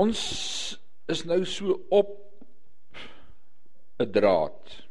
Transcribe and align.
Ons 0.00 0.20
is 1.08 1.24
nou 1.28 1.44
so 1.44 1.78
op 1.90 2.20
'n 4.00 4.10
draad. 4.10 4.84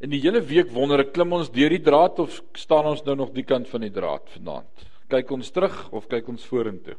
In 0.00 0.10
die 0.10 0.20
hele 0.20 0.40
week 0.40 0.70
wonder 0.70 1.00
ek 1.00 1.12
klim 1.12 1.32
ons 1.32 1.50
deur 1.50 1.70
die 1.70 1.82
draad 1.82 2.18
of 2.18 2.42
staan 2.52 2.86
ons 2.86 3.04
nou 3.04 3.14
nog 3.16 3.32
die 3.32 3.44
kant 3.44 3.68
van 3.68 3.80
die 3.80 3.90
draad 3.90 4.28
vanaand? 4.28 4.86
Kyk 5.08 5.30
ons 5.30 5.50
terug 5.50 5.92
of 5.92 6.08
kyk 6.08 6.28
ons 6.28 6.44
vorentoe? 6.44 6.96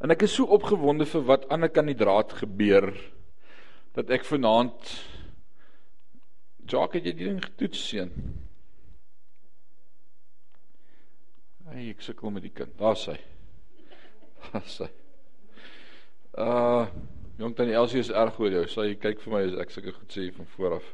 En 0.00 0.10
ek 0.10 0.22
is 0.22 0.34
so 0.34 0.44
opgewonde 0.44 1.06
vir 1.06 1.22
wat 1.22 1.48
aan 1.48 1.60
die 1.60 1.68
kant 1.68 1.86
die 1.86 1.98
draad 1.98 2.32
gebeur 2.32 2.92
dat 3.94 4.10
ek 4.10 4.24
vanaand 4.24 4.94
Jacques 6.66 7.02
het 7.02 7.06
jy 7.06 7.12
die 7.12 7.28
ding 7.28 7.42
getoets 7.44 7.88
sien. 7.88 8.10
Hey, 11.68 11.90
ek 11.90 12.04
sukkel 12.04 12.30
met 12.30 12.44
die 12.46 12.52
kind. 12.52 12.72
Daar's 12.78 13.06
hy. 13.10 13.18
Daar's 14.52 14.78
hy. 14.80 15.03
Uh 16.34 16.86
jong 17.38 17.54
tannie 17.54 17.74
Elsie 17.74 18.00
is 18.02 18.10
erg 18.10 18.38
oor 18.42 18.50
jou. 18.50 18.64
Sy 18.70 18.94
kyk 18.98 19.20
vir 19.22 19.32
my 19.34 19.42
as 19.46 19.58
ek 19.62 19.74
sulke 19.74 19.94
goed 19.94 20.14
sê 20.14 20.28
van 20.34 20.48
voor 20.54 20.76
af. 20.78 20.88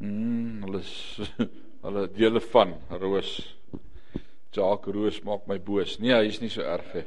Mm, 0.00 0.62
hulle 0.64 0.80
is 0.80 0.94
hulle 1.84 2.06
dele 2.16 2.40
van 2.52 2.72
Roos. 2.90 3.34
Jacques 4.52 4.94
Roos 4.94 5.20
maak 5.24 5.44
my 5.48 5.58
boos. 5.60 5.98
Nee, 6.00 6.14
hy 6.16 6.28
is 6.28 6.40
nie 6.40 6.52
so 6.52 6.64
erg 6.64 6.96
nie. 6.96 7.04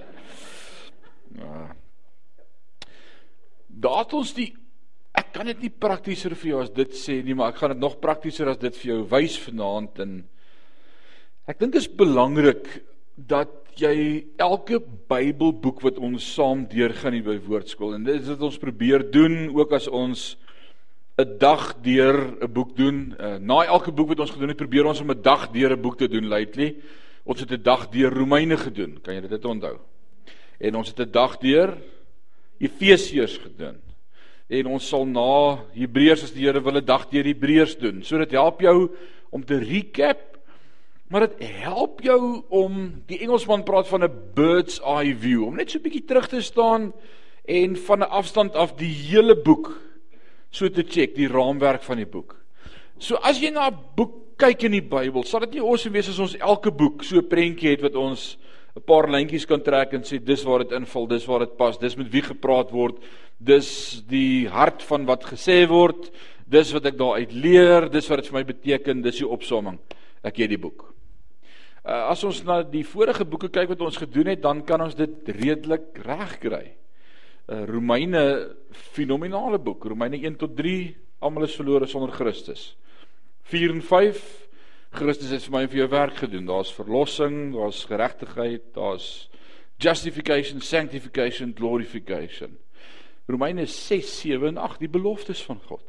Uh 1.41 1.67
Daat 3.75 4.13
ons 4.15 4.29
die 4.37 4.53
ek 5.15 5.33
kan 5.35 5.49
dit 5.49 5.65
nie 5.65 5.71
praktischer 5.71 6.35
vir 6.37 6.49
jou 6.51 6.61
as 6.63 6.71
dit 6.71 6.93
sê 6.95 7.17
nie, 7.23 7.33
maar 7.35 7.51
ek 7.51 7.59
gaan 7.59 7.73
dit 7.73 7.81
nog 7.81 7.97
praktischer 8.03 8.47
as 8.51 8.59
dit 8.61 8.75
vir 8.81 8.91
jou 8.93 9.01
wys 9.11 9.35
vanaand 9.43 9.99
en 10.03 10.13
ek 11.51 11.59
dink 11.59 11.75
dit 11.75 11.81
is 11.81 11.91
belangrik 11.91 12.69
dat 13.15 13.64
jy 13.79 14.25
elke 14.37 14.79
Bybelboek 15.09 15.81
wat 15.85 15.99
ons 16.01 16.25
saam 16.35 16.65
deurgaan 16.69 17.13
hier 17.13 17.25
by 17.25 17.37
Woordskool 17.45 17.95
en 17.97 18.03
dit 18.07 18.17
is 18.21 18.31
wat 18.33 18.41
ons 18.47 18.59
probeer 18.61 19.03
doen 19.11 19.49
ook 19.53 19.73
as 19.77 19.87
ons 19.87 20.37
'n 21.17 21.37
dag 21.39 21.75
deur 21.81 22.37
'n 22.43 22.51
boek 22.51 22.75
doen. 22.75 23.15
Uh, 23.19 23.37
na 23.39 23.63
elke 23.63 23.91
boek 23.91 24.07
wat 24.07 24.19
ons 24.19 24.31
gedoen 24.31 24.49
het, 24.49 24.57
probeer 24.57 24.85
ons 24.85 24.99
om 24.99 25.11
'n 25.11 25.21
dag 25.21 25.51
deur 25.51 25.71
'n 25.71 25.81
boek 25.81 25.97
te 25.97 26.07
doen 26.07 26.27
lately. 26.27 26.75
Ons 27.23 27.39
het 27.39 27.51
'n 27.51 27.63
dag 27.63 27.89
deur 27.89 28.11
Romeine 28.11 28.57
gedoen. 28.57 28.99
Kan 29.01 29.15
jy 29.15 29.27
dit 29.27 29.45
onthou? 29.45 29.79
En 30.59 30.75
ons 30.75 30.87
het 30.87 30.99
'n 30.99 31.11
dag 31.11 31.37
deur 31.37 31.77
Efesiërs 32.59 33.37
gedoen. 33.37 33.81
En 34.47 34.65
ons 34.65 34.87
sal 34.87 35.05
na 35.05 35.63
Hebreërs 35.73 36.23
as 36.23 36.33
die 36.33 36.45
Here 36.45 36.61
wil 36.61 36.77
'n 36.77 36.85
dag 36.85 37.09
deur 37.09 37.23
Hebreërs 37.23 37.77
doen. 37.77 38.03
So 38.03 38.17
dit 38.17 38.31
help 38.31 38.61
jou 38.61 38.91
om 39.31 39.43
te 39.43 39.57
recap 39.57 40.34
Maar 41.07 41.27
dit 41.27 41.49
help 41.61 42.01
jou 42.01 42.43
om 42.49 42.85
die 43.05 43.19
Engelsman 43.21 43.63
praat 43.63 43.87
van 43.87 44.03
'n 44.03 44.21
bird's 44.33 44.79
eye 44.81 45.15
view, 45.15 45.45
om 45.45 45.55
net 45.55 45.71
so 45.71 45.77
'n 45.77 45.81
bietjie 45.81 46.05
terug 46.05 46.27
te 46.27 46.41
staan 46.41 46.93
en 47.45 47.75
van 47.75 47.99
'n 47.99 48.09
afstand 48.09 48.55
af 48.55 48.75
die 48.75 48.93
hele 48.93 49.35
boek 49.35 49.81
so 50.49 50.69
te 50.69 50.83
check, 50.83 51.15
die 51.15 51.27
raamwerk 51.27 51.83
van 51.83 51.97
die 51.97 52.05
boek. 52.05 52.35
So 52.97 53.15
as 53.15 53.39
jy 53.39 53.51
na 53.51 53.67
'n 53.67 53.77
boek 53.95 54.37
kyk 54.37 54.63
in 54.63 54.71
die 54.71 54.81
Bybel, 54.81 55.23
sal 55.23 55.39
dit 55.39 55.53
nie 55.53 55.61
awesome 55.61 55.93
wees 55.93 56.09
as 56.09 56.19
ons 56.19 56.35
elke 56.35 56.71
boek 56.71 57.03
so 57.03 57.17
'n 57.17 57.27
prentjie 57.27 57.69
het 57.69 57.81
wat 57.81 57.95
ons 57.95 58.37
'n 58.75 58.81
paar 58.81 59.07
lyntjies 59.07 59.45
kan 59.45 59.61
trek 59.61 59.93
en 59.93 60.01
sê 60.01 60.19
dis 60.23 60.43
waar 60.43 60.59
dit 60.59 60.71
inval, 60.71 61.07
dis 61.07 61.25
waar 61.25 61.39
dit 61.39 61.57
pas, 61.57 61.77
dis 61.77 61.95
met 61.95 62.11
wie 62.11 62.21
gepraat 62.21 62.71
word, 62.71 62.95
dis 63.39 64.03
die 64.07 64.47
hart 64.47 64.83
van 64.83 65.05
wat 65.05 65.23
gesê 65.23 65.67
word, 65.67 66.11
dis 66.47 66.73
wat 66.73 66.85
ek 66.85 66.97
daaruit 66.97 67.31
leer, 67.31 67.89
dis 67.89 68.07
wat 68.09 68.21
dit 68.21 68.27
vir 68.27 68.39
my 68.39 68.43
beteken, 68.43 69.01
dis 69.01 69.17
die 69.17 69.27
opsomming. 69.27 69.79
Ek 70.25 70.39
gee 70.39 70.49
die 70.49 70.61
boek. 70.61 70.87
Uh, 71.85 72.09
as 72.09 72.23
ons 72.25 72.41
na 72.47 72.63
die 72.65 72.85
vorige 72.87 73.27
boeke 73.29 73.51
kyk 73.53 73.69
wat 73.75 73.83
ons 73.85 73.99
gedoen 74.01 74.31
het, 74.33 74.41
dan 74.41 74.63
kan 74.65 74.81
ons 74.81 74.97
dit 74.97 75.29
redelik 75.37 75.99
regkry. 76.05 76.63
Uh, 77.45 77.61
Romeine 77.69 78.23
fenominale 78.95 79.59
boek, 79.61 79.85
Romeine 79.91 80.17
1 80.17 80.39
tot 80.41 80.55
3, 80.57 80.79
almal 81.21 81.45
is 81.45 81.57
verlore 81.57 81.85
sonder 81.89 82.13
Christus. 82.15 82.71
4 83.45 83.75
en 83.75 83.85
5 83.85 84.25
Christus 84.95 85.33
het 85.33 85.43
vir 85.45 85.53
my 85.53 85.61
en 85.65 85.71
vir 85.71 85.81
jou 85.83 85.89
werk 85.91 86.19
gedoen. 86.23 86.45
Daar's 86.47 86.71
verlossing, 86.73 87.51
daar's 87.53 87.83
geregtigheid, 87.89 88.69
daar's 88.77 89.27
justification, 89.83 90.61
sanctification, 90.63 91.51
glorification. 91.53 92.55
Romeine 93.27 93.65
6, 93.65 94.19
7 94.21 94.53
en 94.53 94.61
8 94.61 94.85
die 94.85 94.89
beloftes 94.89 95.41
van 95.43 95.59
God. 95.67 95.83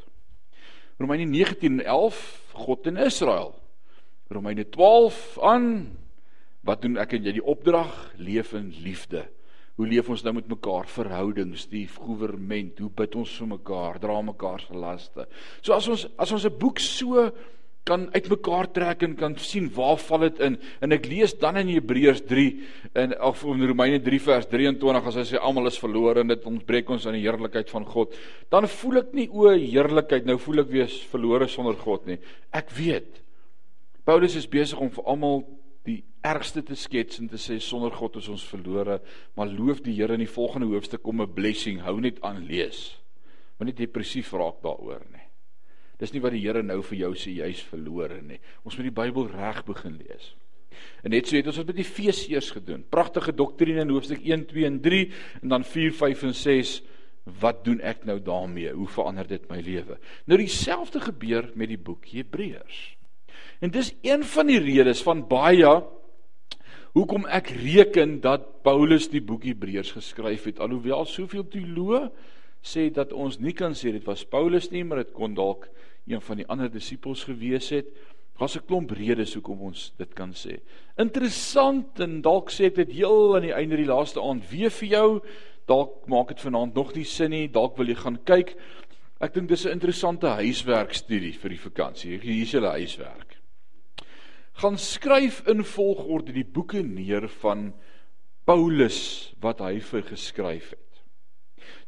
Romeine 0.99 1.29
19 1.31 1.79
en 1.79 1.85
11 1.85 2.19
God 2.67 2.87
en 2.91 2.97
Israel. 3.07 3.55
Romeine 4.33 4.67
12 4.69 5.39
aan. 5.43 5.71
Wat 6.67 6.83
doen 6.83 6.99
ek 6.99 7.17
en 7.17 7.27
jy? 7.27 7.37
Die 7.39 7.47
opdrag 7.47 7.93
leef 8.19 8.53
in 8.59 8.73
liefde. 8.83 9.27
Hoe 9.77 9.87
leef 9.87 10.09
ons 10.09 10.23
nou 10.25 10.33
met 10.39 10.49
mekaar? 10.49 10.89
Verhoudings, 10.89 11.67
die 11.69 11.85
goewerment, 11.91 12.81
hoe 12.81 12.89
bid 12.97 13.19
ons 13.21 13.35
vir 13.39 13.51
mekaar, 13.51 14.01
dra 14.01 14.17
mekaar 14.25 14.65
se 14.65 14.75
laste. 14.75 15.27
So 15.61 15.77
as 15.77 15.89
ons 15.93 16.07
as 16.17 16.33
ons 16.33 16.47
'n 16.47 16.59
boek 16.59 16.81
so 16.81 17.31
kan 17.87 18.09
uitmekaar 18.11 18.67
trek 18.75 19.03
en 19.07 19.15
kan 19.15 19.37
sien 19.39 19.69
waar 19.71 19.99
val 20.03 20.25
dit 20.27 20.41
in. 20.41 20.57
En 20.83 20.93
ek 20.93 21.07
lees 21.07 21.35
dan 21.39 21.57
in 21.57 21.69
Hebreërs 21.69 22.25
3 22.27 22.47
in 22.95 23.15
of 23.21 23.45
in 23.45 23.63
Romeine 23.63 24.01
3 24.03 24.21
vers 24.21 24.49
23 24.51 25.07
as 25.07 25.15
hy 25.15 25.25
sê 25.29 25.39
almal 25.39 25.71
is 25.71 25.79
verlore 25.79 26.21
en 26.21 26.33
dit 26.35 26.49
ontbreek 26.51 26.91
ons 26.91 27.07
aan 27.07 27.15
die 27.15 27.23
heerlikheid 27.23 27.71
van 27.71 27.85
God. 27.85 28.17
Dan 28.51 28.67
voel 28.67 29.05
ek 29.05 29.15
nie 29.15 29.29
o 29.31 29.53
heerlikheid 29.53 30.27
nou 30.27 30.37
voel 30.37 30.65
ek 30.65 30.73
wees 30.75 30.99
verlore 31.13 31.47
sonder 31.47 31.79
God 31.79 32.07
nie. 32.07 32.19
Ek 32.51 32.75
weet 32.75 33.23
Paulus 34.07 34.37
is 34.39 34.47
besig 34.47 34.79
om 34.79 34.91
vir 34.95 35.07
almal 35.11 35.41
die 35.87 36.05
ergste 36.27 36.63
te 36.63 36.77
skets 36.79 37.19
en 37.19 37.27
te 37.31 37.39
sê 37.43 37.57
sonder 37.63 37.91
God 37.91 38.21
is 38.21 38.29
ons 38.31 38.45
verlore, 38.47 39.01
maar 39.35 39.51
loof 39.51 39.81
die 39.83 39.97
Here 39.97 40.15
in 40.15 40.23
die 40.23 40.31
volgende 40.31 40.69
hoofstuk 40.71 41.03
kom 41.03 41.21
'n 41.23 41.35
blessing, 41.35 41.81
hou 41.83 41.99
net 42.01 42.23
aan 42.23 42.47
lees. 42.47 43.01
Moenie 43.59 43.75
depressief 43.75 44.33
raak 44.33 44.63
daaroor 44.63 45.03
nie. 45.11 45.27
Dis 45.99 46.13
nie 46.13 46.21
wat 46.21 46.33
die 46.33 46.41
Here 46.41 46.63
nou 46.63 46.83
vir 46.83 46.99
jou 46.99 47.15
sê 47.15 47.35
jy's 47.35 47.61
verlore 47.61 48.23
nie. 48.23 48.39
Ons 48.65 48.77
moet 48.77 48.95
die 48.95 49.03
Bybel 49.03 49.27
reg 49.27 49.65
begin 49.65 49.99
lees. 49.99 50.35
En 51.03 51.11
net 51.11 51.27
so 51.27 51.37
het 51.37 51.47
ons 51.47 51.57
dit 51.57 51.67
met 51.67 51.77
die 51.77 51.83
Efesiërs 51.83 52.51
gedoen. 52.51 52.85
Pragtige 52.89 53.33
doktrine 53.33 53.81
in 53.81 53.91
hoofstuk 53.91 54.23
1, 54.23 54.47
2 54.47 54.67
en 54.67 54.81
3 54.81 55.13
en 55.43 55.49
dan 55.49 55.65
4, 55.65 55.93
5 55.93 56.23
en 56.23 56.35
6. 56.35 56.83
Wat 57.41 57.65
doen 57.65 57.81
ek 57.81 58.05
nou 58.05 58.21
daarmee? 58.21 58.71
Hoe 58.71 58.87
verander 58.87 59.27
dit 59.27 59.51
my 59.51 59.61
lewe? 59.61 59.99
Nou 60.27 60.39
dieselfde 60.39 61.01
gebeur 61.01 61.51
met 61.55 61.69
die 61.69 61.79
boek 61.79 62.07
Hebreërs. 62.07 62.96
En 63.61 63.71
dis 63.71 63.95
een 64.03 64.25
van 64.25 64.51
die 64.51 64.61
redes 64.61 65.01
van 65.03 65.23
baie 65.29 65.71
hoekom 66.97 67.25
ek 67.33 67.49
reken 67.57 68.19
dat 68.25 68.63
Paulus 68.65 69.09
die 69.13 69.23
boek 69.25 69.47
Hebreërs 69.49 69.95
geskryf 69.97 70.45
het 70.49 70.61
alhoewel 70.61 71.07
soveel 71.09 71.47
teoloë 71.53 72.07
sê 72.67 72.89
dat 72.93 73.15
ons 73.17 73.39
nie 73.41 73.55
kan 73.57 73.77
sê 73.77 73.95
dit 73.95 74.05
was 74.05 74.27
Paulus 74.29 74.69
nie 74.73 74.85
maar 74.85 75.05
dit 75.05 75.15
kon 75.17 75.37
dalk 75.37 75.69
een 76.07 76.21
van 76.21 76.41
die 76.41 76.47
ander 76.53 76.71
disippels 76.71 77.25
gewees 77.27 77.71
het. 77.73 77.89
Daar's 78.37 78.57
'n 78.57 78.67
klomp 78.69 78.91
redes 78.91 79.35
hoekom 79.35 79.61
ons 79.61 79.93
dit 79.97 80.15
kan 80.15 80.33
sê. 80.33 80.61
Interessant 80.99 82.01
en 82.01 82.21
dalk 82.21 82.51
sê 82.51 82.67
ek 82.67 82.75
dit 82.75 82.93
heel 82.93 83.37
aan 83.37 83.43
die 83.43 83.55
einde 83.55 83.77
die 83.77 83.89
laaste 83.89 84.21
aand 84.21 84.51
weer 84.51 84.71
vir 84.71 84.89
jou. 84.89 85.21
Dalk 85.67 86.07
maak 86.07 86.29
dit 86.29 86.41
vanaand 86.41 86.75
nog 86.75 86.95
nie 86.95 87.05
sin 87.05 87.31
nie. 87.31 87.49
Dalk 87.49 87.77
wil 87.77 87.87
jy 87.87 87.95
gaan 87.95 88.19
kyk. 88.25 88.57
Ek 89.21 89.35
dink 89.35 89.49
dis 89.49 89.65
'n 89.65 89.73
interessante 89.73 90.27
huiswerkstudie 90.27 91.33
vir 91.33 91.49
die 91.49 91.61
vakansie. 91.61 92.19
Hier 92.21 92.43
is 92.43 92.51
julle 92.51 92.71
huiswerk 92.71 93.36
gaan 94.57 94.79
skryf 94.81 95.43
in 95.51 95.65
volgorde 95.65 96.33
die 96.33 96.47
boeke 96.47 96.81
neer 96.83 97.29
van 97.43 97.75
Paulus 98.49 99.35
wat 99.43 99.61
hy 99.61 99.81
vir 99.85 100.05
geskryf 100.07 100.71
het. 100.73 101.03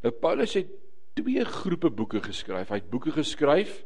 Nou 0.04 0.12
Paulus 0.12 0.56
het 0.58 0.70
twee 1.18 1.44
groepe 1.44 1.90
boeke 1.90 2.20
geskryf. 2.22 2.68
Hy 2.68 2.80
het 2.82 2.90
boeke 2.90 3.14
geskryf 3.14 3.80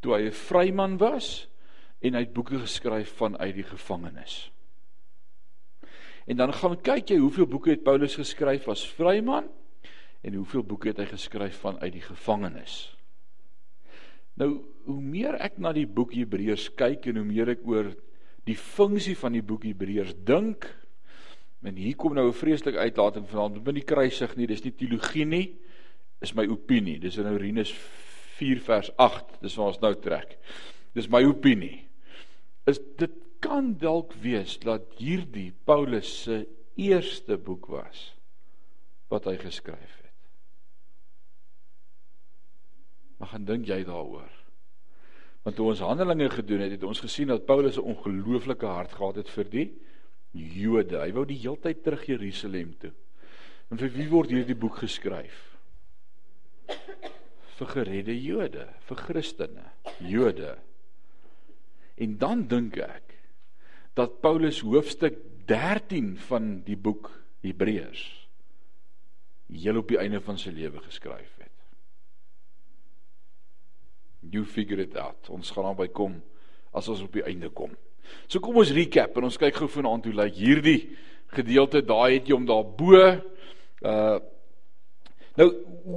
toe 0.00 0.16
hy 0.16 0.22
'n 0.28 0.32
vryman 0.32 0.96
was 0.98 1.48
en 2.00 2.14
hy 2.14 2.24
het 2.24 2.32
boeke 2.32 2.58
geskryf 2.58 3.12
vanuit 3.16 3.54
die 3.54 3.68
gevangenis. 3.68 4.50
En 6.26 6.36
dan 6.36 6.52
gaan 6.52 6.80
kyk 6.80 7.10
jy 7.10 7.18
hoeveel 7.18 7.46
boeke 7.46 7.70
het 7.70 7.84
Paulus 7.84 8.16
geskryf 8.16 8.68
as 8.68 8.86
vryman 8.96 9.48
en 10.22 10.34
hoeveel 10.34 10.62
boeke 10.62 10.88
het 10.88 10.98
hy 10.98 11.06
geskryf 11.06 11.60
vanuit 11.60 11.92
die 11.92 12.04
gevangenis. 12.04 12.96
Nou, 14.34 14.64
hoe 14.84 15.00
meer 15.00 15.34
ek 15.34 15.58
na 15.58 15.72
die 15.72 15.86
boek 15.86 16.14
Hebreërs 16.16 16.70
kyk 16.74 17.06
en 17.06 17.16
hoe 17.16 17.28
meer 17.28 17.48
ek 17.48 17.66
oor 17.68 17.92
die 18.44 18.56
funksie 18.56 19.16
van 19.16 19.32
die 19.32 19.42
boek 19.42 19.64
Hebreërs 19.64 20.14
dink. 20.26 20.66
En 21.64 21.76
hier 21.80 21.96
kom 21.96 22.14
nou 22.14 22.28
'n 22.28 22.36
vreeslike 22.36 22.78
uitlating 22.78 23.28
vanaand. 23.28 23.64
Moet 23.64 23.74
nie 23.74 23.84
kruisig 23.84 24.36
nie, 24.36 24.46
dis 24.46 24.64
nie 24.64 24.72
teologie 24.72 25.24
nie. 25.24 25.56
Is 26.20 26.34
my 26.34 26.46
opinie. 26.46 26.98
Dis 26.98 27.16
in 27.16 27.26
Orinus 27.26 27.72
4 28.36 28.60
vers 28.60 28.90
8. 28.96 29.40
Dis 29.40 29.54
waar 29.54 29.66
ons 29.66 29.80
nou 29.80 29.94
trek. 29.94 30.38
Dis 30.92 31.08
my 31.08 31.24
opinie. 31.24 31.88
Is 32.66 32.78
dit 32.96 33.10
kan 33.40 33.74
dalk 33.78 34.14
wees 34.24 34.58
dat 34.58 34.82
hierdie 34.96 35.52
Paulus 35.64 36.22
se 36.22 36.46
eerste 36.80 37.36
boek 37.36 37.66
was 37.66 38.14
wat 39.12 39.28
hy 39.28 39.36
geskryf 39.36 40.00
het. 40.00 40.22
Maar 43.18 43.28
gaan 43.28 43.44
dink 43.44 43.68
jy 43.68 43.84
daaroor? 43.84 44.43
Want 45.44 45.56
toe 45.56 45.66
ons 45.74 45.82
Handelinge 45.84 46.30
gedoen 46.32 46.62
het, 46.64 46.78
het 46.78 46.84
ons 46.88 47.02
gesien 47.04 47.28
dat 47.28 47.44
Paulus 47.44 47.76
'n 47.76 47.84
ongelooflike 47.92 48.66
hart 48.66 48.92
gehad 48.92 49.16
het 49.16 49.30
vir 49.30 49.44
die 49.44 49.68
Jode. 50.32 50.98
Hy 50.98 51.12
wou 51.12 51.24
die 51.26 51.38
heeltyd 51.38 51.82
terug 51.82 52.06
Jerusalem 52.06 52.74
toe. 52.78 52.92
En 53.70 53.78
vir 53.78 53.90
wie 53.92 54.08
word 54.08 54.30
hierdie 54.30 54.56
boek 54.56 54.76
geskryf? 54.82 55.58
Vir 57.54 57.66
geredde 57.66 58.22
Jode, 58.22 58.68
vir 58.88 58.96
Christene, 58.96 59.64
Jode. 59.98 60.58
En 61.94 62.18
dan 62.18 62.46
dink 62.48 62.76
ek 62.76 63.14
dat 63.94 64.20
Paulus 64.20 64.60
hoofstuk 64.60 65.20
13 65.46 66.16
van 66.18 66.62
die 66.64 66.76
boek 66.76 67.10
Hebreërs 67.44 68.24
heel 69.54 69.76
op 69.78 69.88
die 69.88 69.98
einde 70.00 70.20
van 70.24 70.38
sy 70.40 70.50
lewe 70.50 70.80
geskryf 70.82 71.30
het. 71.38 71.43
You 74.30 74.44
figure 74.44 74.82
it 74.82 74.96
out. 74.96 75.28
Ons 75.28 75.50
gaan 75.54 75.68
daarby 75.68 75.88
kom 75.92 76.20
as 76.74 76.88
ons 76.90 77.04
op 77.04 77.12
die 77.14 77.24
einde 77.26 77.50
kom. 77.54 77.74
So 78.28 78.42
kom 78.42 78.56
ons 78.60 78.74
recap 78.74 79.16
en 79.18 79.28
ons 79.28 79.40
kyk 79.40 79.56
gou 79.60 79.70
vanaand 79.70 80.06
hoe 80.08 80.14
lyk 80.20 80.38
hierdie 80.38 80.78
gedeelte. 81.34 81.84
Daai 81.86 82.18
het 82.18 82.30
jy 82.30 82.38
om 82.38 82.48
daarbo 82.48 82.94
uh 83.00 84.20
Nou 85.34 85.48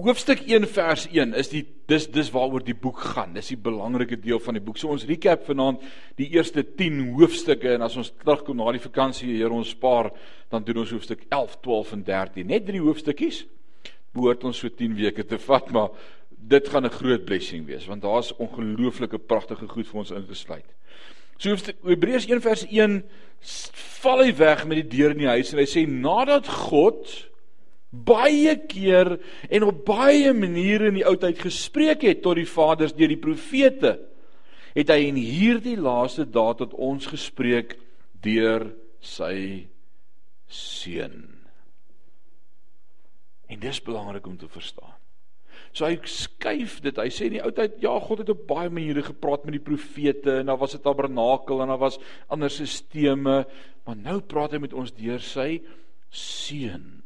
hoofstuk 0.01 0.39
1 0.49 0.63
vers 0.73 1.03
1 1.13 1.35
is 1.37 1.51
die 1.51 1.61
dis 1.87 2.07
dis 2.09 2.29
waaroor 2.33 2.63
die 2.65 2.75
boek 2.75 3.03
gaan. 3.13 3.35
Dis 3.37 3.51
die 3.51 3.59
belangrike 3.61 4.17
deel 4.17 4.39
van 4.41 4.57
die 4.57 4.63
boek. 4.65 4.79
So 4.81 4.89
ons 4.89 5.05
recap 5.05 5.43
vanaand 5.45 5.83
die 6.17 6.31
eerste 6.33 6.63
10 6.65 7.03
hoofstukke 7.19 7.75
en 7.75 7.85
as 7.85 7.99
ons 8.01 8.09
terugkom 8.23 8.57
na 8.57 8.73
die 8.73 8.81
vakansie, 8.81 9.35
Here 9.37 9.53
ons 9.53 9.75
spaar, 9.75 10.09
dan 10.49 10.65
doen 10.65 10.81
ons 10.81 10.95
hoofstuk 10.95 11.27
11, 11.29 11.53
12 11.61 11.93
en 11.93 12.03
13. 12.09 12.49
Net 12.49 12.65
drie 12.65 12.81
hoofstukkies. 12.81 13.43
Behoort 14.17 14.47
ons 14.49 14.57
so 14.57 14.73
10 14.73 14.97
weke 14.97 15.27
te 15.29 15.37
vat, 15.45 15.69
maar 15.75 15.93
dit 16.37 16.69
gaan 16.69 16.85
'n 16.85 16.97
groot 16.99 17.25
blessing 17.25 17.65
wees 17.65 17.85
want 17.85 18.01
daar's 18.01 18.35
ongelooflike 18.37 19.17
pragtige 19.17 19.67
goed 19.67 19.87
vir 19.87 19.99
ons 19.99 20.11
ingesluit. 20.11 20.65
So 21.37 21.55
Hebreërs 21.83 22.27
1 22.27 22.41
vers 22.41 22.65
1 22.69 23.03
val 24.01 24.23
hy 24.23 24.33
weg 24.35 24.65
met 24.65 24.77
die 24.81 24.97
deur 24.97 25.11
in 25.11 25.17
die 25.17 25.33
huis 25.33 25.53
en 25.53 25.59
hy 25.59 25.67
sê 25.69 25.85
nadat 25.87 26.47
God 26.47 27.29
baie 27.89 28.55
keer 28.67 29.19
en 29.49 29.63
op 29.63 29.85
baie 29.85 30.33
maniere 30.33 30.87
in 30.87 30.99
die 30.99 31.05
oudheid 31.05 31.39
gespreek 31.39 32.01
het 32.01 32.21
tot 32.21 32.35
die 32.35 32.49
vaders 32.49 32.95
deur 32.97 33.07
die 33.13 33.21
profete 33.21 33.97
het 34.77 34.91
hy 34.93 35.07
in 35.07 35.17
hierdie 35.17 35.77
laaste 35.79 36.25
dae 36.25 36.53
tot 36.57 36.73
ons 36.73 37.07
gespreek 37.09 37.77
deur 38.21 38.67
sy 39.01 39.67
seun. 40.51 41.23
En 43.47 43.59
dis 43.59 43.81
belangrik 43.81 44.27
om 44.27 44.37
te 44.37 44.49
verstaan. 44.51 44.96
So 45.71 45.85
hy 45.85 45.97
skuif 46.09 46.79
dit. 46.85 46.97
Hy 46.97 47.09
sê 47.13 47.27
in 47.27 47.37
die 47.37 47.43
ou 47.43 47.51
tyd 47.55 47.79
ja, 47.83 47.93
God 47.99 48.23
het 48.23 48.31
op 48.33 48.45
baie 48.49 48.69
maniere 48.73 49.05
gepraat 49.05 49.45
met 49.45 49.57
die 49.57 49.63
profete 49.63 50.39
en 50.41 50.51
daar 50.51 50.61
was 50.61 50.75
'n 50.75 50.83
tabernakel 50.83 51.61
en 51.61 51.67
daar 51.67 51.81
was 51.81 51.99
ander 52.27 52.49
sisteme, 52.49 53.45
maar 53.85 53.95
nou 53.95 54.21
praat 54.21 54.51
hy 54.51 54.59
met 54.59 54.73
ons 54.73 54.91
deur 54.91 55.19
sy 55.19 55.61
seun. 56.09 57.03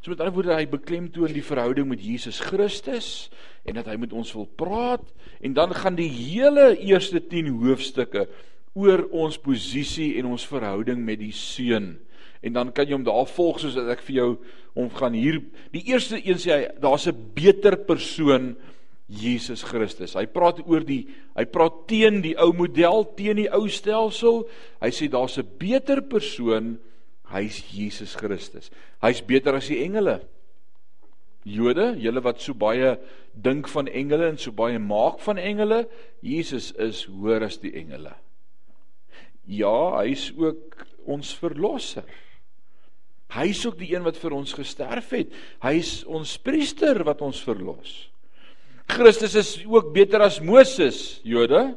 So 0.00 0.10
met 0.10 0.20
ander 0.20 0.32
woorde 0.32 0.54
hy 0.56 0.66
beklemtoon 0.66 1.32
die 1.32 1.44
verhouding 1.44 1.88
met 1.88 2.00
Jesus 2.00 2.40
Christus 2.40 3.30
en 3.68 3.74
dat 3.74 3.86
hy 3.86 3.98
met 4.00 4.12
ons 4.12 4.32
wil 4.32 4.46
praat 4.46 5.04
en 5.44 5.52
dan 5.52 5.74
gaan 5.76 5.98
die 5.98 6.08
hele 6.08 6.78
eerste 6.78 7.20
10 7.20 7.50
hoofstukke 7.60 8.28
oor 8.72 9.02
ons 9.10 9.36
posisie 9.38 10.14
en 10.16 10.30
ons 10.32 10.46
verhouding 10.46 11.02
met 11.04 11.20
die 11.20 11.34
seun. 11.36 11.98
En 12.42 12.52
dan 12.52 12.72
kan 12.72 12.88
jy 12.88 12.96
hom 12.96 13.04
daar 13.04 13.26
volg 13.28 13.60
soos 13.60 13.76
ek 13.76 14.02
vir 14.08 14.16
jou 14.16 14.30
hom 14.74 14.90
gaan 14.90 15.16
hier 15.18 15.40
die 15.74 15.82
eerste 15.90 16.20
een 16.22 16.38
sê 16.40 16.52
hy 16.54 16.68
daar's 16.80 17.06
'n 17.06 17.32
beter 17.34 17.76
persoon 17.76 18.56
Jesus 19.08 19.62
Christus. 19.62 20.14
Hy 20.14 20.26
praat 20.26 20.62
oor 20.66 20.84
die 20.84 21.08
hy 21.36 21.44
praat 21.44 21.88
teen 21.88 22.22
die 22.22 22.36
ou 22.38 22.52
model, 22.52 23.04
teen 23.16 23.36
die 23.36 23.50
ou 23.50 23.68
stelsel. 23.68 24.48
Hy 24.80 24.90
sê 24.90 25.10
daar's 25.10 25.38
'n 25.38 25.48
beter 25.58 26.00
persoon 26.00 26.78
Hy's 27.30 27.62
Jesus 27.70 28.16
Christus. 28.18 28.70
Hy's 29.02 29.22
beter 29.22 29.54
as 29.54 29.68
die 29.70 29.78
engele. 29.84 30.18
Jode, 31.46 31.94
julle 32.02 32.22
wat 32.24 32.42
so 32.42 32.56
baie 32.58 32.96
dink 33.32 33.70
van 33.70 33.88
engele 33.88 34.32
en 34.32 34.40
so 34.40 34.52
baie 34.52 34.80
maak 34.82 35.22
van 35.24 35.38
engele, 35.40 35.84
Jesus 36.26 36.72
is 36.76 37.06
hoër 37.08 37.46
as 37.46 37.60
die 37.62 37.72
engele. 37.80 38.12
Ja, 39.46 40.02
hy's 40.02 40.28
ook 40.36 40.84
ons 41.08 41.32
verlosser. 41.38 42.04
Hy's 43.30 43.62
ook 43.66 43.78
die 43.78 43.92
een 43.94 44.04
wat 44.06 44.18
vir 44.18 44.34
ons 44.34 44.52
gesterf 44.56 45.12
het. 45.14 45.34
Hy's 45.62 46.00
ons 46.10 46.34
priester 46.42 47.04
wat 47.06 47.22
ons 47.22 47.38
verlos. 47.46 48.10
Christus 48.90 49.36
is 49.38 49.52
ook 49.70 49.92
beter 49.94 50.22
as 50.24 50.40
Moses, 50.42 51.20
Jode. 51.22 51.76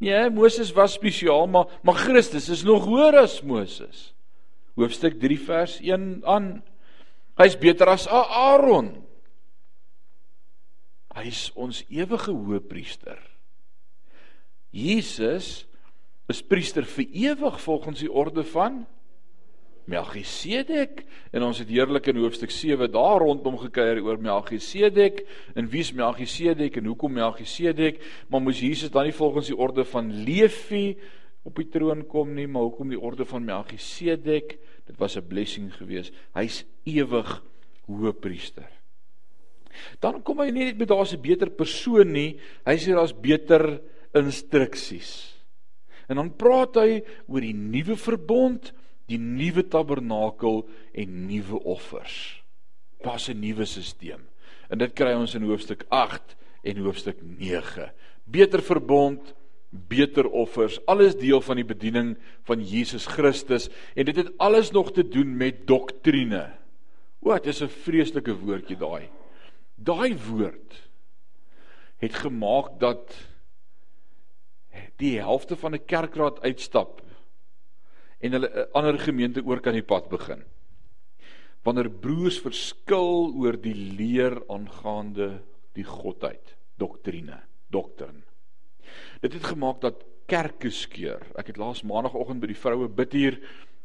Nee, 0.00 0.28
Moses 0.32 0.72
was 0.76 0.96
spesiaal, 0.96 1.46
maar 1.48 1.80
maar 1.84 2.00
Christus 2.04 2.48
is 2.52 2.64
nog 2.64 2.84
hoër 2.88 3.22
as 3.24 3.40
Moses 3.42 4.10
hoofstuk 4.80 5.18
3 5.20 5.38
vers 5.44 5.78
1 5.84 6.20
aan. 6.28 6.50
Hy's 7.40 7.56
beter 7.60 7.90
as 7.92 8.06
Aaron. 8.08 8.92
Hy's 11.16 11.48
ons 11.58 11.82
ewige 11.90 12.32
hoëpriester. 12.32 13.18
Jesus 14.70 15.66
is 16.30 16.42
priester 16.46 16.86
vir 16.86 17.08
ewig 17.32 17.56
volgens 17.64 18.04
die 18.04 18.12
orde 18.12 18.44
van 18.52 18.84
Melchisedek 19.86 21.04
en 21.32 21.42
ons 21.42 21.58
het 21.58 21.68
heerlik 21.68 22.06
in 22.06 22.16
hoofstuk 22.16 22.50
7 22.50 22.90
daar 22.90 23.20
rondom 23.20 23.58
gekuier 23.58 24.02
oor 24.02 24.18
Melchisedek 24.18 25.24
en 25.54 25.68
wie's 25.68 25.92
Melchisedek 25.92 26.76
en 26.76 26.84
hoekom 26.84 27.12
Melchisedek 27.12 28.02
maar 28.28 28.40
moes 28.40 28.60
Jesus 28.60 28.90
dan 28.90 29.04
nie 29.04 29.16
volgens 29.16 29.46
die 29.46 29.56
orde 29.56 29.84
van 29.84 30.12
Levi 30.24 30.96
op 31.46 31.56
die 31.56 31.68
troon 31.72 32.04
kom 32.08 32.34
nie, 32.36 32.46
maar 32.50 32.66
hoekom 32.68 32.90
die 32.92 33.00
orde 33.00 33.24
van 33.28 33.46
Melchisedek? 33.46 34.58
Dit 34.86 34.98
was 34.98 35.16
'n 35.16 35.26
blessing 35.26 35.72
geweest. 35.72 36.12
Hy's 36.34 36.64
ewig 36.84 37.42
hoëpriester. 37.86 38.68
Dan 40.00 40.22
kom 40.22 40.40
hy 40.40 40.50
nie 40.50 40.64
net 40.64 40.78
met 40.78 40.88
daar's 40.88 41.14
'n 41.14 41.20
beter 41.20 41.50
persoon 41.50 42.12
nie, 42.12 42.38
hy 42.66 42.76
sê 42.76 42.92
daar's 42.92 43.14
beter 43.14 43.80
instruksies. 44.14 45.36
En 46.08 46.16
dan 46.16 46.36
praat 46.36 46.74
hy 46.74 47.02
oor 47.28 47.40
die 47.40 47.54
nuwe 47.54 47.96
verbond, 47.96 48.72
die 49.10 49.18
nuwe 49.18 49.66
tabernakel 49.66 50.62
en 50.94 51.24
nuwe 51.26 51.58
offers. 51.66 52.42
Daar's 53.02 53.28
'n 53.28 53.40
nuwe 53.40 53.64
stelsel. 53.64 54.20
En 54.68 54.78
dit 54.78 54.92
kry 54.94 55.12
ons 55.14 55.34
in 55.34 55.42
hoofstuk 55.42 55.84
8 55.88 56.36
en 56.62 56.76
hoofstuk 56.76 57.18
9. 57.22 57.92
Beter 58.24 58.62
verbond, 58.62 59.34
beter 59.70 60.28
offers, 60.30 60.78
alles 60.86 61.16
deel 61.16 61.40
van 61.40 61.56
die 61.56 61.64
bediening 61.64 62.16
van 62.42 62.62
Jesus 62.62 63.06
Christus 63.06 63.68
en 63.94 64.04
dit 64.04 64.16
het 64.16 64.32
alles 64.38 64.70
nog 64.70 64.92
te 64.92 65.08
doen 65.08 65.36
met 65.36 65.66
doktrine. 65.66 66.52
O, 67.20 67.34
dit 67.34 67.46
is 67.46 67.62
'n 67.62 67.68
vreeslike 67.68 68.34
woordjie 68.34 68.76
daai. 68.76 69.08
Daai 69.74 70.16
woord 70.28 70.88
het 71.98 72.14
gemaak 72.14 72.80
dat 72.80 73.16
die 74.96 75.18
helfte 75.18 75.56
van 75.56 75.74
'n 75.74 75.84
kerkraad 75.84 76.40
uitstap 76.40 77.02
en 78.20 78.32
hulle 78.32 78.48
'n 78.48 78.66
ander 78.72 78.98
gemeente 78.98 79.42
oor 79.44 79.60
kan 79.60 79.72
die 79.72 79.82
pad 79.82 80.08
begin. 80.08 80.44
Wanneer 81.64 81.90
broers 81.90 82.40
verskil 82.40 83.32
oor 83.36 83.56
die 83.56 83.74
leer 83.74 84.42
aangaande 84.48 85.42
die 85.74 85.84
godheid, 85.84 86.56
doktrine, 86.76 87.40
doktrine 87.68 88.30
Dit 89.20 89.36
het 89.36 89.50
gemaak 89.52 89.80
dat 89.80 90.04
kerke 90.30 90.70
skeur. 90.70 91.22
Ek 91.38 91.50
het 91.52 91.58
laas 91.60 91.82
maandagooggend 91.86 92.42
by 92.42 92.52
die 92.52 92.58
vroue 92.58 92.88
bid 92.88 93.16
hier 93.16 93.36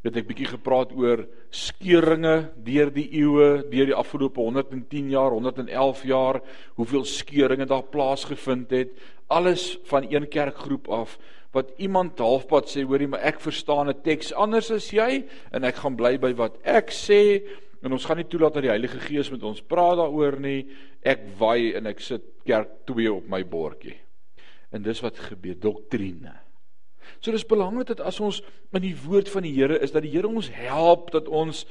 het 0.05 0.19
ek 0.19 0.27
bietjie 0.29 0.51
gepraat 0.51 0.91
oor 0.93 1.23
skeuringe 1.49 2.51
deur 2.61 2.91
die 2.93 3.07
eeue, 3.17 3.63
deur 3.71 3.89
die 3.89 3.97
afgelope 3.97 4.37
110 4.37 5.07
jaar, 5.09 5.33
111 5.33 6.03
jaar, 6.05 6.39
hoeveel 6.77 7.07
skeuringe 7.09 7.65
daar 7.65 7.87
plaasgevind 7.89 8.69
het, 8.69 8.93
alles 9.33 9.79
van 9.89 10.05
een 10.11 10.27
kerkgroep 10.29 10.85
af 10.93 11.17
wat 11.55 11.71
iemand 11.79 12.19
halfpad 12.19 12.67
sê 12.67 12.83
hoorie 12.83 13.07
maar 13.07 13.23
ek 13.23 13.39
verstaan 13.39 13.89
'n 13.89 14.01
teks 14.03 14.33
anders 14.33 14.71
as 14.71 14.91
jy 14.91 15.23
en 15.51 15.63
ek 15.63 15.79
gaan 15.79 15.95
bly 15.95 16.17
by 16.17 16.33
wat 16.35 16.57
ek 16.63 16.91
sê 16.91 17.47
en 17.85 17.93
ons 17.93 18.05
gaan 18.05 18.17
nie 18.17 18.27
toelaat 18.27 18.57
dat 18.57 18.65
die 18.65 18.73
Heilige 18.73 18.99
Gees 18.99 19.29
met 19.31 19.43
ons 19.45 19.61
praat 19.61 19.99
daaroor 19.99 20.39
nie. 20.41 20.65
Ek 21.05 21.21
waai 21.37 21.75
en 21.77 21.85
ek 21.85 22.01
sit 22.01 22.23
kerk 22.45 22.81
2 22.89 23.13
op 23.13 23.27
my 23.29 23.43
bordjie. 23.45 23.95
En 24.73 24.81
dis 24.81 25.01
wat 25.05 25.19
gebeur, 25.29 25.55
doktrine. 25.61 26.33
So 27.21 27.31
dis 27.31 27.45
belangrik 27.45 27.87
dat 27.93 28.01
as 28.01 28.19
ons 28.19 28.41
in 28.73 28.81
die 28.81 28.95
woord 29.05 29.29
van 29.29 29.45
die 29.45 29.53
Here 29.53 29.77
is 29.77 29.93
dat 29.93 30.01
die 30.01 30.09
Here 30.09 30.27
ons 30.27 30.49
help 30.49 31.11
dat 31.13 31.29
ons 31.29 31.65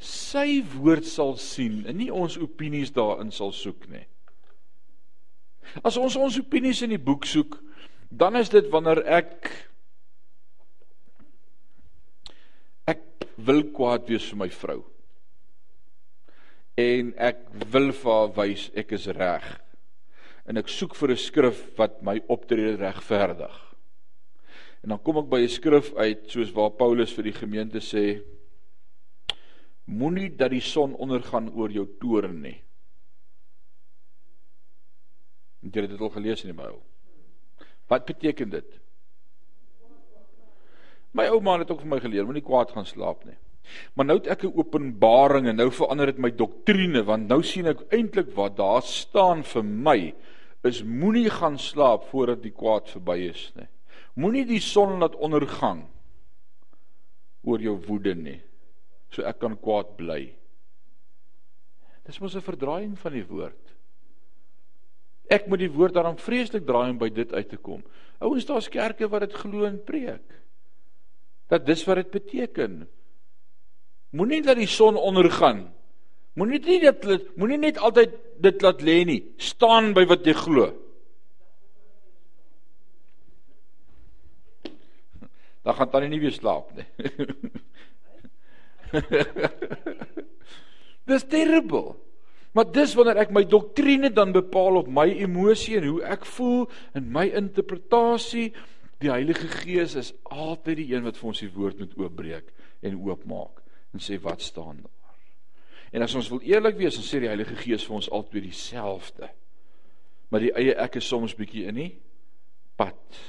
sy 0.00 0.64
woord 0.74 1.06
sal 1.06 1.36
sien 1.38 1.84
en 1.86 2.00
nie 2.00 2.10
ons 2.10 2.38
opinies 2.40 2.90
daarin 2.96 3.30
sal 3.30 3.52
soek 3.54 3.86
nie. 3.92 4.06
As 5.86 5.96
ons 6.00 6.16
ons 6.18 6.38
opinies 6.40 6.82
in 6.82 6.96
die 6.96 6.98
boek 6.98 7.28
soek, 7.28 7.60
dan 8.10 8.36
is 8.36 8.50
dit 8.50 8.66
wanneer 8.70 9.00
ek 9.06 9.48
ek 12.90 13.26
wil 13.46 13.62
kwaad 13.72 14.10
wees 14.10 14.26
vir 14.32 14.40
my 14.42 14.50
vrou. 14.52 14.80
En 16.80 17.14
ek 17.16 17.46
wil 17.72 17.92
vir 17.94 18.12
haar 18.12 18.32
wys 18.36 18.68
ek 18.74 18.96
is 18.98 19.06
reg 19.14 19.46
en 20.50 20.58
ek 20.58 20.68
soek 20.68 20.96
vir 20.98 21.12
'n 21.14 21.22
skrif 21.22 21.58
wat 21.78 22.02
my 22.02 22.18
optrede 22.26 22.76
regverdig. 22.76 23.56
En 24.82 24.88
dan 24.90 24.98
kom 24.98 25.18
ek 25.18 25.30
by 25.30 25.40
'n 25.42 25.48
skrif 25.48 25.94
uit 25.94 26.26
soos 26.26 26.50
waar 26.52 26.70
Paulus 26.70 27.12
vir 27.12 27.24
die 27.24 27.38
gemeente 27.38 27.78
sê 27.78 28.22
Moenie 29.90 30.30
dat 30.36 30.50
die 30.50 30.60
son 30.60 30.94
ondergaan 30.94 31.50
oor 31.50 31.70
jou 31.70 31.86
toren 31.98 32.40
nie. 32.42 32.62
Het 35.62 35.74
jy 35.74 35.86
dit 35.86 36.00
al 36.00 36.14
gelees 36.14 36.44
in 36.44 36.52
die 36.52 36.62
Bybel? 36.62 36.89
Wat 37.90 38.06
beteken 38.06 38.52
dit? 38.52 38.80
My 41.10 41.26
ouma 41.34 41.58
het 41.58 41.70
ook 41.72 41.82
vir 41.82 41.90
my 41.90 41.98
geleer, 42.02 42.26
moenie 42.26 42.44
kwaad 42.46 42.70
gaan 42.70 42.86
slaap 42.86 43.24
nie. 43.26 43.36
Maar 43.94 44.06
nou 44.06 44.18
het 44.18 44.28
ek 44.30 44.44
'n 44.44 44.56
openbaring 44.58 45.46
en 45.46 45.56
nou 45.56 45.70
verander 45.70 46.06
dit 46.06 46.18
my 46.18 46.30
doktrine 46.30 47.02
want 47.02 47.28
nou 47.28 47.42
sien 47.42 47.66
ek 47.66 47.86
eintlik 47.90 48.34
wat 48.34 48.56
daar 48.56 48.82
staan 48.82 49.42
vir 49.42 49.62
my 49.64 50.14
is 50.64 50.82
moenie 50.82 51.30
gaan 51.30 51.58
slaap 51.58 52.04
voordat 52.10 52.42
die 52.42 52.52
kwaad 52.52 52.88
verby 52.88 53.30
is 53.30 53.52
nie. 53.56 53.68
Moenie 54.14 54.44
die 54.44 54.60
son 54.60 54.98
laat 54.98 55.16
ondergang 55.16 55.86
oor 57.42 57.60
jou 57.60 57.76
woede 57.86 58.14
nie. 58.14 58.40
So 59.10 59.22
ek 59.22 59.38
kan 59.38 59.56
kwaad 59.56 59.96
bly. 59.96 60.34
Dis 62.04 62.20
mos 62.20 62.34
'n 62.36 62.40
verdraaiing 62.40 62.98
van 62.98 63.12
die 63.12 63.26
woord. 63.26 63.69
Ek 65.30 65.46
moet 65.46 65.62
die 65.62 65.70
woord 65.70 65.94
daarom 65.94 66.16
vreeslik 66.18 66.64
draai 66.66 66.90
om 66.90 66.98
by 66.98 67.08
dit 67.14 67.32
uit 67.32 67.48
te 67.52 67.56
kom. 67.56 67.84
Ouens, 68.18 68.46
daar's 68.48 68.68
kerke 68.68 69.08
wat 69.08 69.28
dit 69.28 69.34
glo 69.38 69.64
en 69.68 69.78
preek. 69.86 70.24
Dat 71.50 71.66
dis 71.66 71.84
wat 71.86 71.96
dit 72.02 72.10
beteken. 72.10 72.88
Moenie 74.18 74.42
dat 74.42 74.58
die 74.58 74.70
son 74.70 74.98
ondergaan. 74.98 75.68
Moenie 76.38 76.60
net 76.82 77.02
dit 77.02 77.36
moenie 77.38 77.58
net 77.58 77.78
altyd 77.78 78.10
dit 78.42 78.62
laat 78.62 78.82
lê 78.82 79.04
nie. 79.06 79.22
Staan 79.38 79.94
by 79.94 80.04
wat 80.10 80.26
jy 80.26 80.34
glo. 80.34 80.66
Dan 85.64 85.74
gaan 85.78 85.90
tannie 85.90 86.10
nie 86.10 86.22
weer 86.22 86.34
slaap 86.34 86.74
nie. 86.74 86.86
dis 91.10 91.24
terrible. 91.30 92.09
Maar 92.56 92.72
dis 92.74 92.94
wanneer 92.98 93.20
ek 93.22 93.34
my 93.34 93.44
doktrine 93.46 94.10
dan 94.14 94.34
bepaal 94.34 94.80
op 94.82 94.88
my 94.90 95.06
emosie 95.22 95.76
en 95.78 95.86
hoe 95.86 96.02
ek 96.10 96.26
voel 96.26 96.64
en 96.98 97.10
my 97.14 97.28
interpretasie, 97.38 98.50
die 99.00 99.12
Heilige 99.12 99.48
Gees 99.62 99.94
is 99.96 100.12
altyd 100.24 100.82
die 100.82 100.88
een 100.92 101.06
wat 101.06 101.18
vir 101.20 101.30
ons 101.30 101.42
die 101.42 101.52
woord 101.54 101.78
moet 101.80 101.94
oopbreek 101.96 102.50
en 102.84 102.98
oopmaak 102.98 103.62
en 103.94 104.02
sê 104.02 104.18
wat 104.22 104.42
staan 104.44 104.82
daar. 104.82 104.96
En 105.90 106.04
as 106.06 106.14
ons 106.14 106.28
wil 106.30 106.42
eerlik 106.46 106.76
wees, 106.78 106.94
dan 106.94 107.06
sê 107.06 107.22
die 107.22 107.30
Heilige 107.30 107.56
Gees 107.58 107.86
vir 107.86 107.96
ons 107.98 108.10
altyd 108.14 108.44
dieselfde. 108.46 109.30
Maar 110.30 110.44
die 110.46 110.52
eie 110.58 110.76
ek 110.78 111.00
is 111.00 111.08
soms 111.10 111.34
bietjie 111.38 111.66
in 111.70 111.78
nie 111.78 111.90
pad. 112.78 113.20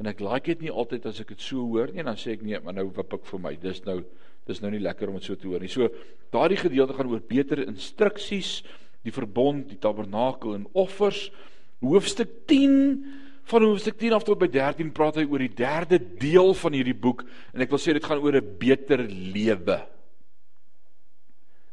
En 0.00 0.08
ek 0.10 0.22
like 0.24 0.48
dit 0.50 0.64
nie 0.66 0.72
altyd 0.72 1.06
as 1.10 1.20
ek 1.22 1.34
dit 1.34 1.44
so 1.44 1.66
hoor 1.70 1.92
nie, 1.92 2.04
dan 2.06 2.18
sê 2.18 2.34
ek 2.34 2.42
nee, 2.46 2.58
maar 2.64 2.76
nou 2.76 2.88
wip 2.96 3.12
ek 3.14 3.28
vir 3.28 3.42
my. 3.44 3.52
Dis 3.60 3.84
nou 3.86 4.00
dis 4.46 4.60
nou 4.60 4.70
nie 4.70 4.82
lekker 4.82 5.08
om 5.08 5.18
dit 5.18 5.24
so 5.24 5.36
te 5.38 5.48
hoor 5.48 5.62
nie. 5.62 5.72
So 5.72 5.88
daardie 6.34 6.60
gedeelte 6.60 6.96
gaan 6.96 7.10
oor 7.10 7.22
beter 7.24 7.62
instruksies, 7.64 8.62
die 9.04 9.12
verbond, 9.14 9.68
die 9.72 9.80
tabernakel 9.80 10.56
en 10.56 10.66
offers. 10.72 11.30
Hoofstuk 11.84 12.44
10 12.50 12.76
van 13.50 13.66
hoofstuk 13.68 13.98
10 14.00 14.16
af 14.16 14.24
tot 14.24 14.40
by 14.40 14.48
13 14.48 14.92
praat 14.96 15.18
hy 15.20 15.26
oor 15.28 15.42
die 15.44 15.52
derde 15.52 15.98
deel 16.00 16.54
van 16.56 16.76
hierdie 16.76 16.96
boek 16.96 17.26
en 17.52 17.64
ek 17.64 17.72
wil 17.72 17.82
sê 17.82 17.92
dit 17.96 18.04
gaan 18.04 18.22
oor 18.24 18.36
'n 18.36 18.56
beter 18.58 19.04
lewe. 19.08 19.80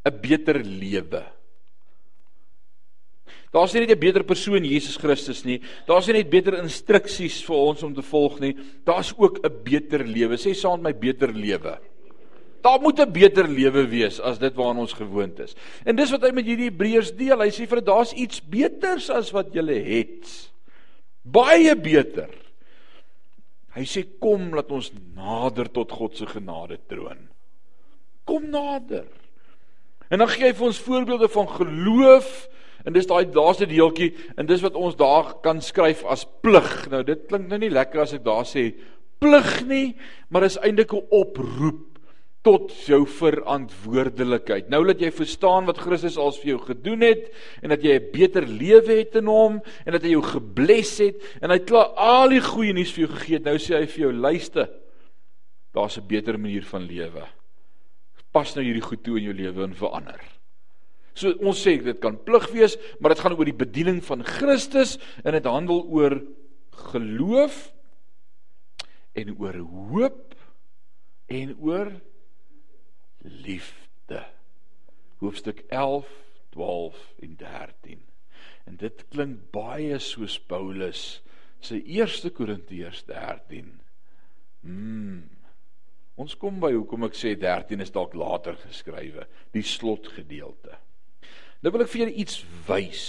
'n 0.05 0.17
Beter 0.21 0.57
lewe. 0.63 1.23
Daar's 3.51 3.73
nie 3.73 3.81
net 3.81 3.91
'n 3.91 3.99
beter 3.99 4.23
persoon 4.23 4.63
Jesus 4.63 4.97
Christus 4.97 5.43
nie. 5.45 5.61
Daar's 5.87 6.07
nie 6.07 6.13
net 6.13 6.29
beter 6.29 6.57
instruksies 6.57 7.43
vir 7.43 7.55
ons 7.55 7.83
om 7.83 7.93
te 7.93 8.01
volg 8.01 8.39
nie. 8.39 8.55
Daar's 8.85 9.13
ook 9.17 9.39
'n 9.43 9.63
beter 9.63 10.03
lewe. 10.05 10.37
Sê 10.37 10.53
saam 10.53 10.81
met 10.81 10.95
my 10.95 10.99
beter 10.99 11.33
lewe. 11.33 11.79
Daar 12.61 12.81
moet 12.81 12.99
'n 12.99 13.11
beter 13.11 13.47
lewe 13.47 13.87
wees 13.87 14.19
as 14.19 14.39
dit 14.39 14.55
waaraan 14.55 14.85
ons 14.85 14.93
gewoond 14.93 15.39
is. 15.39 15.55
En 15.85 15.95
dis 15.95 16.11
wat 16.11 16.21
hy 16.21 16.31
met 16.31 16.45
hierdie 16.45 16.69
Hebreërs 16.69 17.15
deel. 17.15 17.39
Hy 17.39 17.49
sê 17.49 17.67
vir 17.67 17.81
daar's 17.81 18.13
iets 18.13 18.41
beters 18.41 19.09
as 19.09 19.31
wat 19.31 19.53
julle 19.53 19.79
het 19.81 20.51
baie 21.23 21.75
beter. 21.75 22.29
Hy 23.71 23.85
sê 23.87 24.03
kom 24.19 24.53
laat 24.53 24.71
ons 24.71 24.91
nader 25.15 25.69
tot 25.71 25.91
God 25.91 26.17
se 26.17 26.25
genade 26.25 26.77
troon. 26.87 27.29
Kom 28.27 28.49
nader. 28.51 29.07
En 30.11 30.19
dan 30.19 30.27
gee 30.27 30.49
hy 30.49 30.53
vir 30.53 30.67
ons 30.67 30.81
voorbeelde 30.83 31.29
van 31.31 31.47
geloof 31.47 32.49
en 32.85 32.93
dis 32.93 33.07
daai 33.07 33.31
laaste 33.31 33.67
deeltjie 33.69 34.11
en 34.35 34.45
dis 34.49 34.63
wat 34.65 34.75
ons 34.75 34.97
daar 34.99 35.37
kan 35.45 35.61
skryf 35.61 36.03
as 36.03 36.25
plig. 36.43 36.89
Nou 36.91 37.03
dit 37.07 37.27
klink 37.29 37.47
nou 37.47 37.61
nie 37.61 37.71
lekker 37.71 38.03
as 38.03 38.13
ek 38.17 38.25
daar 38.25 38.43
sê 38.49 38.73
plig 39.21 39.51
nie, 39.69 39.95
maar 40.29 40.43
is 40.43 40.57
eintlik 40.59 40.93
'n 40.93 41.07
oproep 41.09 41.90
tot 42.41 42.71
jou 42.87 43.03
verantwoordelikheid. 43.05 44.69
Nou 44.73 44.81
dat 44.87 45.01
jy 45.01 45.11
verstaan 45.13 45.67
wat 45.69 45.81
Christus 45.81 46.17
al 46.17 46.33
vir 46.39 46.55
jou 46.55 46.61
gedoen 46.71 47.05
het 47.05 47.27
en 47.61 47.69
dat 47.69 47.83
jy 47.85 47.99
'n 47.99 48.11
beter 48.11 48.47
lewe 48.47 48.97
het 48.97 49.15
in 49.15 49.27
hom 49.29 49.61
en 49.85 49.91
dat 49.93 50.01
hy 50.01 50.15
jou 50.17 50.23
gebless 50.23 50.97
het 50.99 51.21
en 51.41 51.49
hy 51.49 51.57
het 51.57 51.69
klaar 51.69 51.93
al 51.95 52.29
die 52.29 52.41
goeie 52.41 52.73
nuus 52.73 52.91
vir 52.91 53.05
jou 53.05 53.13
gegee. 53.15 53.39
Nou 53.39 53.57
sê 53.57 53.77
hy 53.77 53.85
vir 53.85 54.01
jou 54.01 54.13
luister. 54.13 54.69
Daar's 55.73 55.97
'n 55.97 56.07
beter 56.07 56.39
manier 56.39 56.63
van 56.63 56.81
lewe. 56.81 57.27
Pas 58.31 58.55
nou 58.55 58.65
hierdie 58.65 58.81
goed 58.81 59.03
toe 59.03 59.17
in 59.17 59.23
jou 59.23 59.33
lewe 59.33 59.63
en 59.63 59.75
verander. 59.75 60.21
So 61.13 61.33
ons 61.43 61.67
sê 61.67 61.81
dit 61.83 61.99
kan 61.99 62.17
plig 62.23 62.51
wees, 62.51 62.77
maar 62.99 63.13
dit 63.13 63.19
gaan 63.19 63.37
oor 63.37 63.45
die 63.45 63.65
bediening 63.65 64.03
van 64.03 64.23
Christus 64.23 64.97
en 65.23 65.33
dit 65.33 65.45
handel 65.45 65.85
oor 65.89 66.21
geloof 66.71 67.73
en 69.13 69.35
oor 69.37 69.57
hoop 69.57 70.35
en 71.27 71.55
oor 71.59 71.91
liefde. 73.21 74.25
Hoofstuk 75.21 75.63
11, 75.69 76.07
12 76.49 77.13
en 77.19 77.35
13. 77.35 78.01
En 78.65 78.77
dit 78.77 79.05
klink 79.09 79.51
baie 79.53 79.99
soos 79.99 80.39
Paulus 80.39 81.21
se 81.61 81.77
eerste 81.83 82.31
Korintiërs 82.33 83.03
13. 83.09 83.69
Mm. 84.61 85.29
Ons 86.21 86.35
kom 86.37 86.59
by 86.61 86.73
hoekom 86.73 87.07
ek 87.07 87.17
sê 87.17 87.35
13 87.39 87.81
is 87.81 87.93
dalk 87.93 88.13
later 88.17 88.57
geskrywe, 88.61 89.25
die 89.55 89.65
slotgedeelte. 89.65 90.77
Nou 91.61 91.73
wil 91.73 91.85
ek 91.85 91.91
vir 91.93 92.03
julle 92.03 92.19
iets 92.23 92.41
wys 92.67 93.05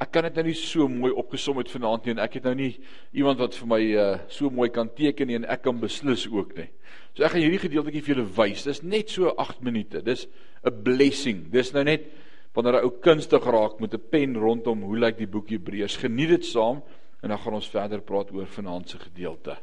ek 0.00 0.12
kan 0.14 0.24
dit 0.24 0.38
nou 0.38 0.46
nie 0.46 0.56
so 0.56 0.88
mooi 0.88 1.12
opgesom 1.12 1.58
het 1.60 1.70
vanaand 1.70 2.06
nie 2.06 2.14
en 2.14 2.22
ek 2.24 2.38
het 2.38 2.46
nou 2.48 2.54
nie 2.56 2.70
iemand 3.12 3.40
wat 3.42 3.56
vir 3.58 3.68
my 3.68 3.80
uh, 3.92 4.18
so 4.32 4.50
mooi 4.50 4.70
kan 4.72 4.88
teken 4.88 5.28
nie 5.28 5.36
en 5.36 5.44
ek 5.44 5.62
kan 5.66 5.80
beslis 5.80 6.24
ook 6.30 6.54
nie. 6.56 6.70
So 7.14 7.26
ek 7.26 7.34
gaan 7.34 7.44
hierdie 7.44 7.60
gedeeltjie 7.66 8.02
vir 8.06 8.14
julle 8.14 8.30
wys. 8.38 8.64
Dis 8.64 8.82
net 8.82 9.12
so 9.12 9.34
8 9.36 9.60
minute. 9.66 10.00
Dis 10.06 10.26
'n 10.64 10.82
blessing. 10.84 11.50
Dis 11.52 11.72
nou 11.72 11.84
net 11.84 12.08
wanneer 12.54 12.80
'n 12.80 12.84
ou 12.84 12.90
kunstig 12.90 13.44
raak 13.44 13.80
met 13.80 13.94
'n 13.94 14.08
pen 14.10 14.36
rondom 14.36 14.82
hoe 14.82 14.98
lyk 14.98 15.18
die 15.18 15.26
boek 15.26 15.50
Hebreërs. 15.50 15.96
Geniet 15.96 16.28
dit 16.28 16.44
saam 16.44 16.82
en 17.22 17.28
dan 17.28 17.38
gaan 17.38 17.54
ons 17.54 17.68
verder 17.68 18.00
praat 18.00 18.32
oor 18.32 18.46
vanaand 18.46 18.88
se 18.88 18.98
gedeelte. 18.98 19.56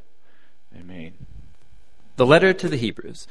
Amen. 0.79 1.13
The 2.15 2.25
letter 2.25 2.53
to 2.53 2.67
the 2.67 2.77
Hebrews. 2.77 3.27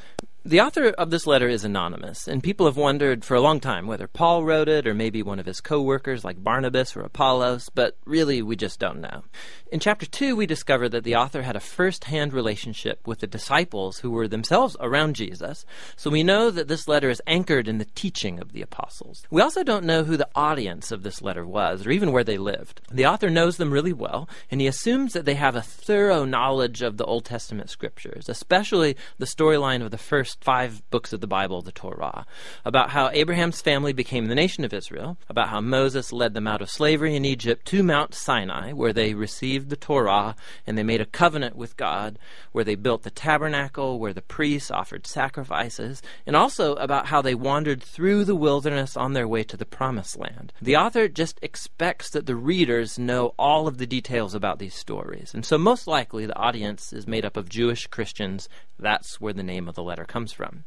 The 0.46 0.60
author 0.60 0.90
of 0.90 1.10
this 1.10 1.26
letter 1.26 1.48
is 1.48 1.64
anonymous, 1.64 2.28
and 2.28 2.40
people 2.40 2.66
have 2.66 2.76
wondered 2.76 3.24
for 3.24 3.34
a 3.34 3.40
long 3.40 3.58
time 3.58 3.88
whether 3.88 4.06
Paul 4.06 4.44
wrote 4.44 4.68
it 4.68 4.86
or 4.86 4.94
maybe 4.94 5.20
one 5.20 5.40
of 5.40 5.46
his 5.46 5.60
co 5.60 5.82
workers 5.82 6.24
like 6.24 6.44
Barnabas 6.44 6.96
or 6.96 7.00
Apollos, 7.00 7.68
but 7.74 7.96
really 8.04 8.42
we 8.42 8.54
just 8.54 8.78
don't 8.78 9.00
know. 9.00 9.24
In 9.72 9.80
chapter 9.80 10.06
2, 10.06 10.36
we 10.36 10.46
discover 10.46 10.88
that 10.88 11.02
the 11.02 11.16
author 11.16 11.42
had 11.42 11.56
a 11.56 11.60
first 11.60 12.04
hand 12.04 12.32
relationship 12.32 13.04
with 13.04 13.18
the 13.18 13.26
disciples 13.26 13.98
who 13.98 14.12
were 14.12 14.28
themselves 14.28 14.76
around 14.78 15.16
Jesus, 15.16 15.66
so 15.96 16.10
we 16.10 16.22
know 16.22 16.52
that 16.52 16.68
this 16.68 16.86
letter 16.86 17.10
is 17.10 17.20
anchored 17.26 17.66
in 17.66 17.78
the 17.78 17.88
teaching 17.96 18.38
of 18.38 18.52
the 18.52 18.62
apostles. 18.62 19.24
We 19.32 19.42
also 19.42 19.64
don't 19.64 19.84
know 19.84 20.04
who 20.04 20.16
the 20.16 20.28
audience 20.36 20.92
of 20.92 21.02
this 21.02 21.20
letter 21.20 21.44
was 21.44 21.84
or 21.84 21.90
even 21.90 22.12
where 22.12 22.22
they 22.22 22.38
lived. 22.38 22.82
The 22.92 23.06
author 23.06 23.30
knows 23.30 23.56
them 23.56 23.72
really 23.72 23.92
well, 23.92 24.28
and 24.48 24.60
he 24.60 24.68
assumes 24.68 25.12
that 25.14 25.24
they 25.24 25.34
have 25.34 25.56
a 25.56 25.60
thorough 25.60 26.24
knowledge 26.24 26.82
of 26.82 26.98
the 26.98 27.04
Old 27.04 27.24
Testament 27.24 27.68
scriptures, 27.68 28.28
especially 28.28 28.96
the 29.18 29.26
storyline 29.26 29.82
of 29.82 29.90
the 29.90 29.98
first 29.98 30.35
five 30.40 30.82
books 30.90 31.12
of 31.12 31.20
the 31.20 31.26
Bible, 31.26 31.62
the 31.62 31.72
Torah, 31.72 32.26
about 32.64 32.90
how 32.90 33.10
Abraham's 33.10 33.60
family 33.60 33.92
became 33.92 34.26
the 34.26 34.34
nation 34.34 34.64
of 34.64 34.72
Israel, 34.72 35.16
about 35.28 35.48
how 35.48 35.60
Moses 35.60 36.12
led 36.12 36.34
them 36.34 36.46
out 36.46 36.62
of 36.62 36.70
slavery 36.70 37.16
in 37.16 37.24
Egypt 37.24 37.66
to 37.66 37.82
Mount 37.82 38.14
Sinai, 38.14 38.72
where 38.72 38.92
they 38.92 39.14
received 39.14 39.70
the 39.70 39.76
Torah 39.76 40.36
and 40.66 40.76
they 40.76 40.82
made 40.82 41.00
a 41.00 41.06
covenant 41.06 41.56
with 41.56 41.76
God, 41.76 42.18
where 42.52 42.64
they 42.64 42.74
built 42.74 43.02
the 43.02 43.10
tabernacle, 43.10 43.98
where 43.98 44.12
the 44.12 44.22
priests 44.22 44.70
offered 44.70 45.06
sacrifices, 45.06 46.02
and 46.26 46.36
also 46.36 46.74
about 46.76 47.06
how 47.06 47.20
they 47.20 47.34
wandered 47.34 47.82
through 47.82 48.24
the 48.24 48.36
wilderness 48.36 48.96
on 48.96 49.12
their 49.12 49.28
way 49.28 49.42
to 49.44 49.56
the 49.56 49.64
promised 49.64 50.16
land. 50.18 50.52
The 50.60 50.76
author 50.76 51.08
just 51.08 51.38
expects 51.42 52.10
that 52.10 52.26
the 52.26 52.36
readers 52.36 52.98
know 52.98 53.34
all 53.38 53.66
of 53.66 53.78
the 53.78 53.86
details 53.86 54.34
about 54.34 54.58
these 54.58 54.74
stories, 54.74 55.32
and 55.34 55.44
so 55.44 55.58
most 55.58 55.86
likely 55.86 56.26
the 56.26 56.36
audience 56.36 56.92
is 56.92 57.06
made 57.06 57.24
up 57.24 57.36
of 57.36 57.48
Jewish 57.48 57.86
Christians. 57.86 58.48
That's 58.78 59.20
where 59.20 59.32
the 59.32 59.42
name 59.42 59.68
of 59.68 59.74
the 59.74 59.82
letter 59.82 60.04
comes 60.04 60.25
comes 60.26 60.32
from. 60.32 60.64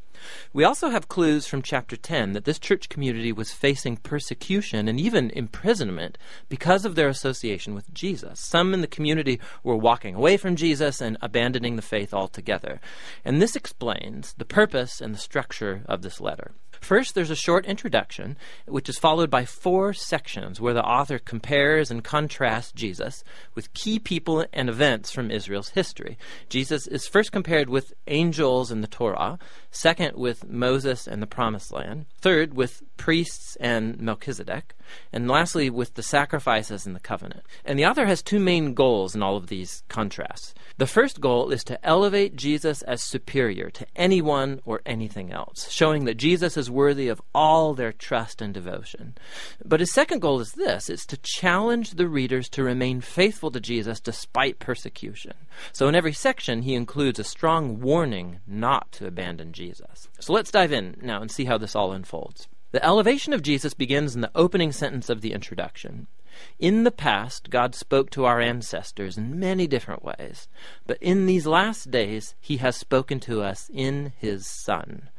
We 0.53 0.63
also 0.63 0.89
have 0.89 1.09
clues 1.09 1.45
from 1.45 1.61
chapter 1.61 1.97
10 1.97 2.31
that 2.31 2.45
this 2.45 2.59
church 2.59 2.87
community 2.87 3.33
was 3.33 3.51
facing 3.51 3.97
persecution 3.97 4.87
and 4.87 4.99
even 4.99 5.31
imprisonment 5.31 6.17
because 6.47 6.85
of 6.85 6.95
their 6.95 7.09
association 7.09 7.75
with 7.75 7.93
Jesus. 7.93 8.39
Some 8.39 8.73
in 8.73 8.79
the 8.79 8.87
community 8.87 9.39
were 9.63 9.75
walking 9.75 10.15
away 10.15 10.37
from 10.37 10.55
Jesus 10.55 11.01
and 11.01 11.17
abandoning 11.21 11.75
the 11.75 11.81
faith 11.81 12.13
altogether. 12.13 12.79
And 13.25 13.41
this 13.41 13.57
explains 13.57 14.33
the 14.37 14.45
purpose 14.45 15.01
and 15.01 15.13
the 15.13 15.19
structure 15.19 15.81
of 15.87 16.03
this 16.03 16.21
letter. 16.21 16.51
First, 16.81 17.15
there's 17.15 17.29
a 17.29 17.35
short 17.35 17.65
introduction, 17.65 18.37
which 18.65 18.89
is 18.89 18.97
followed 18.97 19.29
by 19.29 19.45
four 19.45 19.93
sections 19.93 20.59
where 20.59 20.73
the 20.73 20.83
author 20.83 21.19
compares 21.19 21.91
and 21.91 22.03
contrasts 22.03 22.71
Jesus 22.71 23.23
with 23.55 23.73
key 23.73 23.99
people 23.99 24.45
and 24.53 24.69
events 24.69 25.11
from 25.11 25.31
Israel's 25.31 25.69
history. 25.69 26.17
Jesus 26.49 26.87
is 26.87 27.07
first 27.07 27.31
compared 27.31 27.69
with 27.69 27.93
angels 28.07 28.71
in 28.71 28.81
the 28.81 28.87
Torah, 28.87 29.39
second, 29.71 30.17
with 30.17 30.47
Moses 30.47 31.07
and 31.07 31.21
the 31.21 31.27
Promised 31.27 31.71
Land, 31.71 32.05
third, 32.19 32.53
with 32.53 32.81
priests 32.97 33.55
and 33.59 33.99
Melchizedek, 33.99 34.75
and 35.13 35.29
lastly, 35.29 35.69
with 35.69 35.93
the 35.95 36.03
sacrifices 36.03 36.85
in 36.85 36.93
the 36.93 36.99
covenant. 36.99 37.43
And 37.63 37.77
the 37.77 37.85
author 37.85 38.05
has 38.05 38.21
two 38.21 38.39
main 38.39 38.73
goals 38.73 39.15
in 39.15 39.21
all 39.21 39.37
of 39.37 39.47
these 39.47 39.83
contrasts. 39.87 40.53
The 40.77 40.87
first 40.87 41.21
goal 41.21 41.51
is 41.51 41.63
to 41.65 41.85
elevate 41.85 42.35
Jesus 42.35 42.81
as 42.83 43.03
superior 43.03 43.69
to 43.71 43.85
anyone 43.95 44.61
or 44.65 44.81
anything 44.85 45.31
else, 45.31 45.69
showing 45.69 46.05
that 46.05 46.17
Jesus 46.17 46.57
is 46.57 46.68
worthy 46.69 47.07
of 47.07 47.21
all 47.33 47.73
their 47.73 47.91
trust 47.91 48.41
and 48.41 48.53
devotion. 48.53 49.15
But 49.63 49.79
his 49.79 49.91
second 49.91 50.19
goal 50.19 50.39
is 50.39 50.53
this 50.53 50.89
it's 50.89 51.05
to 51.07 51.17
challenge 51.17 51.91
the 51.91 52.07
readers 52.07 52.49
to 52.49 52.63
remain 52.63 53.01
faithful 53.01 53.51
to 53.51 53.59
Jesus 53.59 53.99
despite 53.99 54.59
persecution. 54.59 55.33
So 55.71 55.87
in 55.87 55.95
every 55.95 56.13
section, 56.13 56.61
he 56.63 56.75
includes 56.75 57.19
a 57.19 57.23
strong 57.23 57.79
warning 57.79 58.39
not 58.47 58.91
to 58.93 59.07
abandon 59.07 59.53
Jesus. 59.53 60.07
So 60.19 60.33
let's 60.33 60.51
dive 60.51 60.71
in 60.71 60.97
now 61.01 61.21
and 61.21 61.31
see 61.31 61.45
how 61.45 61.57
this 61.57 61.75
all 61.75 61.91
unfolds. 61.91 62.47
The 62.71 62.85
elevation 62.85 63.33
of 63.33 63.41
Jesus 63.41 63.73
begins 63.73 64.13
in 64.13 64.21
the 64.21 64.31
opening 64.35 64.71
sentence 64.71 65.09
of 65.09 65.21
the 65.21 65.33
introduction. 65.33 66.07
In 66.59 66.83
the 66.83 66.91
past, 66.91 67.49
God 67.49 67.73
spoke 67.73 68.11
to 68.11 68.25
our 68.25 68.39
ancestors 68.39 69.17
in 69.17 69.39
many 69.39 69.65
different 69.65 70.03
ways, 70.03 70.47
but 70.85 70.97
in 71.01 71.25
these 71.25 71.47
last 71.47 71.89
days, 71.89 72.35
He 72.39 72.57
has 72.57 72.75
spoken 72.75 73.19
to 73.21 73.41
us 73.41 73.69
in 73.73 74.13
His 74.17 74.45
Son. 74.45 75.09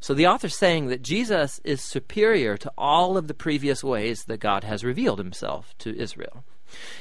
So 0.00 0.14
the 0.14 0.26
author's 0.26 0.56
saying 0.56 0.88
that 0.88 1.02
Jesus 1.02 1.60
is 1.64 1.82
superior 1.82 2.56
to 2.56 2.72
all 2.76 3.16
of 3.16 3.28
the 3.28 3.34
previous 3.34 3.84
ways 3.84 4.24
that 4.24 4.38
God 4.40 4.64
has 4.64 4.84
revealed 4.84 5.18
Himself 5.18 5.74
to 5.78 5.96
Israel. 5.96 6.44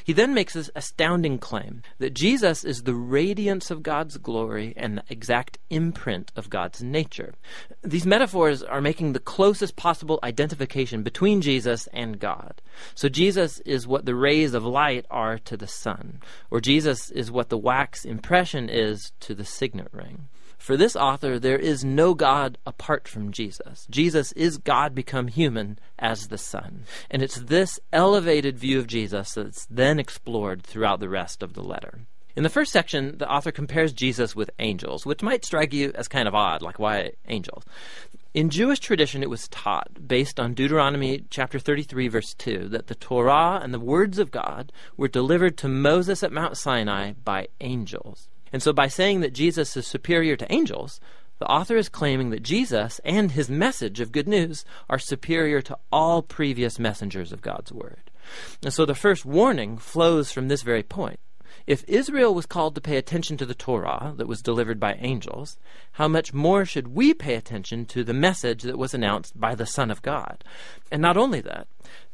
He 0.04 0.14
then 0.14 0.34
makes 0.34 0.54
this 0.54 0.72
astounding 0.76 1.38
claim 1.38 1.84
that 2.00 2.14
Jesus 2.14 2.64
is 2.64 2.84
the 2.84 2.96
radiance 2.96 3.70
of 3.70 3.84
God's 3.84 4.18
glory 4.18 4.74
and 4.76 4.98
the 4.98 5.04
exact 5.10 5.60
imprint 5.70 6.32
of 6.36 6.50
God's 6.50 6.82
nature. 6.82 7.36
These 7.84 8.06
metaphors 8.06 8.64
are 8.64 8.82
making 8.82 9.14
the 9.14 9.20
closest 9.20 9.76
possible 9.76 10.20
identification 10.24 11.04
between 11.04 11.42
Jesus 11.42 11.88
and 11.94 12.20
God. 12.20 12.62
So 12.96 13.10
Jesus 13.10 13.60
is 13.60 13.88
what 13.88 14.06
the 14.06 14.16
rays 14.16 14.54
of 14.54 14.66
light 14.66 15.06
are 15.10 15.38
to 15.40 15.58
the 15.58 15.68
sun, 15.68 16.20
or 16.50 16.62
Jesus 16.62 17.12
is 17.12 17.32
what 17.32 17.50
the 17.50 17.58
wax 17.58 18.06
impression 18.06 18.70
is 18.70 19.12
to 19.22 19.36
the 19.36 19.46
signet 19.46 19.90
ring. 19.92 20.30
For 20.60 20.76
this 20.78 20.96
author, 20.96 21.40
there 21.40 21.58
is 21.58 21.84
no 21.84 22.14
God 22.14 22.58
apart 22.66 23.08
from 23.08 23.32
Jesus. 23.32 23.88
Jesus 23.90 24.34
is 24.34 24.58
God 24.58 24.94
become 24.94 25.30
human 25.30 25.80
as 25.98 26.28
the 26.28 26.38
Son. 26.38 26.84
And 27.10 27.24
it's 27.24 27.38
this 27.38 27.80
elevated 27.92 28.60
view 28.60 28.78
of 28.78 28.86
Jesus 28.86 29.34
that's 29.34 29.66
then 29.66 30.00
explored 30.00 30.62
throughout 30.62 31.00
the 31.00 31.10
rest 31.10 31.42
of 31.42 31.54
the 31.54 31.64
letter. 31.64 32.02
In 32.36 32.44
the 32.44 32.50
first 32.50 32.72
section, 32.72 33.18
the 33.18 33.30
author 33.30 33.52
compares 33.52 33.94
Jesus 33.94 34.36
with 34.36 34.52
angels, 34.60 35.06
which 35.06 35.24
might 35.24 35.44
strike 35.44 35.74
you 35.74 35.92
as 35.96 36.08
kind 36.08 36.28
of 36.28 36.36
odd, 36.36 36.62
like 36.62 36.78
why 36.78 37.12
angels? 37.28 37.66
In 38.34 38.50
Jewish 38.50 38.80
tradition, 38.80 39.24
it 39.24 39.30
was 39.30 39.48
taught, 39.48 40.08
based 40.08 40.40
on 40.40 40.54
Deuteronomy 40.54 41.26
chapter 41.30 41.58
33, 41.58 42.08
verse 42.10 42.34
2, 42.36 42.70
that 42.70 42.88
the 42.88 42.96
Torah 42.96 43.60
and 43.64 43.74
the 43.74 43.80
words 43.80 44.20
of 44.20 44.30
God 44.30 44.72
were 44.96 45.08
delivered 45.08 45.58
to 45.58 45.68
Moses 45.68 46.22
at 46.22 46.32
Mount 46.32 46.56
Sinai 46.56 47.14
by 47.24 47.48
angels. 47.60 48.29
And 48.52 48.62
so 48.62 48.74
by 48.74 48.88
saying 48.88 49.22
that 49.22 49.34
Jesus 49.34 49.76
is 49.78 49.88
superior 49.88 50.36
to 50.36 50.52
angels, 50.52 51.00
the 51.40 51.48
author 51.48 51.78
is 51.78 51.88
claiming 51.88 52.32
that 52.32 52.44
Jesus 52.44 53.00
and 53.06 53.32
his 53.32 53.50
message 53.50 54.00
of 54.00 54.12
good 54.12 54.28
news 54.28 54.66
are 54.90 55.00
superior 55.00 55.62
to 55.62 55.78
all 55.92 56.22
previous 56.22 56.78
messengers 56.78 57.32
of 57.32 57.42
God's 57.42 57.72
word. 57.72 58.12
And 58.62 58.74
so 58.74 58.86
the 58.86 58.96
first 58.96 59.26
warning 59.26 59.78
flows 59.78 60.32
from 60.32 60.50
this 60.50 60.62
very 60.62 60.84
point. 60.84 61.20
If 61.66 61.84
Israel 61.88 62.34
was 62.34 62.46
called 62.46 62.76
to 62.76 62.82
pay 62.82 62.98
attention 62.98 63.38
to 63.38 63.46
the 63.46 63.56
Torah 63.56 64.14
that 64.18 64.28
was 64.28 64.42
delivered 64.42 64.80
by 64.80 64.96
angels, 65.00 65.58
how 65.94 66.08
much 66.08 66.34
more 66.34 66.66
should 66.66 66.90
we 66.90 67.14
pay 67.14 67.36
attention 67.36 67.86
to 67.88 68.04
the 68.04 68.14
message 68.14 68.64
that 68.64 68.78
was 68.78 68.94
announced 68.94 69.40
by 69.40 69.56
the 69.56 69.66
Son 69.66 69.92
of 69.92 70.02
God? 70.02 70.44
And 70.92 71.02
not 71.02 71.18
only 71.18 71.42
that, 71.42 71.68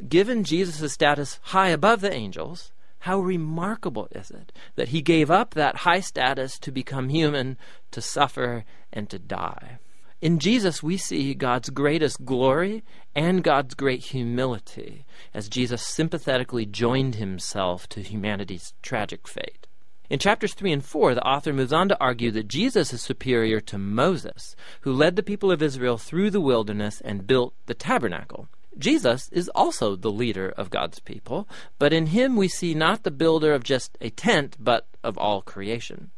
given 0.08 0.44
Jesus' 0.44 0.94
status 0.94 1.40
high 1.44 1.70
above 1.70 2.02
the 2.02 2.14
angels, 2.14 2.72
how 3.06 3.20
remarkable 3.20 4.08
is 4.14 4.32
it 4.32 4.52
that 4.74 4.88
he 4.88 5.00
gave 5.00 5.30
up 5.30 5.54
that 5.54 5.76
high 5.78 6.00
status 6.00 6.58
to 6.58 6.72
become 6.72 7.10
human, 7.10 7.56
to 7.92 8.02
suffer, 8.02 8.66
and 8.92 9.12
to 9.12 9.20
die? 9.20 9.78
In 10.22 10.40
Jesus, 10.40 10.82
we 10.82 10.98
see 10.98 11.36
God's 11.36 11.70
greatest 11.70 12.26
glory 12.26 12.84
and 13.14 13.44
God's 13.44 13.76
great 13.76 14.06
humility 14.06 15.06
as 15.36 15.50
Jesus 15.50 15.86
sympathetically 15.86 16.66
joined 16.66 17.14
himself 17.14 17.88
to 17.90 18.02
humanity's 18.02 18.74
tragic 18.82 19.28
fate. 19.28 19.68
In 20.10 20.18
chapters 20.18 20.56
3 20.56 20.72
and 20.72 20.84
4, 20.84 21.14
the 21.14 21.28
author 21.28 21.54
moves 21.54 21.74
on 21.74 21.90
to 21.90 22.00
argue 22.00 22.32
that 22.32 22.48
Jesus 22.48 22.92
is 22.92 23.04
superior 23.04 23.62
to 23.62 23.78
Moses, 23.78 24.56
who 24.82 24.92
led 24.92 25.16
the 25.16 25.22
people 25.22 25.52
of 25.52 25.62
Israel 25.62 26.00
through 26.00 26.32
the 26.32 26.42
wilderness 26.42 27.02
and 27.06 27.28
built 27.28 27.54
the 27.68 27.76
tabernacle. 27.76 28.48
Jesus 28.78 29.30
is 29.32 29.50
also 29.50 29.96
the 29.96 30.12
leader 30.12 30.50
of 30.50 30.70
God's 30.70 31.00
people, 31.00 31.48
but 31.80 31.94
in 31.94 32.08
him 32.08 32.36
we 32.36 32.48
see 32.48 32.74
not 32.74 33.04
the 33.04 33.12
builder 33.12 33.54
of 33.54 33.64
just 33.64 33.98
a 34.02 34.10
tent, 34.10 34.58
but 34.60 34.88
of 35.04 35.18
all 35.18 35.42
creation. 35.42 36.12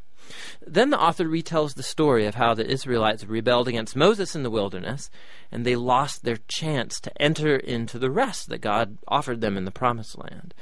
Then 0.66 0.90
the 0.90 1.00
author 1.00 1.26
retells 1.26 1.76
the 1.76 1.84
story 1.84 2.26
of 2.26 2.36
how 2.36 2.54
the 2.54 2.70
Israelites 2.70 3.26
rebelled 3.26 3.68
against 3.68 3.96
Moses 3.96 4.36
in 4.36 4.44
the 4.44 4.50
wilderness, 4.50 5.10
and 5.52 5.66
they 5.66 5.76
lost 5.76 6.24
their 6.24 6.38
chance 6.48 7.00
to 7.00 7.22
enter 7.22 7.56
into 7.56 7.98
the 7.98 8.12
rest 8.12 8.50
that 8.50 8.60
God 8.60 8.98
offered 9.08 9.40
them 9.42 9.58
in 9.58 9.66
the 9.66 9.72
promised 9.72 10.18
land. 10.18 10.54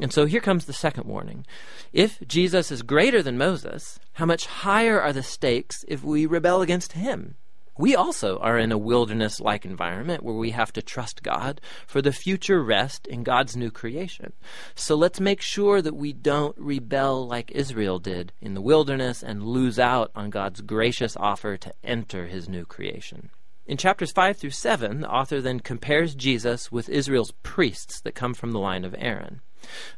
And 0.00 0.12
so 0.12 0.26
here 0.26 0.40
comes 0.40 0.66
the 0.66 0.72
second 0.72 1.06
warning. 1.06 1.46
If 1.92 2.20
Jesus 2.26 2.70
is 2.70 2.82
greater 2.82 3.22
than 3.22 3.38
Moses, 3.38 3.98
how 4.14 4.26
much 4.26 4.46
higher 4.46 5.00
are 5.00 5.12
the 5.12 5.22
stakes 5.22 5.84
if 5.88 6.04
we 6.04 6.26
rebel 6.26 6.62
against 6.62 6.92
him? 6.92 7.34
We 7.78 7.94
also 7.94 8.38
are 8.38 8.58
in 8.58 8.72
a 8.72 8.76
wilderness 8.76 9.40
like 9.40 9.64
environment 9.64 10.24
where 10.24 10.34
we 10.34 10.50
have 10.50 10.72
to 10.72 10.82
trust 10.82 11.22
God 11.22 11.60
for 11.86 12.02
the 12.02 12.12
future 12.12 12.62
rest 12.62 13.06
in 13.06 13.22
God's 13.22 13.56
new 13.56 13.70
creation. 13.70 14.32
So 14.74 14.96
let's 14.96 15.20
make 15.20 15.40
sure 15.40 15.80
that 15.80 15.94
we 15.94 16.12
don't 16.12 16.58
rebel 16.58 17.26
like 17.26 17.52
Israel 17.52 18.00
did 18.00 18.32
in 18.40 18.54
the 18.54 18.60
wilderness 18.60 19.22
and 19.22 19.44
lose 19.44 19.78
out 19.78 20.10
on 20.16 20.30
God's 20.30 20.60
gracious 20.60 21.16
offer 21.16 21.56
to 21.56 21.72
enter 21.84 22.26
his 22.26 22.48
new 22.48 22.64
creation. 22.64 23.30
In 23.64 23.76
chapters 23.76 24.10
5 24.10 24.38
through 24.38 24.50
7, 24.50 25.02
the 25.02 25.10
author 25.10 25.40
then 25.40 25.60
compares 25.60 26.16
Jesus 26.16 26.72
with 26.72 26.88
Israel's 26.88 27.32
priests 27.44 28.00
that 28.00 28.14
come 28.14 28.34
from 28.34 28.50
the 28.50 28.58
line 28.58 28.84
of 28.84 28.94
Aaron. 28.98 29.40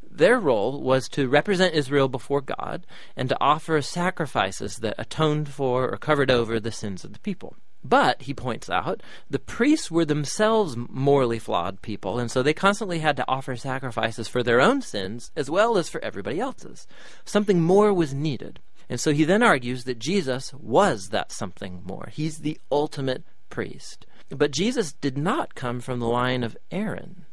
Their 0.03 0.39
role 0.39 0.83
was 0.83 1.09
to 1.11 1.29
represent 1.29 1.75
Israel 1.75 2.09
before 2.09 2.41
God 2.41 2.87
and 3.17 3.29
to 3.29 3.41
offer 3.41 3.81
sacrifices 3.81 4.79
that 4.79 4.97
atoned 4.99 5.49
for 5.49 5.89
or 5.89 5.97
covered 5.97 6.31
over 6.31 6.61
the 6.61 6.73
sins 6.73 7.05
of 7.05 7.13
the 7.13 7.21
people. 7.21 7.57
But, 7.83 8.23
he 8.23 8.35
points 8.35 8.69
out, 8.69 9.03
the 9.31 9.39
priests 9.39 9.91
were 9.91 10.05
themselves 10.05 10.77
morally 10.77 11.39
flawed 11.39 11.81
people, 11.81 12.19
and 12.19 12.31
so 12.31 12.43
they 12.43 12.53
constantly 12.53 12.99
had 12.99 13.17
to 13.17 13.25
offer 13.27 13.57
sacrifices 13.57 14.29
for 14.29 14.43
their 14.43 14.61
own 14.61 14.83
sins 14.83 15.31
as 15.35 15.51
well 15.51 15.79
as 15.79 15.89
for 15.89 16.03
everybody 16.05 16.39
else's. 16.39 16.87
Something 17.25 17.63
more 17.63 17.95
was 17.95 18.13
needed. 18.13 18.61
And 18.91 19.01
so 19.01 19.13
he 19.13 19.25
then 19.25 19.43
argues 19.43 19.85
that 19.85 19.99
Jesus 19.99 20.53
was 20.53 21.09
that 21.09 21.33
something 21.33 21.83
more. 21.85 22.09
He's 22.13 22.39
the 22.39 22.61
ultimate 22.71 23.23
priest. 23.49 24.05
But 24.29 24.51
Jesus 24.51 24.93
did 24.93 25.17
not 25.17 25.55
come 25.55 25.81
from 25.81 26.01
the 26.01 26.09
line 26.09 26.43
of 26.43 26.57
Aaron. 26.71 27.25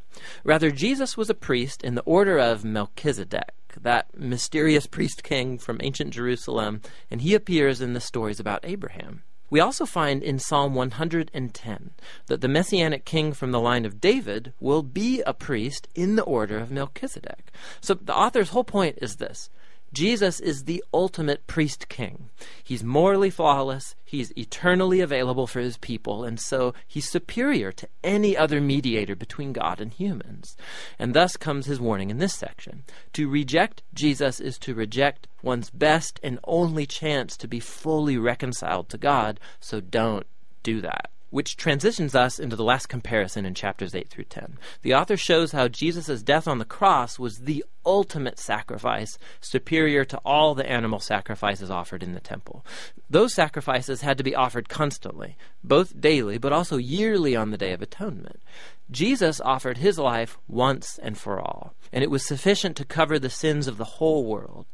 Rather, 0.44 0.72
Jesus 0.72 1.18
was 1.18 1.30
a 1.30 1.36
priest 1.36 1.84
in 1.84 1.96
the 1.96 2.02
order 2.04 2.38
of 2.38 2.64
Melchizedek, 2.64 3.54
that 3.80 4.18
mysterious 4.18 4.88
priest 4.88 5.24
king 5.24 5.58
from 5.58 5.80
ancient 5.84 6.12
Jerusalem, 6.12 6.82
and 7.12 7.22
he 7.22 7.36
appears 7.36 7.82
in 7.82 7.94
the 7.94 8.02
stories 8.02 8.40
about 8.40 8.62
Abraham. 8.64 9.24
We 9.50 9.60
also 9.60 9.86
find 9.86 10.22
in 10.22 10.40
Psalm 10.40 10.76
110 10.76 11.92
that 12.26 12.42
the 12.42 12.48
messianic 12.48 13.06
king 13.06 13.34
from 13.34 13.52
the 13.52 13.62
line 13.62 13.86
of 13.86 14.02
David 14.02 14.54
will 14.60 14.84
be 14.84 15.22
a 15.22 15.34
priest 15.34 15.88
in 15.96 16.16
the 16.16 16.24
order 16.24 16.58
of 16.58 16.72
Melchizedek. 16.72 17.52
So 17.80 17.94
the 17.94 18.16
author's 18.16 18.50
whole 18.50 18.66
point 18.66 19.00
is 19.02 19.16
this 19.16 19.50
Jesus 19.93 20.39
is 20.39 20.63
the 20.63 20.84
ultimate 20.93 21.47
priest 21.47 21.89
king. 21.89 22.30
He's 22.63 22.84
morally 22.84 23.30
flawless, 23.30 23.95
he's 24.04 24.32
eternally 24.38 25.00
available 25.00 25.47
for 25.47 25.60
his 25.60 25.78
people, 25.78 26.23
and 26.23 26.39
so 26.39 26.73
he's 26.86 27.10
superior 27.10 27.71
to 27.71 27.88
any 28.04 28.36
other 28.36 28.62
mediator 28.62 29.15
between 29.15 29.54
God 29.54 29.80
and 29.82 29.93
humans. 29.93 30.58
And 31.00 31.13
thus 31.13 31.38
comes 31.38 31.65
his 31.65 31.80
warning 31.80 32.10
in 32.10 32.17
this 32.17 32.36
section. 32.36 32.84
To 33.13 33.30
reject 33.30 33.84
Jesus 33.93 34.39
is 34.39 34.58
to 34.60 34.76
reject 34.76 35.28
one's 35.41 35.69
best 35.69 36.19
and 36.21 36.39
only 36.43 36.86
chance 36.86 37.38
to 37.38 37.47
be 37.47 37.60
fully 37.60 38.17
reconciled 38.17 38.89
to 38.89 38.97
God, 38.97 39.39
so 39.60 39.80
don't 39.80 40.28
do 40.63 40.82
that 40.82 41.12
which 41.30 41.58
transitions 41.58 42.16
us 42.16 42.40
into 42.40 42.56
the 42.56 42.63
last 42.63 42.88
comparison 42.88 43.46
in 43.46 43.54
chapters 43.54 43.94
8 43.94 44.10
through 44.10 44.26
10. 44.26 44.58
The 44.82 44.94
author 44.94 45.18
shows 45.18 45.52
how 45.52 45.68
Jesus' 45.68 46.24
death 46.24 46.48
on 46.48 46.58
the 46.58 46.66
cross 46.66 47.20
was 47.20 47.40
the 47.40 47.66
ultimate 47.86 48.40
sacrifice, 48.40 49.18
superior 49.40 50.06
to 50.06 50.18
all 50.26 50.56
the 50.56 50.70
animal 50.70 51.00
sacrifices 51.00 51.72
offered 51.72 52.04
in 52.04 52.13
the 52.13 52.20
temple. 52.20 52.66
Those 53.10 53.34
sacrifices 53.34 54.02
had 54.02 54.18
to 54.18 54.24
be 54.24 54.36
offered 54.36 54.70
constantly, 54.70 55.38
both 55.63 56.00
daily, 56.00 56.38
but 56.38 56.54
also 56.54 56.78
yearly 56.78 57.36
on 57.36 57.52
the 57.52 57.58
Day 57.58 57.72
of 57.72 57.82
Atonement. 57.82 58.42
Jesus 58.89 59.41
offered 59.41 59.78
his 59.78 60.00
life 60.00 60.38
once 60.47 60.97
and 61.02 61.17
for 61.17 61.39
all, 61.41 61.73
and 61.91 62.04
it 62.04 62.10
was 62.10 62.26
sufficient 62.26 62.78
to 62.78 62.86
cover 62.86 63.19
the 63.19 63.30
sins 63.30 63.67
of 63.67 63.78
the 63.78 63.84
whole 63.84 64.26
world. 64.26 64.65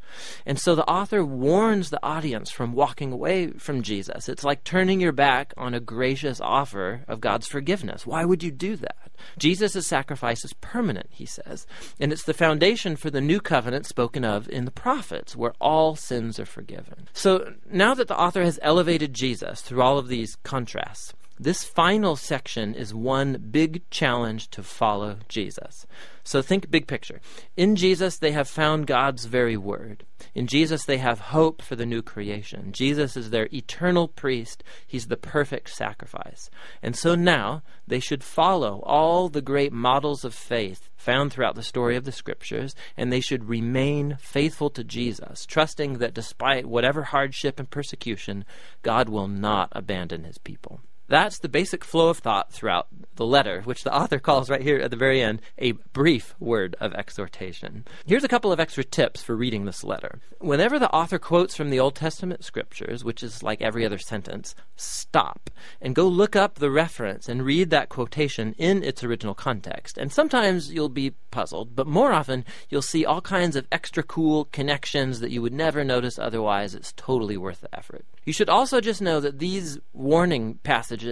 And 0.46 0.60
so 0.60 0.76
the 0.76 0.88
author 0.88 1.26
warns 1.26 1.90
the 1.90 2.04
audience 2.04 2.52
from 2.52 2.74
walking 2.74 3.12
away 3.12 3.48
from 3.52 3.82
Jesus. 3.82 4.30
It's 4.30 4.44
like 4.44 4.64
turning 4.64 5.02
your 5.02 5.12
back 5.12 5.54
on 5.58 5.74
a 5.74 5.80
gracious 5.80 6.40
offer 6.40 7.04
of 7.08 7.22
God's 7.22 7.48
forgiveness. 7.48 8.06
Why 8.06 8.24
would 8.24 8.44
you 8.44 8.52
do 8.52 8.76
that? 8.76 9.12
Jesus' 9.38 9.88
sacrifice 9.88 10.44
is 10.44 10.54
permanent, 10.54 11.08
he 11.10 11.26
says, 11.26 11.66
and 12.00 12.12
it's 12.12 12.24
the 12.24 12.34
foundation 12.34 12.96
for 12.96 13.10
the 13.10 13.22
new 13.22 13.40
covenant 13.40 13.86
spoken 13.86 14.26
of 14.26 14.50
in 14.50 14.66
the 14.66 14.72
prophets, 14.72 15.36
where 15.36 15.54
all 15.60 15.96
sins 15.96 16.40
are 16.40 16.46
forgiven. 16.46 17.08
So 17.14 17.54
now 17.72 17.94
that 17.96 18.08
the 18.08 18.20
author 18.20 18.44
has 18.44 18.60
elevated 18.62 19.14
Jesus 19.14 19.62
through 19.62 19.82
all 19.82 19.98
of 19.98 20.08
these 20.08 20.36
contrasts, 20.44 21.14
this 21.40 21.64
final 21.64 22.16
section 22.16 22.76
is 22.76 22.94
one 22.94 23.48
big 23.50 23.90
challenge 23.90 24.50
to 24.52 24.62
follow 24.62 25.18
Jesus. 25.28 25.88
So 26.24 26.42
think 26.42 26.70
big 26.70 26.88
picture. 26.88 27.20
In 27.58 27.76
Jesus, 27.76 28.18
they 28.18 28.32
have 28.32 28.48
found 28.48 28.88
God's 28.88 29.26
very 29.26 29.58
word. 29.58 30.06
In 30.36 30.46
Jesus, 30.46 30.86
they 30.86 31.00
have 31.00 31.20
hope 31.20 31.62
for 31.62 31.76
the 31.76 31.88
new 31.88 32.02
creation. 32.04 32.72
Jesus 32.72 33.18
is 33.18 33.32
their 33.32 33.50
eternal 33.52 34.08
priest. 34.08 34.64
He's 34.86 35.08
the 35.08 35.18
perfect 35.18 35.70
sacrifice. 35.70 36.52
And 36.82 36.96
so 36.96 37.16
now 37.16 37.64
they 37.88 38.00
should 38.00 38.24
follow 38.24 38.82
all 38.86 39.28
the 39.28 39.42
great 39.42 39.74
models 39.74 40.24
of 40.24 40.36
faith 40.36 40.88
found 40.96 41.34
throughout 41.34 41.56
the 41.56 41.64
story 41.64 41.98
of 41.98 42.06
the 42.06 42.12
scriptures, 42.12 42.76
and 42.96 43.12
they 43.12 43.20
should 43.20 43.50
remain 43.50 44.18
faithful 44.20 44.70
to 44.70 44.84
Jesus, 44.84 45.46
trusting 45.46 45.98
that 45.98 46.14
despite 46.14 46.68
whatever 46.68 47.04
hardship 47.04 47.60
and 47.60 47.70
persecution, 47.70 48.46
God 48.84 49.10
will 49.10 49.28
not 49.28 49.70
abandon 49.74 50.24
his 50.24 50.38
people. 50.38 50.80
That's 51.14 51.38
the 51.38 51.48
basic 51.48 51.84
flow 51.86 52.10
of 52.10 52.18
thought 52.18 52.52
throughout 52.52 52.88
the 53.18 53.24
letter, 53.24 53.62
which 53.62 53.84
the 53.84 53.96
author 53.96 54.18
calls 54.18 54.50
right 54.50 54.64
here 54.64 54.80
at 54.80 54.90
the 54.90 54.98
very 54.98 55.22
end 55.22 55.44
a 55.60 55.74
brief 55.74 56.34
word 56.40 56.76
of 56.80 56.92
exhortation. 56.96 57.86
Here's 58.08 58.24
a 58.24 58.28
couple 58.28 58.52
of 58.52 58.60
extra 58.60 58.84
tips 58.84 59.22
for 59.22 59.36
reading 59.36 59.66
this 59.66 59.84
letter. 59.84 60.22
Whenever 60.40 60.80
the 60.80 60.90
author 60.90 61.20
quotes 61.20 61.56
from 61.56 61.70
the 61.70 61.80
Old 61.80 61.94
Testament 61.94 62.44
scriptures, 62.44 63.04
which 63.04 63.22
is 63.22 63.44
like 63.44 63.62
every 63.62 63.86
other 63.86 64.00
sentence, 64.00 64.56
stop 64.76 65.52
and 65.80 65.94
go 65.94 66.08
look 66.08 66.36
up 66.36 66.56
the 66.56 66.72
reference 66.72 67.30
and 67.30 67.46
read 67.46 67.70
that 67.70 67.90
quotation 67.90 68.56
in 68.58 68.84
its 68.84 69.04
original 69.04 69.36
context. 69.36 70.00
And 70.00 70.12
sometimes 70.12 70.74
you'll 70.74 70.90
be 70.90 71.12
puzzled, 71.30 71.76
but 71.76 71.86
more 71.86 72.12
often 72.12 72.44
you'll 72.70 72.82
see 72.82 73.06
all 73.06 73.22
kinds 73.22 73.56
of 73.56 73.68
extra 73.72 74.02
cool 74.02 74.46
connections 74.46 75.20
that 75.20 75.30
you 75.30 75.44
would 75.44 75.54
never 75.54 75.84
notice 75.84 76.18
otherwise. 76.18 76.74
It's 76.74 76.94
totally 76.94 77.38
worth 77.38 77.62
the 77.62 77.76
effort. 77.76 78.04
You 78.26 78.34
should 78.34 78.50
also 78.50 78.82
just 78.82 79.02
know 79.02 79.20
that 79.20 79.40
these 79.40 79.80
warning 79.94 80.56
passages 80.64 81.03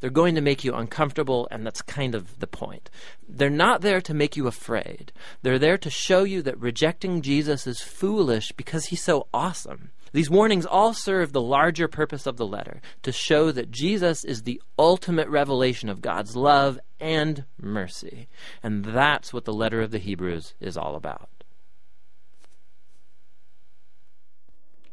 they're 0.00 0.10
going 0.10 0.34
to 0.34 0.40
make 0.40 0.64
you 0.64 0.74
uncomfortable, 0.74 1.48
and 1.50 1.64
that's 1.64 1.80
kind 1.80 2.14
of 2.14 2.38
the 2.38 2.46
point. 2.46 2.90
They're 3.26 3.48
not 3.48 3.80
there 3.80 4.00
to 4.02 4.12
make 4.12 4.36
you 4.36 4.46
afraid. 4.46 5.12
They're 5.42 5.58
there 5.58 5.78
to 5.78 5.88
show 5.88 6.24
you 6.24 6.42
that 6.42 6.58
rejecting 6.60 7.22
Jesus 7.22 7.66
is 7.66 7.80
foolish 7.80 8.52
because 8.52 8.86
he's 8.86 9.02
so 9.02 9.28
awesome. 9.32 9.92
These 10.12 10.30
warnings 10.30 10.66
all 10.66 10.92
serve 10.92 11.32
the 11.32 11.40
larger 11.40 11.88
purpose 11.88 12.26
of 12.26 12.36
the 12.36 12.46
letter 12.46 12.80
to 13.02 13.12
show 13.12 13.50
that 13.50 13.70
Jesus 13.70 14.24
is 14.24 14.42
the 14.42 14.62
ultimate 14.78 15.28
revelation 15.28 15.88
of 15.88 16.02
God's 16.02 16.36
love 16.36 16.78
and 17.00 17.44
mercy. 17.60 18.28
And 18.62 18.84
that's 18.84 19.32
what 19.32 19.44
the 19.44 19.52
letter 19.52 19.80
of 19.80 19.90
the 19.90 19.98
Hebrews 19.98 20.54
is 20.60 20.76
all 20.76 20.94
about. 20.94 21.30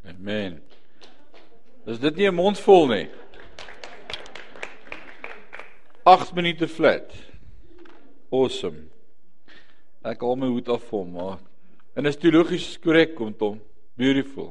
Amen. 0.08 0.62
Is 1.86 2.00
dit 2.00 2.16
nie 2.16 2.28
'n 2.28 2.36
mond 2.36 2.58
nie? 2.90 3.10
8 6.04 6.34
minute 6.34 6.66
flat. 6.68 7.12
Awesome. 8.34 8.88
Ek 10.02 10.24
haal 10.26 10.40
my 10.42 10.48
hoed 10.50 10.70
af 10.74 10.88
vir 10.88 10.98
hom, 10.98 11.12
maar 11.14 11.36
en 11.94 12.10
is 12.10 12.18
teologies 12.18 12.72
korrek 12.82 13.14
kom 13.20 13.36
hom. 13.38 13.60
Beautiful. 14.02 14.50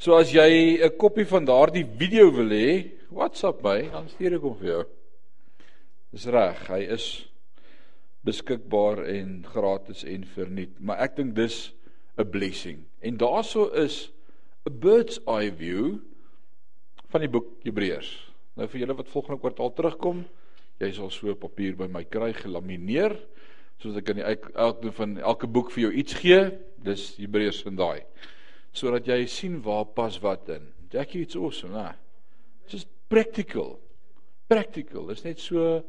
So 0.00 0.16
as 0.16 0.32
jy 0.32 0.80
'n 0.80 0.96
koppie 0.96 1.26
van 1.28 1.44
daardie 1.44 1.84
video 1.84 2.30
wil 2.30 2.48
hê, 2.48 2.88
WhatsApp 3.10 3.60
my, 3.62 3.82
dan 3.92 4.08
stuur 4.08 4.36
ek 4.36 4.40
hom 4.40 4.56
vir 4.56 4.68
jou. 4.68 4.84
Dis 6.12 6.26
reg, 6.26 6.66
hy 6.68 6.80
is 6.88 7.26
beskikbaar 8.24 9.04
en 9.04 9.44
gratis 9.44 10.04
en 10.04 10.24
verniet, 10.24 10.80
maar 10.80 11.04
ek 11.04 11.16
dink 11.16 11.34
dis 11.34 11.74
'n 12.16 12.24
blessing. 12.24 12.86
En 13.02 13.18
daaroor 13.18 13.76
is 13.76 14.08
'n 14.64 14.80
bird's 14.80 15.20
eye 15.26 15.52
view 15.52 16.00
van 17.10 17.20
die 17.20 17.28
boek 17.28 17.60
Hebreërs. 17.62 18.29
Nou 18.60 18.68
vir 18.68 18.82
julle 18.82 18.98
wat 18.98 19.08
volgende 19.08 19.40
kwartaal 19.40 19.70
terugkom, 19.72 20.18
jy 20.80 20.90
sal 20.92 21.08
so 21.14 21.32
papier 21.40 21.78
by 21.78 21.86
my 21.88 22.02
kry 22.04 22.34
gelamineer 22.36 23.14
soos 23.80 23.96
ek 23.96 24.10
aan 24.12 24.18
die 24.20 24.26
elke 24.60 24.90
van 24.92 25.14
elke 25.24 25.48
boek 25.48 25.70
vir 25.72 25.86
jou 25.86 25.92
iets 26.02 26.18
gee, 26.20 26.40
dis 26.84 27.04
Hebreërs 27.16 27.62
van 27.64 27.78
daai. 27.78 28.02
Sodat 28.76 29.08
jy 29.08 29.22
sien 29.32 29.56
waar 29.64 29.86
pas 29.96 30.18
wat 30.20 30.50
in. 30.52 30.66
Jackie 30.92 31.22
it's 31.24 31.38
awesome, 31.38 31.72
né? 31.72 31.94
Just 32.68 32.90
practical. 33.08 33.78
Practical. 34.52 35.08
Dit 35.08 35.22
is 35.22 35.24
net 35.24 35.40
so 35.40 35.80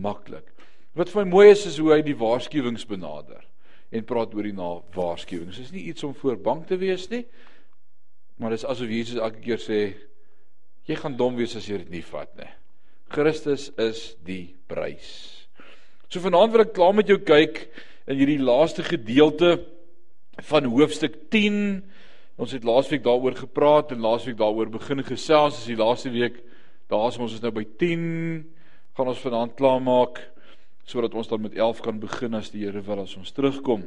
maklik. 0.00 0.48
Wat 0.96 1.12
vir 1.12 1.26
my 1.26 1.28
mooi 1.28 1.46
is 1.52 1.66
is 1.68 1.76
hoe 1.82 1.92
hy 1.92 2.00
die 2.06 2.16
waarskuwings 2.16 2.88
benader 2.88 3.44
en 3.92 4.08
praat 4.08 4.32
oor 4.32 4.48
die 4.48 4.56
na 4.56 4.78
waarskuwings. 4.96 5.60
Dit 5.60 5.68
is 5.68 5.76
nie 5.76 5.84
iets 5.92 6.08
om 6.08 6.16
voor 6.16 6.40
bang 6.40 6.64
te 6.66 6.80
wees 6.80 7.04
nie. 7.12 7.26
Maar 8.40 8.56
dis 8.56 8.64
asof 8.64 8.88
Jesus 8.88 9.20
elke 9.20 9.44
keer 9.44 9.60
sê 9.60 9.82
Jy 10.88 10.96
gaan 10.96 11.18
dom 11.20 11.36
wees 11.36 11.52
as 11.58 11.66
jy 11.68 11.82
dit 11.82 11.98
nie 11.98 12.04
vat 12.06 12.30
nie. 12.38 12.48
Christus 13.12 13.68
is 13.80 14.14
die 14.24 14.54
prys. 14.68 15.10
So 16.08 16.22
vanaand 16.24 16.54
wil 16.54 16.64
ek 16.64 16.72
klaar 16.76 16.94
met 16.96 17.10
jou 17.10 17.18
kyk 17.20 17.66
in 18.08 18.16
hierdie 18.16 18.40
laaste 18.40 18.84
gedeelte 18.86 19.58
van 20.48 20.68
hoofstuk 20.72 21.18
10. 21.32 21.58
Ons 22.40 22.54
het 22.56 22.64
laasweek 22.64 23.02
daaroor 23.04 23.36
gepraat 23.36 23.92
en 23.92 24.00
laasweek 24.00 24.38
daaroor 24.38 24.70
begin 24.72 25.04
gesels. 25.04 25.58
Dis 25.58 25.74
die 25.74 25.80
laaste 25.80 26.12
week. 26.14 26.38
Daar's 26.88 27.18
ons 27.20 27.34
is 27.36 27.42
nou 27.44 27.52
by 27.52 27.66
10. 27.80 28.46
Gaan 28.96 29.12
ons 29.12 29.24
vanaand 29.24 29.56
klaar 29.58 29.82
maak 29.84 30.22
sodat 30.88 31.12
ons 31.12 31.28
dan 31.28 31.42
met 31.44 31.52
11 31.52 31.82
kan 31.84 31.98
begin 32.00 32.38
as 32.38 32.48
die 32.48 32.62
Here 32.64 32.80
wil 32.80 33.02
as 33.02 33.12
ons 33.20 33.34
terugkom. 33.36 33.82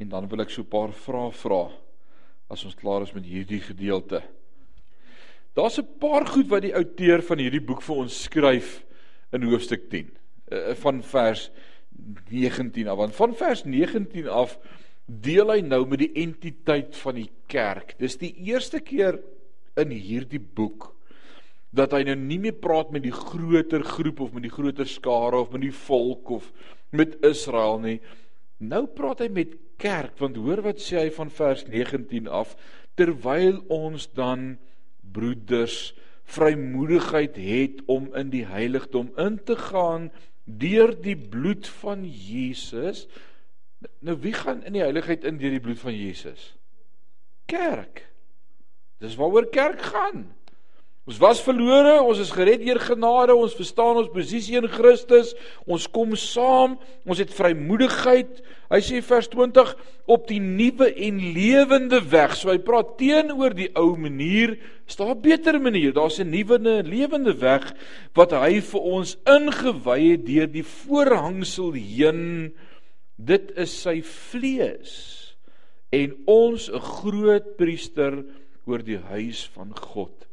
En 0.00 0.08
dan 0.08 0.28
wil 0.30 0.40
ek 0.40 0.50
so 0.50 0.62
'n 0.62 0.72
paar 0.72 0.96
vrae 0.96 1.30
vra 1.30 1.68
as 2.48 2.64
ons 2.64 2.74
klaar 2.74 3.02
is 3.02 3.12
met 3.12 3.24
hierdie 3.24 3.60
gedeelte. 3.60 4.22
Daar's 5.54 5.78
'n 5.78 5.98
paar 5.98 6.26
goed 6.26 6.48
wat 6.48 6.62
die 6.62 6.74
outeur 6.74 7.22
van 7.22 7.38
hierdie 7.38 7.62
boek 7.62 7.82
vir 7.82 7.96
ons 7.96 8.22
skryf 8.22 8.84
in 9.32 9.42
hoofstuk 9.42 9.88
10 9.90 10.10
uh, 10.50 10.70
eh, 10.70 10.74
van 10.74 11.02
vers 11.02 11.50
19 12.30 12.88
af. 12.88 12.96
Want 12.96 13.14
van 13.14 13.34
vers 13.34 13.64
19 13.64 14.28
af 14.28 14.58
deel 15.06 15.50
hy 15.50 15.60
nou 15.60 15.86
met 15.86 15.98
die 15.98 16.12
entiteit 16.12 16.96
van 16.96 17.14
die 17.14 17.30
kerk. 17.46 17.94
Dis 17.98 18.16
die 18.16 18.34
eerste 18.34 18.80
keer 18.80 19.20
in 19.76 19.90
hierdie 19.90 20.42
boek 20.42 20.90
dat 21.74 21.92
hy 21.92 22.04
nou 22.06 22.14
nie 22.16 22.38
meer 22.38 22.54
praat 22.54 22.90
met 22.94 23.02
die 23.02 23.14
groter 23.14 23.82
groep 23.82 24.20
of 24.20 24.34
met 24.34 24.46
die 24.46 24.52
groter 24.54 24.86
skare 24.86 25.40
of 25.42 25.50
met 25.50 25.64
die 25.66 25.74
volk 25.74 26.30
of 26.30 26.52
met 26.90 27.16
Israel 27.26 27.80
nie. 27.82 28.00
Nou 28.58 28.86
praat 28.86 29.24
hy 29.24 29.28
met 29.28 29.56
kerk 29.78 30.18
want 30.18 30.38
hoor 30.38 30.62
wat 30.66 30.82
sê 30.82 31.02
hy 31.02 31.10
van 31.14 31.30
vers 31.30 31.66
19 31.66 32.30
af 32.30 32.54
terwyl 32.94 33.58
ons 33.74 34.06
dan 34.14 34.54
broeders 35.14 35.94
vrymoedigheid 36.24 37.36
het 37.36 37.82
om 37.90 38.08
in 38.16 38.32
die 38.32 38.44
heiligdom 38.48 39.12
in 39.20 39.38
te 39.44 39.56
gaan 39.56 40.10
deur 40.44 40.94
die 41.00 41.16
bloed 41.16 41.68
van 41.80 42.04
Jesus. 42.04 43.06
Nou 44.04 44.16
wie 44.20 44.32
gaan 44.32 44.64
in 44.64 44.76
die 44.76 44.84
heiligheid 44.84 45.24
in 45.24 45.38
deur 45.40 45.56
die 45.56 45.62
bloed 45.64 45.80
van 45.80 45.96
Jesus? 45.96 46.54
Kerk. 47.48 48.06
Dis 49.04 49.16
waaroor 49.20 49.48
kerk 49.52 49.82
gaan. 49.92 50.26
Ons 51.04 51.18
was 51.20 51.40
verlore, 51.44 51.98
ons 52.00 52.20
is 52.22 52.30
gered 52.32 52.62
deur 52.64 52.78
genade, 52.80 53.34
ons 53.36 53.52
verstaan 53.52 53.98
ons 54.00 54.08
posisie 54.08 54.56
in 54.56 54.64
Christus, 54.72 55.34
ons 55.68 55.84
kom 55.92 56.14
saam, 56.16 56.78
ons 57.04 57.20
het 57.20 57.34
vrymoedigheid. 57.36 58.40
Hy 58.72 58.80
sê 58.80 59.02
vers 59.04 59.28
20 59.28 59.74
op 60.08 60.24
die 60.30 60.40
nuwe 60.40 60.88
en 61.04 61.20
lewende 61.36 62.00
weg. 62.08 62.32
So 62.40 62.48
hy 62.48 62.56
praat 62.64 62.96
teenoor 62.96 63.52
die 63.52 63.68
ou 63.76 63.90
manier, 64.00 64.56
is 64.88 64.96
daar 64.96 65.12
'n 65.12 65.20
beter 65.20 65.60
manier. 65.60 65.92
Daar's 65.92 66.20
'n 66.20 66.30
nuwe 66.32 66.56
en 66.56 66.88
lewende 66.88 67.36
weg 67.36 67.74
wat 68.14 68.32
hy 68.32 68.60
vir 68.60 68.80
ons 68.80 69.16
ingewy 69.28 70.00
het 70.16 70.24
deur 70.24 70.48
die 70.48 70.64
voorhangsel 70.64 71.72
heen. 71.72 72.54
Dit 73.18 73.52
is 73.56 73.82
sy 73.82 74.00
vlees 74.00 75.36
en 75.92 76.16
ons 76.24 76.70
'n 76.72 76.80
groot 76.80 77.56
priester 77.56 78.24
oor 78.64 78.80
die 78.80 78.98
huis 79.12 79.44
van 79.52 79.76
God 79.76 80.24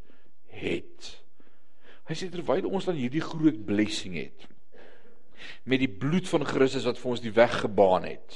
het. 0.52 1.12
Hy 2.10 2.18
sê 2.18 2.30
terwyl 2.32 2.68
ons 2.68 2.88
dan 2.90 2.98
hierdie 3.00 3.24
groot 3.24 3.60
blessing 3.66 4.18
het 4.20 4.48
met 5.66 5.82
die 5.82 5.90
bloed 5.90 6.28
van 6.30 6.46
Christus 6.46 6.86
wat 6.86 7.00
vir 7.02 7.12
ons 7.14 7.24
die 7.24 7.34
weg 7.34 7.54
gebaan 7.64 8.06
het 8.06 8.36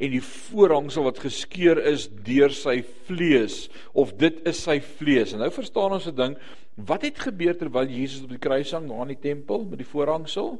en 0.00 0.12
die 0.14 0.22
voorhangsel 0.24 1.04
wat 1.06 1.20
geskeur 1.22 1.78
is 1.90 2.08
deur 2.26 2.52
sy 2.54 2.80
vlees 3.06 3.68
of 3.92 4.14
dit 4.18 4.40
is 4.48 4.62
sy 4.64 4.78
vlees. 4.98 5.34
En 5.34 5.42
nou 5.44 5.50
verstaan 5.54 5.92
ons 5.92 6.06
'n 6.08 6.16
ding, 6.16 6.36
wat 6.74 7.02
het 7.02 7.18
gebeur 7.18 7.56
terwyl 7.56 7.86
Jesus 7.86 8.24
op 8.24 8.30
die 8.30 8.38
kruis 8.38 8.72
hang 8.72 8.88
daar 8.88 9.02
in 9.02 9.14
die 9.14 9.22
tempel 9.28 9.64
met 9.64 9.78
die 9.78 9.86
voorhangsel? 9.92 10.58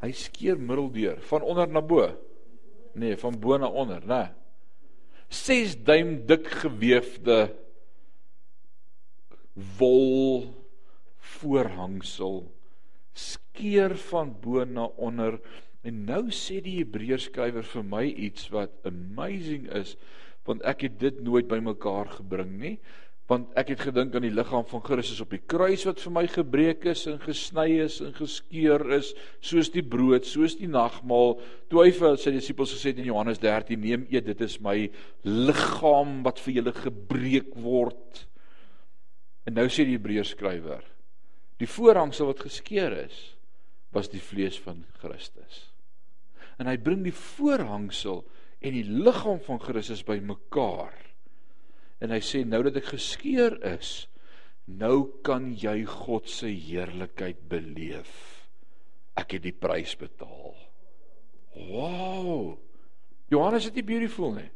Hy 0.00 0.12
skeur 0.12 0.58
middeldeur 0.58 1.20
van 1.20 1.42
onder 1.42 1.68
na 1.68 1.80
bo. 1.80 2.08
Nee, 2.94 3.16
van 3.16 3.40
bo 3.40 3.56
na 3.58 3.66
onder, 3.66 4.00
né? 4.06 4.32
6 5.28 5.82
duim 5.82 6.26
dik 6.26 6.46
gewefde 6.46 7.50
wol 9.54 10.50
voorhangsel 11.34 12.42
skeer 13.14 13.94
van 14.10 14.34
bo 14.42 14.64
na 14.64 14.88
onder. 14.96 15.38
En 15.86 16.04
nou 16.08 16.26
sê 16.34 16.60
die 16.64 16.80
Hebreërs 16.80 17.28
skrywer 17.30 17.66
vir 17.74 17.86
my 17.86 18.04
iets 18.08 18.50
wat 18.54 18.74
amazing 18.88 19.70
is 19.72 19.96
want 20.44 20.64
ek 20.68 20.84
het 20.84 20.98
dit 21.00 21.20
nooit 21.24 21.46
bymekaar 21.48 22.10
gebring 22.18 22.50
nie 22.60 22.74
want 23.30 23.54
ek 23.56 23.70
het 23.72 23.84
gedink 23.86 24.12
aan 24.12 24.26
die 24.26 24.34
liggaam 24.34 24.66
van 24.68 24.82
Christus 24.84 25.22
op 25.24 25.30
die 25.32 25.40
kruis 25.40 25.86
wat 25.88 26.02
vir 26.04 26.12
my 26.12 26.24
gebreek 26.28 26.84
is 26.92 27.06
en 27.08 27.16
gesny 27.22 27.78
is 27.80 27.96
en 28.04 28.12
geskeur 28.16 28.84
is 28.98 29.14
soos 29.40 29.70
die 29.72 29.84
brood 29.94 30.28
soos 30.28 30.58
die 30.60 30.68
nagmaal. 30.68 31.38
Toe 31.72 31.86
hy 31.86 31.94
vir 31.96 32.18
sy 32.20 32.34
disippels 32.34 32.74
gesê 32.76 32.92
het 32.92 33.00
in 33.00 33.08
Johannes 33.08 33.40
13 33.40 33.80
neem 33.80 34.04
eet 34.12 34.28
dit 34.28 34.44
is 34.44 34.58
my 34.60 34.76
liggaam 35.24 36.18
wat 36.26 36.42
vir 36.44 36.58
julle 36.58 36.76
gebreek 36.76 37.54
word 37.64 38.26
En 39.44 39.56
nou 39.58 39.66
sê 39.68 39.84
die 39.84 39.98
Hebreërs 39.98 40.32
skrywer, 40.34 40.84
die 41.60 41.68
voorhangsel 41.68 42.30
wat 42.30 42.44
geskeur 42.46 42.94
is, 43.04 43.18
was 43.94 44.10
die 44.10 44.22
vlees 44.22 44.56
van 44.64 44.82
Christus. 45.02 45.68
En 46.58 46.68
hy 46.70 46.78
bring 46.80 47.04
die 47.04 47.14
voorhangsel 47.14 48.24
en 48.64 48.76
die 48.76 48.86
liggaam 48.86 49.40
van 49.44 49.60
Christus 49.62 50.04
bymekaar. 50.06 50.96
En 52.02 52.14
hy 52.14 52.20
sê 52.24 52.42
nou 52.46 52.62
dat 52.66 52.78
ek 52.80 52.94
geskeur 52.94 53.58
is, 53.74 54.06
nou 54.64 55.20
kan 55.26 55.50
jy 55.60 55.82
God 55.88 56.30
se 56.30 56.48
heerlikheid 56.48 57.44
beleef. 57.50 58.14
Ek 59.20 59.36
het 59.36 59.44
die 59.44 59.54
prys 59.54 59.94
betaal. 60.00 60.56
Wow! 61.54 62.56
Johannes 63.30 63.68
is 63.68 63.76
dit 63.76 63.86
beautiful 63.86 64.34
nie? 64.34 64.48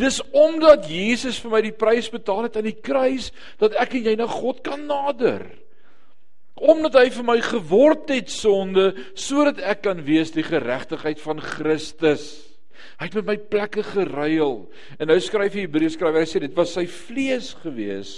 Dis 0.00 0.20
omdat 0.34 0.88
Jesus 0.90 1.38
vir 1.42 1.52
my 1.52 1.60
die 1.64 1.76
prys 1.76 2.10
betaal 2.12 2.46
het 2.48 2.58
aan 2.58 2.68
die 2.68 2.78
kruis 2.78 3.30
dat 3.62 3.76
ek 3.80 3.98
en 3.98 4.08
jy 4.10 4.16
na 4.18 4.28
God 4.30 4.62
kan 4.66 4.86
nader. 4.88 5.46
Omdat 6.54 6.98
hy 7.00 7.06
vir 7.16 7.26
my 7.26 7.38
geword 7.42 8.10
het 8.14 8.30
sonde 8.30 8.92
sodat 9.18 9.62
ek 9.62 9.84
kan 9.86 10.02
wees 10.06 10.34
die 10.34 10.46
geregtigheid 10.46 11.22
van 11.22 11.42
Christus. 11.42 12.28
Hy 13.00 13.08
het 13.08 13.16
met 13.18 13.32
my 13.32 13.38
plekke 13.50 13.82
geruil. 13.86 14.60
En 14.98 15.10
nou 15.10 15.18
skryf 15.22 15.56
die 15.56 15.66
Hebreërs 15.66 15.98
skrywer 15.98 16.22
hy 16.22 16.30
sê 16.30 16.42
dit 16.44 16.54
was 16.56 16.76
sy 16.76 16.86
vlees 16.90 17.52
gewees. 17.64 18.14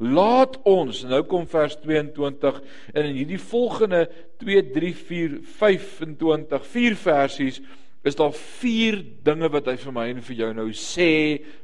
Laat 0.00 0.56
ons 0.64 1.02
nou 1.04 1.20
kom 1.28 1.44
vers 1.50 1.74
22 1.82 2.60
en 2.94 3.04
in 3.04 3.18
hierdie 3.18 3.40
volgende 3.50 4.06
2 4.40 4.62
3 4.72 4.92
4 4.96 5.34
25 5.60 6.68
vier 6.72 6.96
versies 6.96 7.60
is 8.04 8.16
daar 8.16 8.32
vier 8.32 9.02
dinge 9.24 9.50
wat 9.52 9.66
hy 9.68 9.76
vir 9.80 9.92
my 9.92 10.06
en 10.12 10.22
vir 10.24 10.38
jou 10.38 10.52
nou 10.56 10.68
sê 10.76 11.10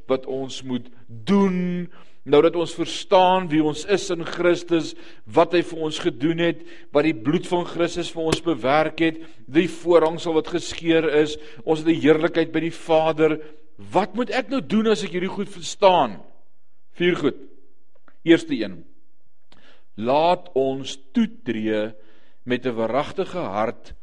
wat 0.09 0.27
ons 0.29 0.61
moet 0.67 0.85
doen 1.07 1.87
nou 2.27 2.41
dat 2.43 2.57
ons 2.59 2.75
verstaan 2.75 3.47
wie 3.51 3.61
ons 3.63 3.85
is 3.87 4.09
in 4.11 4.25
Christus, 4.27 4.91
wat 5.23 5.53
hy 5.55 5.61
vir 5.63 5.83
ons 5.87 5.99
gedoen 6.03 6.41
het, 6.43 6.63
wat 6.91 7.07
die 7.07 7.15
bloed 7.15 7.47
van 7.47 7.63
Christus 7.69 8.09
vir 8.11 8.25
ons 8.33 8.43
bewerk 8.43 8.99
het, 9.03 9.21
die 9.47 9.69
voorhangsel 9.71 10.35
wat 10.35 10.51
geskeur 10.51 11.07
is, 11.21 11.37
ons 11.63 11.83
het 11.83 11.87
die 11.87 12.01
heerlikheid 12.03 12.51
by 12.51 12.65
die 12.65 12.73
Vader. 12.75 13.37
Wat 13.93 14.17
moet 14.17 14.33
ek 14.35 14.51
nou 14.51 14.59
doen 14.59 14.91
as 14.91 15.05
ek 15.07 15.15
hierdie 15.15 15.31
goed 15.31 15.51
verstaan? 15.53 16.17
Vier 16.99 17.15
goed. 17.15 17.39
Eerste 18.27 18.57
een. 18.59 18.81
Laat 19.95 20.51
ons 20.57 20.97
toetree 21.15 21.93
met 22.43 22.65
'n 22.65 22.75
verragtige 22.75 23.39
hart 23.39 23.93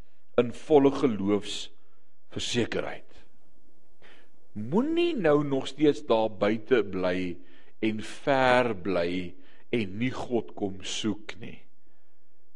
in 0.40 0.52
volle 0.52 0.90
geloofs 0.90 1.73
versekerheid. 2.34 3.10
Moenie 4.54 5.14
nou 5.18 5.42
nog 5.46 5.66
steeds 5.70 6.04
daar 6.06 6.30
buite 6.30 6.82
bly 6.86 7.34
en 7.82 8.02
ver 8.06 8.70
bly 8.76 9.34
en 9.74 9.96
nie 9.98 10.12
God 10.14 10.52
kom 10.58 10.78
soek 10.86 11.34
nie. 11.42 11.58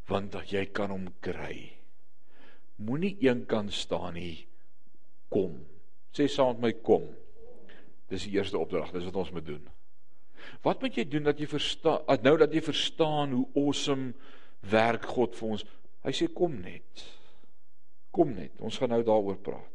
Want 0.09 0.33
dat 0.33 0.53
jy 0.55 0.69
kan 0.73 0.95
hom 0.95 1.09
kry. 1.25 1.75
Moenie 2.79 3.17
eenkant 3.27 3.75
staan 3.75 4.15
nie. 4.15 4.47
Kom. 5.29 5.59
Sê 6.15 6.29
saam 6.31 6.57
met 6.57 6.63
my 6.63 6.73
kom. 6.87 7.09
Dis 8.09 8.25
die 8.29 8.39
eerste 8.39 8.59
opdrag, 8.59 8.93
dis 8.95 9.05
wat 9.11 9.19
ons 9.21 9.35
moet 9.35 9.45
doen. 9.45 9.67
Wat 10.65 10.81
moet 10.81 10.97
jy 10.97 11.05
doen 11.11 11.27
dat 11.27 11.41
jy 11.43 11.49
verstaan 11.51 12.23
nou 12.25 12.37
dat 12.41 12.55
jy 12.55 12.63
verstaan 12.65 13.35
hoe 13.35 13.47
awesome 13.59 14.15
werk 14.71 15.05
God 15.11 15.35
vir 15.37 15.55
ons? 15.57 15.67
Hy 16.07 16.15
sê 16.15 16.31
kom 16.33 16.55
net. 16.63 17.05
Kom 18.11 18.33
net. 18.35 18.55
Ons 18.61 18.79
gaan 18.79 18.93
nou 18.95 19.03
daaroor 19.05 19.39
praat. 19.43 19.75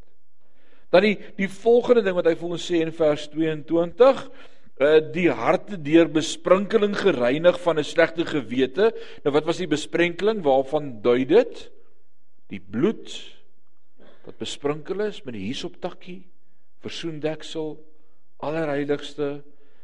Dan 0.93 1.07
die 1.07 1.15
die 1.37 1.49
volgende 1.49 2.03
ding 2.05 2.17
wat 2.17 2.27
hy 2.29 2.35
vir 2.37 2.49
ons 2.53 2.65
sê 2.69 2.81
in 2.85 2.93
vers 2.93 3.27
22, 3.33 4.25
uh 4.83 4.99
die 5.13 5.29
harte 5.29 5.77
deur 5.81 6.09
besprinkeling 6.09 6.95
gereinig 6.97 7.59
van 7.61 7.79
'n 7.79 7.85
slegte 7.85 8.25
gewete. 8.25 8.91
Nou 9.23 9.33
wat 9.33 9.45
was 9.45 9.57
die 9.57 9.69
besprenkeling? 9.69 10.43
Waarvan 10.43 11.01
dui 11.01 11.25
dit? 11.25 11.69
Die 12.49 12.61
bloed 12.61 13.09
wat 14.25 14.37
besprinkel 14.37 15.01
is 15.01 15.23
met 15.23 15.33
die 15.35 15.47
hisoptakkie, 15.47 16.23
versoendeksel, 16.79 17.75
allerheiligste 18.39 19.43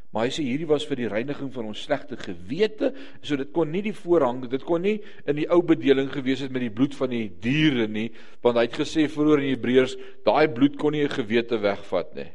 Maar 0.09 0.25
hy 0.25 0.31
sê 0.33 0.43
hierdie 0.43 0.67
was 0.69 0.87
vir 0.89 1.03
die 1.03 1.09
reiniging 1.11 1.51
van 1.53 1.67
ons 1.69 1.83
slegte 1.85 2.17
gewete, 2.17 2.91
so 3.21 3.37
dit 3.37 3.51
kon 3.53 3.69
nie 3.69 3.83
die 3.85 3.93
voorhang, 3.93 4.41
dit 4.49 4.63
kon 4.65 4.81
nie 4.81 4.95
in 5.29 5.37
die 5.37 5.45
ou 5.53 5.59
bedeling 5.61 6.09
gewees 6.09 6.41
het 6.41 6.53
met 6.53 6.65
die 6.65 6.73
bloed 6.73 6.95
van 6.97 7.13
die 7.13 7.27
diere 7.43 7.85
nie, 7.87 8.07
want 8.41 8.57
hy 8.57 8.65
het 8.65 8.79
gesê 8.81 9.05
vroeër 9.11 9.43
in 9.43 9.51
Hebreërs, 9.53 9.93
daai 10.25 10.47
bloed 10.49 10.79
kon 10.81 10.97
nie 10.97 11.03
'n 11.05 11.13
gewete 11.13 11.61
wegvat 11.61 12.15
nie. 12.15 12.31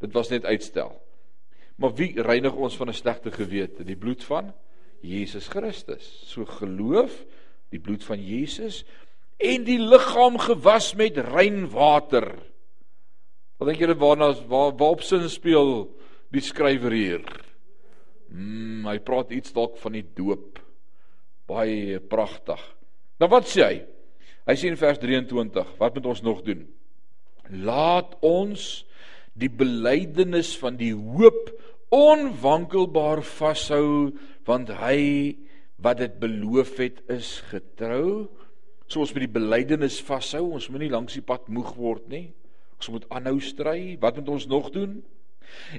Dit 0.00 0.12
was 0.12 0.30
net 0.30 0.44
uitstel. 0.44 0.92
Maar 1.76 1.92
wie 1.94 2.14
reinig 2.16 2.54
ons 2.54 2.76
van 2.76 2.88
'n 2.88 2.94
slegte 2.94 3.30
gewete? 3.30 3.84
Die 3.84 3.96
bloed 3.96 4.24
van 4.24 4.54
Jesus 5.02 5.48
Christus. 5.48 6.22
So 6.24 6.44
geloof, 6.44 7.24
die 7.70 7.80
bloed 7.80 8.04
van 8.04 8.22
Jesus 8.22 8.84
en 9.36 9.64
die 9.64 9.78
liggaam 9.78 10.38
gewas 10.38 10.94
met 10.94 11.18
rein 11.18 11.68
water. 11.68 12.38
Wat 13.58 13.68
dink 13.68 13.80
julle 13.80 13.96
waarna 13.96 14.32
waar 14.48 14.72
waarop 14.76 15.02
sin 15.02 15.28
speel 15.28 15.92
die 16.36 16.44
skrywer 16.44 16.94
hier. 16.94 17.26
Mm, 18.32 18.86
hy 18.88 18.98
praat 19.04 19.32
iets 19.34 19.54
dalk 19.56 19.78
van 19.80 19.96
die 19.96 20.04
doop. 20.16 20.60
Baie 21.48 22.00
pragtig. 22.02 22.62
Nou 23.22 23.30
wat 23.32 23.48
sê 23.48 23.64
hy? 23.64 23.76
Hy 24.46 24.54
sê 24.58 24.70
in 24.70 24.78
vers 24.78 24.98
23, 25.02 25.72
wat 25.80 25.96
moet 25.96 26.10
ons 26.12 26.22
nog 26.22 26.42
doen? 26.46 26.66
Laat 27.50 28.14
ons 28.26 28.84
die 29.38 29.50
belydenis 29.50 30.54
van 30.58 30.78
die 30.78 30.92
hoop 30.94 31.50
onwankelbaar 31.94 33.22
vashou 33.26 34.12
want 34.46 34.70
hy 34.80 35.36
wat 35.82 36.00
dit 36.00 36.14
beloof 36.22 36.76
het 36.80 37.02
is 37.12 37.38
getrou. 37.50 38.26
So 38.86 39.02
ons 39.02 39.12
moet 39.14 39.26
die 39.26 39.34
belydenis 39.34 39.98
vashou. 40.06 40.46
Ons 40.56 40.70
moenie 40.70 40.92
langs 40.92 41.18
die 41.18 41.24
pad 41.26 41.50
moeg 41.52 41.74
word 41.76 42.06
nie. 42.10 42.30
Ons 42.78 42.90
moet 42.94 43.06
aanhou 43.10 43.38
stry. 43.42 43.96
Wat 44.00 44.18
moet 44.18 44.30
ons 44.36 44.46
nog 44.50 44.70
doen? 44.74 45.00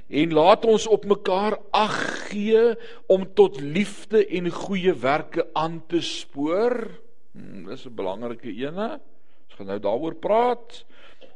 En 0.08 0.32
laat 0.32 0.64
ons 0.64 0.86
op 0.86 1.04
mekaar 1.04 1.58
ag 1.70 1.98
gee 2.28 2.74
om 3.06 3.26
tot 3.34 3.60
liefde 3.60 4.26
en 4.26 4.50
goeie 4.50 4.92
werke 4.92 5.46
aan 5.52 5.82
te 5.86 6.00
spoor. 6.00 6.90
Hmm, 7.32 7.64
dis 7.66 7.86
'n 7.86 7.94
belangrike 7.94 8.52
ene. 8.52 9.00
Ons 9.48 9.56
gaan 9.56 9.66
nou 9.66 9.80
daaroor 9.80 10.14
praat. 10.14 10.84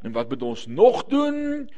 En 0.02 0.12
wat 0.12 0.28
moet 0.28 0.42
ons 0.42 0.66
nog 0.66 1.04
doen? 1.04 1.68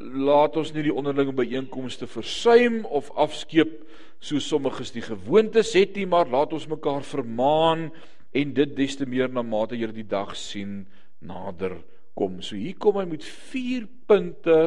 laat 0.00 0.56
ons 0.56 0.72
nie 0.72 0.84
die 0.86 0.94
onderlinge 0.94 1.34
byeenkomste 1.36 2.08
versuim 2.10 2.82
of 2.88 3.10
afskeep 3.20 3.82
so 4.20 4.40
sommiges 4.42 4.92
die 4.94 5.04
gewoontes 5.04 5.72
het 5.76 5.96
nie, 5.96 6.06
maar 6.08 6.28
laat 6.30 6.54
ons 6.56 6.68
mekaar 6.70 7.04
vermaan 7.06 7.88
en 8.36 8.54
dit 8.56 8.74
des 8.76 8.96
te 8.96 9.08
meer 9.08 9.30
na 9.32 9.42
mate 9.44 9.78
jy 9.78 9.90
die 9.94 10.06
dag 10.08 10.34
sien 10.38 10.84
nader 11.20 11.78
kom. 12.16 12.40
So 12.44 12.56
hier 12.56 12.76
kom 12.80 13.00
hy 13.00 13.06
met 13.10 13.24
4 13.24 13.88
punte 14.08 14.58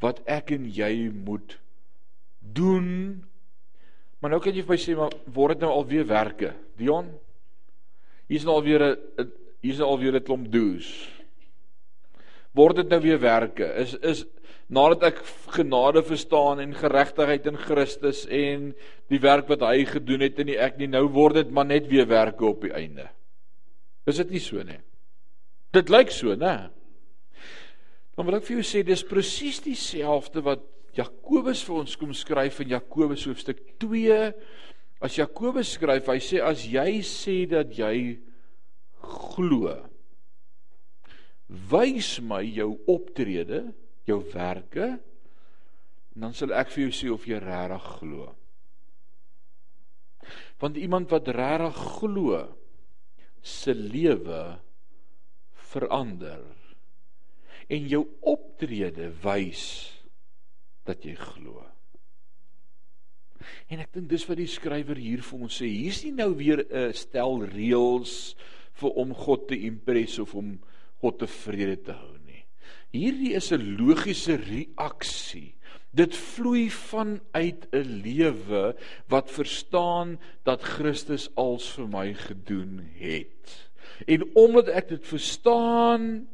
wat 0.00 0.22
ek 0.26 0.54
en 0.56 0.64
jy 0.64 1.10
moet 1.12 1.58
doen. 2.40 3.20
Maar 4.20 4.34
nou 4.34 4.40
kan 4.42 4.56
jy 4.56 4.64
vir 4.64 4.74
my 4.74 4.80
sê 4.80 4.96
maar 4.96 5.14
word 5.32 5.58
dit 5.58 5.64
nou 5.66 5.72
alweer 5.74 6.08
werke? 6.08 6.54
Dion. 6.80 7.08
Hier's 8.30 8.44
nou 8.46 8.58
alweer 8.60 8.82
'n 8.96 9.30
hier's 9.60 9.78
nou 9.78 9.88
alweer 9.88 10.16
'n 10.16 10.24
klomp 10.24 10.50
do's. 10.50 10.88
Word 12.52 12.76
dit 12.76 12.88
nou 12.88 13.00
weer 13.00 13.20
werke? 13.20 13.64
Is 13.76 13.94
is 13.94 14.24
nadat 14.68 15.02
ek 15.02 15.22
genade 15.50 16.02
verstaan 16.02 16.60
en 16.60 16.74
geregtigheid 16.74 17.46
in 17.46 17.56
Christus 17.56 18.26
en 18.26 18.74
die 19.10 19.18
werk 19.18 19.48
wat 19.50 19.60
hy 19.66 19.84
gedoen 19.84 20.20
het 20.20 20.38
en 20.38 20.46
nie 20.46 20.58
ek 20.58 20.78
nie 20.78 20.86
nou 20.86 21.08
word 21.08 21.34
dit 21.34 21.50
maar 21.50 21.66
net 21.66 21.88
weer 21.90 22.06
werke 22.06 22.46
op 22.46 22.62
die 22.62 22.72
einde. 22.72 23.08
Is 24.06 24.16
dit 24.22 24.30
nie 24.30 24.42
so 24.42 24.62
nie? 24.62 24.78
Dit 25.74 25.90
lyk 25.90 26.10
so, 26.10 26.34
né? 26.34 26.70
Dan 28.16 28.26
wil 28.28 28.38
ek 28.38 28.46
vir 28.48 28.58
jou 28.58 28.66
sê 28.66 28.82
dis 28.86 29.04
presies 29.06 29.60
dieselfde 29.64 30.42
wat 30.46 30.64
Jakobus 30.96 31.62
vir 31.66 31.76
ons 31.84 31.96
kom 31.96 32.10
skryf 32.16 32.58
in 32.64 32.72
Jakobus 32.74 33.26
hoofstuk 33.28 33.62
2. 33.82 34.16
As 35.00 35.16
Jakobus 35.16 35.76
skryf, 35.76 36.10
hy 36.10 36.18
sê 36.22 36.42
as 36.44 36.64
jy 36.66 36.98
sê 37.06 37.36
dat 37.48 37.70
jy 37.78 38.18
glo, 39.00 39.76
wys 41.70 42.18
my 42.22 42.42
jou 42.44 42.74
optrede 42.90 43.70
jou 44.06 44.20
werke 44.34 44.98
dan 46.20 46.34
sal 46.36 46.52
ek 46.52 46.72
vir 46.74 46.88
jou 46.88 46.94
sê 46.94 47.10
of 47.14 47.26
jy 47.28 47.38
regtig 47.40 47.86
glo. 48.00 48.28
Want 50.60 50.76
iemand 50.76 51.10
wat 51.14 51.30
regtig 51.32 51.78
glo 51.96 52.40
se 53.40 53.72
lewe 53.72 54.42
verander 55.70 56.42
en 57.70 57.88
jou 57.88 58.04
optrede 58.26 59.10
wys 59.22 59.64
dat 60.88 61.04
jy 61.06 61.14
glo. 61.14 61.62
En 63.70 63.80
ek 63.80 63.92
dink 63.94 64.10
dis 64.10 64.26
wat 64.28 64.40
die 64.40 64.50
skrywer 64.50 64.98
hier 64.98 65.22
vir 65.24 65.44
ons 65.46 65.60
sê. 65.62 65.68
Hier's 65.70 66.02
nie 66.04 66.16
nou 66.18 66.34
weer 66.36 66.66
'n 66.66 66.92
stel 66.92 67.46
reëls 67.46 68.34
vir 68.80 68.90
om 68.90 69.14
God 69.14 69.48
te 69.48 69.56
impress 69.56 70.18
of 70.18 70.34
om 70.34 70.58
God 71.00 71.18
tevrede 71.18 71.76
te 71.84 71.92
hou 71.92 72.20
Hierdie 72.90 73.36
is 73.38 73.52
'n 73.52 73.76
logiese 73.78 74.34
reaksie. 74.34 75.54
Dit 75.94 76.16
vloei 76.16 76.70
vanuit 76.70 77.66
'n 77.72 78.02
lewe 78.02 78.74
wat 79.06 79.30
verstaan 79.30 80.18
dat 80.42 80.62
Christus 80.62 81.30
als 81.34 81.70
vir 81.70 81.88
my 81.88 82.14
gedoen 82.14 82.90
het. 82.94 83.70
En 84.06 84.34
omdat 84.34 84.68
ek 84.68 84.88
dit 84.88 85.06
verstaan, 85.06 86.28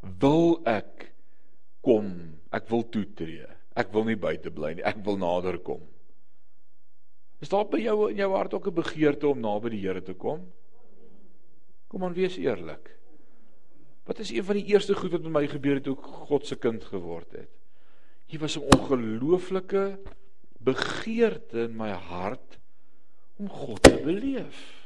wil 0.00 0.60
ek 0.66 1.12
kom. 1.84 2.10
Ek 2.54 2.68
wil 2.70 2.84
toetree. 2.88 3.46
Ek 3.78 3.92
wil 3.94 4.04
nie 4.08 4.18
buite 4.18 4.50
bly 4.50 4.74
nie. 4.74 4.86
Ek 4.86 5.00
wil 5.06 5.18
nader 5.20 5.58
kom. 5.62 5.82
Is 7.38 7.50
daar 7.52 7.68
by 7.70 7.78
jou 7.78 8.08
in 8.10 8.18
jou 8.18 8.30
hart 8.34 8.54
ook 8.54 8.66
'n 8.66 8.74
begeerte 8.74 9.28
om 9.28 9.40
naby 9.40 9.70
die 9.70 9.86
Here 9.86 10.02
te 10.02 10.14
kom? 10.14 10.50
Kom 11.88 12.04
aan, 12.04 12.12
wees 12.12 12.36
eerlik. 12.36 12.98
Wat 14.04 14.18
is 14.18 14.30
een 14.30 14.44
van 14.44 14.56
die 14.56 14.66
eerste 14.72 14.94
goed 14.94 15.10
wat 15.10 15.22
met 15.22 15.32
my 15.32 15.46
gebeur 15.46 15.74
het 15.74 15.84
toe 15.84 15.96
ek 15.96 16.04
God 16.04 16.46
se 16.46 16.56
kind 16.56 16.84
geword 16.84 17.32
het? 17.32 17.50
Hier 18.26 18.40
was 18.40 18.56
'n 18.56 18.66
ongelooflike 18.74 19.98
begeerte 20.58 21.68
in 21.68 21.76
my 21.76 21.90
hart 21.90 22.58
om 23.36 23.48
God 23.48 23.82
te 23.82 24.00
beleef. 24.04 24.77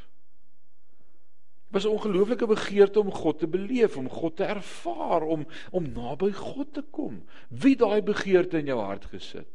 Was 1.73 1.85
'n 1.85 1.95
ongelooflike 1.97 2.47
begeerte 2.47 3.01
om 3.01 3.13
God 3.13 3.39
te 3.39 3.47
beleef, 3.47 3.97
om 3.97 4.09
God 4.09 4.37
te 4.37 4.45
ervaar, 4.45 5.23
om 5.23 5.47
om 5.71 5.93
naby 5.93 6.33
God 6.33 6.73
te 6.75 6.83
kom. 6.91 7.25
Wie 7.49 7.77
daai 7.77 8.03
begeerte 8.03 8.59
in 8.59 8.67
jou 8.67 8.81
hart 8.81 9.05
gesit? 9.05 9.49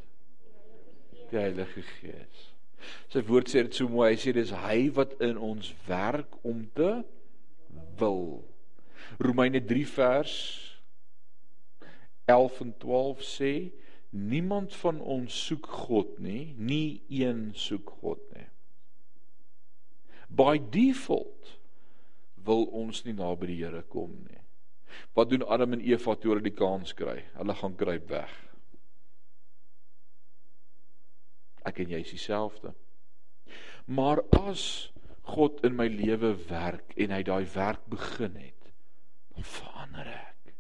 Die 1.30 1.38
Heilige 1.38 1.82
Gees. 1.82 2.54
Sy 3.12 3.22
woord 3.28 3.50
sê 3.50 3.64
dit 3.68 3.76
so 3.76 3.90
mooi. 3.92 4.12
Hy 4.16 4.20
sê 4.22 4.34
dis 4.34 4.52
hy 4.52 4.90
wat 4.96 5.14
in 5.22 5.38
ons 5.38 5.74
werk 5.88 6.40
om 6.42 6.66
te 6.74 7.04
wil. 8.00 8.44
Romeine 9.20 9.62
3 9.66 9.86
vers 9.88 10.34
11 12.26 12.62
en 12.62 12.74
12 12.78 13.22
sê 13.24 13.54
niemand 14.10 14.76
van 14.76 15.00
ons 15.02 15.46
soek 15.48 15.68
God 15.86 16.18
nie, 16.24 16.54
nie 16.58 17.02
een 17.10 17.52
soek 17.56 17.94
God 18.02 18.24
nie. 18.36 18.48
By 20.28 20.58
default 20.72 21.57
wil 22.48 22.66
ons 22.82 23.04
nie 23.06 23.16
naby 23.18 23.52
die 23.52 23.62
Here 23.62 23.84
kom 23.92 24.16
nie. 24.26 24.42
Wat 25.14 25.30
doen 25.30 25.46
Adam 25.46 25.76
en 25.76 25.84
Eva 25.84 26.16
toe 26.16 26.34
hulle 26.34 26.46
die 26.46 26.56
kans 26.56 26.94
kry? 26.98 27.20
Hulle 27.38 27.56
gaan 27.60 27.76
kruip 27.78 28.10
weg. 28.10 28.34
Ek 31.68 31.82
en 31.84 31.92
jy 31.92 32.00
is 32.06 32.14
dieselfde. 32.16 32.74
Maar 33.88 34.24
as 34.40 34.90
God 35.28 35.60
in 35.68 35.76
my 35.76 35.90
lewe 35.92 36.34
werk 36.48 36.96
en 36.96 37.12
hy 37.12 37.22
daai 37.28 37.44
werk 37.52 37.84
begin 37.92 38.38
het, 38.40 38.54
verander 39.44 40.08
ek. 40.08 40.54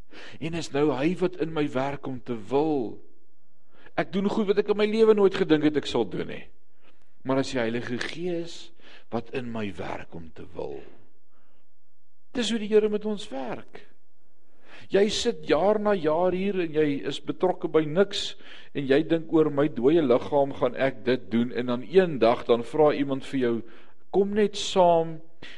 En 0.44 0.58
is 0.58 0.70
nou 0.74 0.90
hy 0.94 1.14
wat 1.22 1.38
in 1.44 1.54
my 1.56 1.66
werk 1.74 2.08
om 2.10 2.20
te 2.24 2.36
wil. 2.52 2.98
Ek 3.98 4.12
doen 4.14 4.30
goed 4.30 4.52
wat 4.52 4.62
ek 4.62 4.72
in 4.74 4.80
my 4.80 4.88
lewe 4.90 5.16
nooit 5.18 5.38
gedink 5.38 5.70
het 5.70 5.80
ek 5.82 5.90
sal 5.90 6.06
doen 6.10 6.30
nie. 6.30 6.44
Maar 7.26 7.42
as 7.42 7.54
die 7.54 7.62
Heilige 7.62 7.98
Gees 8.02 8.68
wat 9.14 9.32
in 9.38 9.50
my 9.52 9.66
werk 9.78 10.14
om 10.16 10.30
te 10.36 10.46
wil. 10.54 10.78
Dis 12.38 12.52
hoe 12.54 12.62
die 12.62 12.70
Here 12.70 12.90
met 12.94 13.06
ons 13.10 13.26
werk. 13.34 13.84
Jy 14.94 15.08
sit 15.12 15.42
jaar 15.50 15.82
na 15.84 15.92
jaar 15.98 16.32
hier 16.32 16.62
en 16.64 16.72
jy 16.78 17.02
is 17.10 17.20
betrokke 17.20 17.68
by 17.68 17.82
niks 17.84 18.38
en 18.78 18.86
jy 18.88 19.02
dink 19.04 19.34
oor 19.36 19.50
my 19.52 19.68
dooie 19.68 20.04
liggaam 20.06 20.54
gaan 20.62 20.78
ek 20.80 21.02
dit 21.04 21.26
doen 21.34 21.52
en 21.52 21.74
dan 21.74 21.84
eendag 21.84 22.46
dan 22.48 22.64
vra 22.64 22.94
iemand 22.96 23.28
vir 23.28 23.40
jou 23.42 23.56
kom 24.16 24.32
net 24.38 24.56
saam 24.56 25.18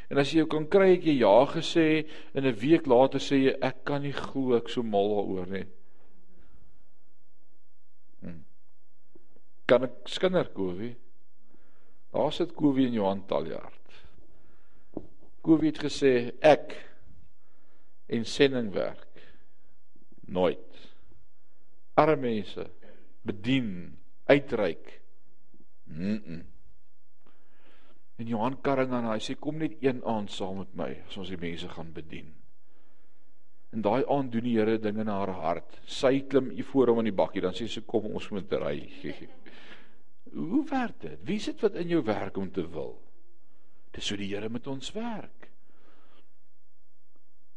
En 0.10 0.20
as 0.22 0.32
jy 0.34 0.42
jou 0.42 0.50
kan 0.52 0.66
kry 0.72 0.94
het 0.94 1.06
jy 1.08 1.16
ja 1.22 1.36
gesê 1.54 2.06
en 2.36 2.46
'n 2.46 2.60
week 2.64 2.88
later 2.88 3.20
sê 3.20 3.38
jy 3.46 3.54
ek 3.70 3.84
kan 3.86 4.02
nie 4.02 4.14
glo 4.14 4.58
ek 4.58 4.70
so 4.70 4.84
mal 4.84 5.08
daaroor 5.16 5.48
nie. 5.48 5.66
Hmm. 8.22 8.44
Kan 9.68 9.84
ek 9.84 9.96
skinder 10.08 10.50
Kowie? 10.54 10.96
Daar 12.12 12.32
sit 12.32 12.56
Kowie 12.56 12.88
in 12.88 12.94
Johan 12.94 13.26
Taljaard. 13.28 13.79
Het 15.50 15.80
gesê 15.82 16.14
ek 16.46 16.76
en 18.06 18.26
sendingwerk 18.26 19.24
nooit 20.30 20.78
arme 21.98 22.22
mense 22.22 22.68
bedien 23.26 23.98
uitreik. 24.30 25.02
Mm. 25.84 26.22
-mm. 26.26 26.44
En 28.16 28.28
Johan 28.28 28.62
Karring 28.62 28.92
aan 28.92 29.08
hy 29.10 29.20
sê 29.24 29.36
kom 29.40 29.58
net 29.58 29.78
een 29.82 30.04
aand 30.04 30.32
saam 30.32 30.58
met 30.58 30.74
my 30.76 30.90
as 31.08 31.18
ons 31.18 31.30
die 31.32 31.40
mense 31.40 31.70
gaan 31.72 31.92
bedien. 31.96 32.34
En 33.72 33.82
daai 33.82 34.04
aand 34.06 34.32
doen 34.32 34.44
die 34.44 34.58
Here 34.58 34.80
dinge 34.80 35.02
in 35.02 35.08
haar 35.08 35.32
hart. 35.40 35.80
Sy 35.86 36.20
klim 36.28 36.50
hier 36.50 36.68
voor 36.68 36.88
hom 36.92 37.00
in 37.00 37.12
die 37.12 37.16
bakkie 37.16 37.42
dan 37.42 37.56
sê 37.56 37.68
sy 37.68 37.82
kom 37.88 38.10
ons 38.12 38.30
moet 38.30 38.54
ry. 38.54 38.78
Hoe 40.50 40.64
werk 40.70 41.00
dit? 41.02 41.20
Wie 41.24 41.40
sit 41.40 41.62
wat 41.62 41.80
in 41.80 41.88
jou 41.88 42.04
werk 42.04 42.38
om 42.38 42.52
te 42.52 42.66
wil? 42.70 42.98
Dis 43.96 44.06
so 44.06 44.20
die 44.20 44.28
Here 44.34 44.50
met 44.50 44.68
ons 44.68 44.92
werk. 44.92 45.39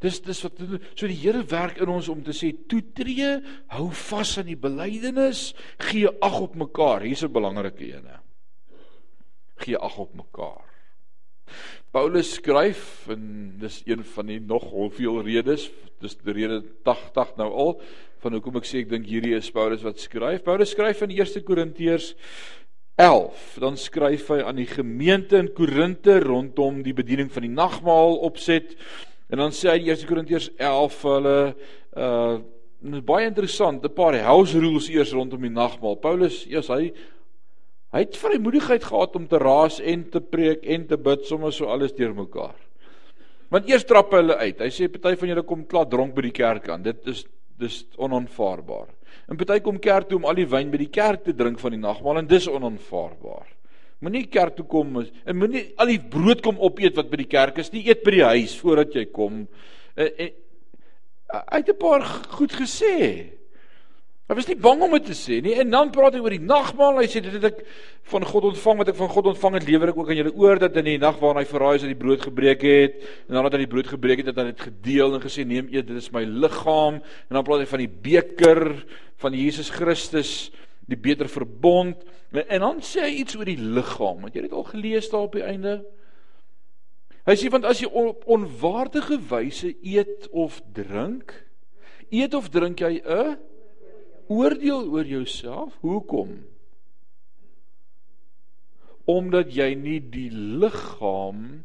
Dis 0.03 0.19
dis 0.21 0.43
wat 0.43 0.59
so 0.59 1.07
die 1.07 1.15
Here 1.15 1.45
werk 1.47 1.79
in 1.79 1.89
ons 1.89 2.09
om 2.11 2.19
te 2.23 2.35
sê 2.35 2.51
toetree, 2.67 3.37
hou 3.71 3.87
vas 4.09 4.35
aan 4.41 4.51
die 4.51 4.59
belydenis, 4.59 5.53
gee 5.87 6.11
ag 6.21 6.41
op 6.41 6.59
mekaar. 6.59 7.07
Hier's 7.07 7.23
'n 7.23 7.31
belangrike 7.31 7.87
een 7.87 8.11
gee 9.63 9.77
ag 9.77 9.97
op 9.97 10.13
mekaar. 10.17 10.65
Paulus 11.93 12.33
skryf 12.39 13.05
en 13.13 13.53
dis 13.61 13.81
een 13.85 14.01
van 14.15 14.31
die 14.31 14.39
nog 14.41 14.65
hoeveel 14.71 15.21
redes, 15.25 15.67
dis 16.01 16.17
die 16.23 16.33
rede 16.33 16.63
80 16.87 17.35
nou 17.37 17.49
al 17.51 17.75
van 18.23 18.37
hoekom 18.37 18.57
ek 18.61 18.67
sê 18.67 18.81
ek 18.81 18.89
dink 18.91 19.07
hierdie 19.11 19.35
is 19.37 19.51
Paulus 19.53 19.83
wat 19.85 20.01
skryf. 20.01 20.45
Paulus 20.45 20.71
skryf 20.73 21.03
in 21.05 21.11
1 21.11 21.43
Korintiërs 21.45 22.13
11. 22.95 23.57
Dan 23.59 23.77
skryf 23.77 24.29
hy 24.31 24.39
aan 24.47 24.61
die 24.61 24.69
gemeente 24.69 25.37
in 25.41 25.51
Korinte 25.53 26.19
rondom 26.23 26.81
die 26.85 26.95
bediening 26.95 27.31
van 27.33 27.45
die 27.45 27.51
nagmaal 27.51 28.21
opset. 28.23 28.77
En 29.33 29.41
dan 29.41 29.55
sê 29.55 29.71
hy 29.71 29.79
in 29.81 29.95
1 29.95 30.05
Korintiërs 30.09 30.51
11 30.61 30.99
vir 31.01 31.15
hulle 31.17 31.37
uh 31.97 32.41
baie 32.83 33.23
interessant, 33.25 33.79
'n 33.79 33.95
paar 33.95 34.13
house 34.19 34.59
rules 34.59 34.89
eers 34.91 35.13
rondom 35.15 35.41
die 35.41 35.49
nagmaal. 35.49 35.95
Paulus, 36.03 36.43
eers 36.45 36.67
hy 36.67 36.91
Hy 37.93 38.07
het 38.07 38.15
vrymoedigheid 38.17 38.83
gehad 38.89 39.15
om 39.15 39.27
te 39.29 39.37
raas 39.37 39.77
en 39.77 40.07
te 40.09 40.17
preek 40.17 40.63
en 40.65 40.87
te 40.89 40.97
bid 40.97 41.27
sommer 41.29 41.53
so 41.53 41.69
alles 41.69 41.93
deurmekaar. 41.93 42.55
Want 43.53 43.69
eers 43.69 43.85
trap 43.85 44.15
hulle 44.17 44.33
uit. 44.39 44.63
Hy 44.65 44.69
sê 44.73 44.87
party 44.89 45.13
van 45.21 45.29
julle 45.29 45.43
kom 45.45 45.61
klaar 45.69 45.85
dronk 45.91 46.15
by 46.17 46.23
die 46.25 46.33
kerk 46.33 46.71
aan. 46.73 46.81
Dit 46.81 47.05
is 47.05 47.21
dis 47.61 47.83
onaanvaarbaar. 48.01 48.87
En 49.29 49.37
party 49.37 49.59
kom 49.61 49.77
kerk 49.77 50.09
toe 50.09 50.17
om 50.17 50.25
al 50.25 50.41
die 50.41 50.49
wyn 50.49 50.73
by 50.73 50.79
die 50.81 50.89
kerk 50.89 51.21
te 51.27 51.35
drink 51.37 51.61
van 51.61 51.75
die 51.75 51.83
nagmaal 51.83 52.23
en 52.23 52.31
dis 52.31 52.49
onaanvaarbaar. 52.49 53.45
Moenie 54.03 54.25
kerk 54.27 54.57
toe 54.57 54.65
kom 54.67 54.97
en 54.99 55.37
moenie 55.39 55.69
al 55.79 55.93
die 55.93 56.01
brood 56.15 56.41
kom 56.43 56.59
opeet 56.59 56.97
wat 56.99 57.11
by 57.11 57.21
die 57.21 57.29
kerk 57.31 57.61
is 57.63 57.71
nie. 57.71 57.85
Eet 57.87 58.03
by 58.03 58.17
die 58.17 58.25
huis 58.33 58.57
voordat 58.59 58.97
jy 58.97 59.05
kom. 59.15 59.45
En, 59.95 60.09
en 60.09 60.33
hy 61.33 61.61
het 61.61 61.69
'n 61.71 61.79
paar 61.79 62.03
goed 62.35 62.51
gesê. 62.51 63.31
Hy 64.23 64.37
was 64.37 64.47
nie 64.47 64.55
bang 64.55 64.79
om 64.81 64.93
dit 64.95 65.05
te 65.05 65.15
sê 65.17 65.41
nie. 65.43 65.53
En 65.59 65.69
dan 65.69 65.89
praat 65.91 66.15
hy 66.15 66.21
oor 66.23 66.31
die 66.31 66.39
nagmaal. 66.47 67.01
Hy 67.01 67.07
sê 67.11 67.19
dit 67.21 67.33
het 67.35 67.43
ek 67.49 67.65
van 68.11 68.23
God 68.23 68.47
ontvang 68.53 68.79
wat 68.79 68.91
ek 68.93 68.95
van 68.95 69.11
God 69.11 69.27
ontvang 69.33 69.57
het, 69.59 69.67
lewer 69.67 69.91
ek 69.91 69.97
ook 69.99 70.09
aan 70.09 70.19
julle 70.19 70.35
oor 70.39 70.59
dat 70.59 70.77
in 70.79 70.87
die 70.87 70.97
nag 70.97 71.19
waarin 71.19 71.41
hy 71.41 71.49
verraai 71.49 71.75
is 71.75 71.83
dat 71.83 71.91
die 71.91 71.99
brood 71.99 72.23
gebreek 72.23 72.63
het 72.63 72.95
en 73.27 73.35
nadat 73.35 73.57
hy 73.57 73.59
die 73.65 73.71
brood 73.73 73.91
gebreek 73.91 74.23
het, 74.23 74.31
het 74.31 74.39
hy 74.39 74.45
dit 74.49 74.63
gedeel 74.69 75.17
en 75.17 75.23
gesê 75.23 75.45
neem 75.47 75.67
eet, 75.71 75.87
dit 75.87 75.99
is 75.99 76.11
my 76.15 76.23
liggaam. 76.23 77.01
En 77.27 77.37
dan 77.37 77.43
praat 77.43 77.65
hy 77.65 77.69
van 77.73 77.83
die 77.83 77.93
beker 78.07 78.63
van 79.23 79.35
Jesus 79.37 79.71
Christus, 79.75 80.51
die 80.89 80.99
beter 80.99 81.29
verbond. 81.29 82.03
En 82.31 82.59
dan 82.65 82.81
sê 82.83 83.07
hy 83.07 83.13
iets 83.21 83.37
oor 83.37 83.47
die 83.47 83.59
liggaam. 83.59 84.25
Het 84.27 84.39
jy 84.39 84.45
dit 84.47 84.55
al 84.55 84.67
gelees 84.71 85.09
daar 85.11 85.27
op 85.27 85.37
die 85.37 85.45
einde? 85.45 85.79
Hy 87.23 87.35
sê 87.39 87.49
want 87.51 87.67
as 87.67 87.79
jy 87.79 87.87
op 87.87 88.25
onwaardige 88.27 89.19
wyse 89.29 89.71
eet 89.79 90.27
of 90.35 90.59
drink, 90.75 91.31
eet 92.11 92.33
of 92.35 92.49
drink 92.51 92.83
jy 92.83 92.99
'n 92.99 93.37
oordeel 94.27 94.89
oor 94.91 95.05
jouself. 95.05 95.77
Hoekom? 95.81 96.43
Omdat 99.05 99.51
jy 99.55 99.73
nie 99.75 99.99
die 99.99 100.31
liggaam 100.31 101.63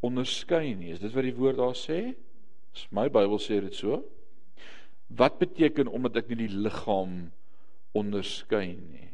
onderskei 0.00 0.74
nie. 0.74 0.92
Is 0.92 1.00
dit 1.00 1.12
wat 1.12 1.24
die 1.24 1.36
woord 1.36 1.56
daar 1.56 1.76
sê? 1.76 2.14
Dis 2.72 2.88
my 2.90 3.08
Bybel 3.08 3.38
sê 3.38 3.60
dit 3.60 3.74
so. 3.74 4.02
Wat 5.12 5.38
beteken 5.38 5.88
omdat 5.88 6.16
ek 6.16 6.28
nie 6.28 6.48
die 6.48 6.56
liggaam 6.64 7.32
onderskei 7.94 8.76
nie? 8.76 9.08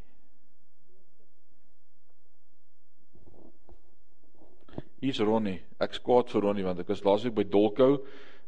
Hier's 4.99 5.21
Ronnie. 5.23 5.61
Ek 5.79 5.95
skaat 5.95 6.33
vir 6.33 6.43
Ronnie 6.43 6.67
want 6.67 6.81
ek 6.83 6.91
was 6.91 7.05
laasweek 7.07 7.37
by 7.37 7.45
Dolkou 7.47 8.01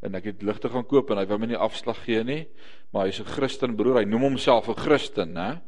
en 0.02 0.16
ek 0.18 0.30
het 0.32 0.42
ligte 0.42 0.70
gaan 0.72 0.86
koop 0.88 1.12
en 1.12 1.20
hy 1.20 1.26
wou 1.28 1.38
my 1.38 1.50
nie 1.52 1.60
afslag 1.60 2.00
gee 2.06 2.22
nie, 2.24 2.46
maar 2.90 3.06
hy's 3.06 3.20
'n 3.20 3.28
Christen 3.36 3.76
broer, 3.76 4.00
hy 4.00 4.04
noem 4.04 4.32
homself 4.32 4.68
'n 4.68 4.74
Christen, 4.74 5.34
né? 5.34 5.60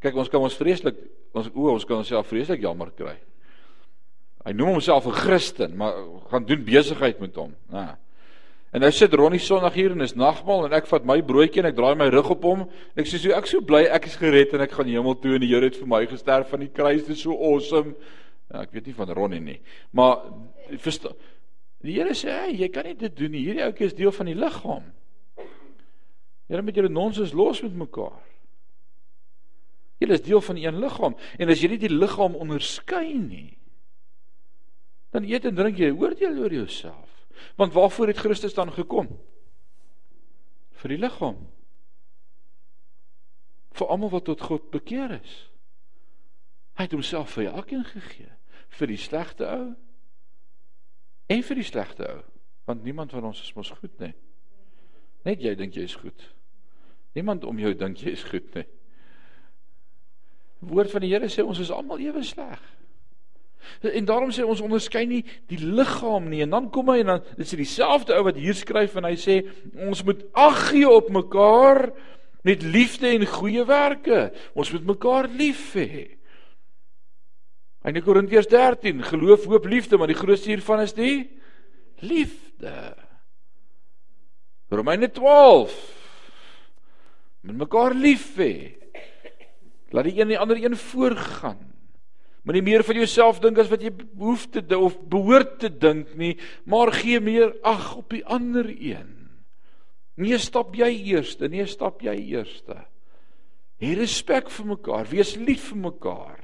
Kyk, 0.00 0.16
ons 0.16 0.28
kan 0.28 0.40
ons 0.40 0.56
vreeslik 0.56 0.96
ons 1.34 1.50
o, 1.54 1.72
ons 1.72 1.84
kan 1.84 1.98
onsself 1.98 2.26
vreeslik 2.26 2.60
jammer 2.60 2.90
kry. 2.90 3.16
Hy 4.44 4.52
noem 4.52 4.76
homself 4.76 5.06
'n 5.06 5.12
Christen, 5.12 5.76
maar 5.76 5.92
gaan 6.30 6.44
doen 6.44 6.64
besigheid 6.64 7.20
met 7.20 7.34
hom, 7.36 7.54
né? 7.68 7.96
En 8.76 8.82
nou 8.84 8.90
sit 8.92 9.14
Ronnie 9.16 9.40
Sondag 9.40 9.72
hier 9.72 9.94
en 9.94 10.04
is 10.04 10.12
nagmaal 10.12 10.66
en 10.66 10.74
ek 10.76 10.88
vat 10.90 11.06
my 11.08 11.22
broodjie 11.24 11.62
en 11.62 11.70
ek 11.70 11.78
draai 11.78 11.94
my 11.96 12.10
rug 12.12 12.28
op 12.34 12.42
hom. 12.44 12.66
Ek 12.92 13.08
sê 13.08 13.16
so 13.16 13.32
ek 13.32 13.48
so 13.48 13.64
bly 13.64 13.86
ek 13.88 14.10
is 14.10 14.18
gered 14.20 14.52
en 14.52 14.66
ek 14.66 14.74
gaan 14.76 14.90
hemel 14.90 15.16
toe 15.22 15.38
en 15.38 15.40
die 15.40 15.48
Here 15.48 15.64
het 15.64 15.78
vir 15.80 15.88
my 15.88 16.02
gesterf 16.10 16.52
van 16.52 16.60
die 16.60 16.68
kruis. 16.68 17.06
Dit 17.06 17.14
is 17.16 17.22
so 17.24 17.32
awesome. 17.32 17.94
Ja, 18.52 18.66
ek 18.66 18.76
weet 18.76 18.90
nie 18.90 18.94
van 18.98 19.14
Ronnie 19.16 19.40
nie. 19.40 19.56
Maar 19.96 20.28
verstaan 20.84 21.16
Die 21.86 21.96
Here 21.96 22.12
sê, 22.18 22.28
hey, 22.32 22.52
jy 22.56 22.68
kan 22.74 22.84
nie 22.88 22.96
dit 22.98 23.16
doen 23.16 23.32
nie. 23.32 23.46
Hierdie 23.46 23.64
ouetjie 23.64 23.88
is 23.88 23.96
deel 23.96 24.12
van 24.12 24.28
die 24.28 24.36
liggaam. 24.36 24.86
Here 26.50 26.62
moet 26.62 26.76
julle 26.76 26.92
nonsens 26.92 27.34
los 27.36 27.64
met 27.64 27.80
mekaar. 27.80 28.20
Julle 30.02 30.20
is 30.20 30.24
deel 30.24 30.42
van 30.44 30.60
een 30.60 30.80
liggaam 30.84 31.16
en 31.40 31.52
as 31.52 31.62
jy 31.64 31.72
nie 31.72 31.80
die 31.80 31.92
liggaam 31.92 32.36
onderskei 32.36 33.16
nie, 33.16 33.56
dan 35.16 35.24
eet 35.24 35.48
en 35.48 35.56
drink 35.56 35.80
jy 35.80 35.94
oordeel 35.96 36.42
oor 36.44 36.52
jouself. 36.52 37.15
Want 37.56 37.72
waarvoor 37.72 38.12
het 38.12 38.22
Christus 38.22 38.54
dan 38.54 38.72
gekom? 38.72 39.10
Vir 40.76 40.94
die 40.94 41.00
liggaam. 41.00 41.38
Vir 43.76 43.92
almal 43.92 44.12
wat 44.14 44.24
tot 44.28 44.40
God 44.40 44.70
bekeer 44.70 45.18
is. 45.20 45.34
Hy 46.76 46.84
het 46.88 46.96
homself 46.96 47.32
vir 47.36 47.50
elkeen 47.52 47.84
gegee, 47.88 48.30
vir 48.76 48.90
die 48.92 49.00
slegte 49.00 49.48
ou 49.48 49.66
en 51.32 51.42
vir 51.42 51.58
die 51.58 51.66
slegte 51.66 52.06
ou 52.06 52.22
want 52.66 52.82
niemand 52.86 53.14
van 53.14 53.28
ons 53.28 53.42
is 53.42 53.52
mos 53.56 53.72
goed 53.78 53.94
nie 54.02 54.12
net 55.26 55.42
jy 55.42 55.54
dink 55.58 55.76
jy 55.76 55.86
is 55.86 55.98
goed 55.98 56.26
niemand 57.18 57.46
om 57.48 57.58
jou 57.62 57.72
dink 57.78 58.02
jy 58.02 58.14
is 58.14 58.26
goed 58.26 58.58
nie 58.58 58.66
woord 60.66 60.90
van 60.92 61.04
die 61.04 61.12
Here 61.12 61.28
sê 61.30 61.44
ons 61.44 61.60
is 61.62 61.72
almal 61.74 62.02
ewe 62.02 62.24
sleg 62.26 62.62
en 63.82 64.08
daarom 64.08 64.32
sê 64.34 64.44
ons 64.46 64.62
onderskei 64.62 65.06
nie 65.10 65.22
die 65.50 65.58
liggaam 65.58 66.28
nie 66.30 66.42
en 66.44 66.54
dan 66.54 66.68
kom 66.70 66.90
hy 66.92 67.00
en 67.02 67.14
dan 67.14 67.24
dis 67.38 67.56
dieselfde 67.58 68.14
ou 68.16 68.26
wat 68.28 68.38
hier 68.40 68.56
skryf 68.56 68.96
en 68.96 69.08
hy 69.08 69.16
sê 69.20 69.40
ons 69.88 70.04
moet 70.06 70.22
ag 70.32 70.68
gee 70.70 70.88
op 70.88 71.10
mekaar 71.14 71.90
met 72.46 72.62
liefde 72.62 73.10
en 73.10 73.26
goeie 73.26 73.64
werke 73.66 74.28
ons 74.54 74.70
moet 74.74 74.94
mekaar 74.94 75.30
lief 75.34 75.72
hê 75.78 76.16
In 77.86 78.02
Korintiërs 78.02 78.48
13, 78.50 78.98
geloof, 79.06 79.44
hoop, 79.46 79.66
liefde, 79.70 79.94
maar 79.94 80.10
die 80.10 80.18
grootste 80.18 80.50
hiervan 80.50 80.80
is 80.82 80.94
die 80.96 81.38
liefde. 82.02 82.96
Romeine 84.74 85.06
12. 85.14 85.76
Met 87.46 87.60
mekaar 87.62 87.94
lief 87.94 88.32
hê. 88.40 88.74
Laat 89.94 90.08
die 90.08 90.16
een 90.18 90.34
die 90.34 90.38
ander 90.38 90.58
een 90.58 90.74
voorgaan. 90.74 91.60
Moenie 92.46 92.62
meer 92.62 92.84
van 92.86 93.00
jouself 93.00 93.40
dink 93.42 93.58
as 93.58 93.70
wat 93.72 93.82
jy 93.82 93.90
behoef 93.90 94.44
te 94.54 94.62
of 94.78 94.94
behoort 95.10 95.56
te 95.64 95.70
dink 95.70 96.12
nie, 96.14 96.36
maar 96.64 96.94
gee 96.94 97.18
meer 97.18 97.56
ag 97.66 97.96
op 97.98 98.14
die 98.14 98.22
ander 98.22 98.68
een. 98.70 99.10
Nee, 100.16 100.38
stap 100.40 100.76
jy 100.78 100.92
eerste, 101.10 101.50
nee, 101.50 101.66
stap 101.68 102.04
jy 102.06 102.14
eerste. 102.38 102.78
Hê 103.82 103.96
respek 103.98 104.48
vir 104.54 104.70
mekaar, 104.76 105.10
wees 105.10 105.34
lief 105.36 105.72
vir 105.72 105.82
mekaar. 105.90 106.38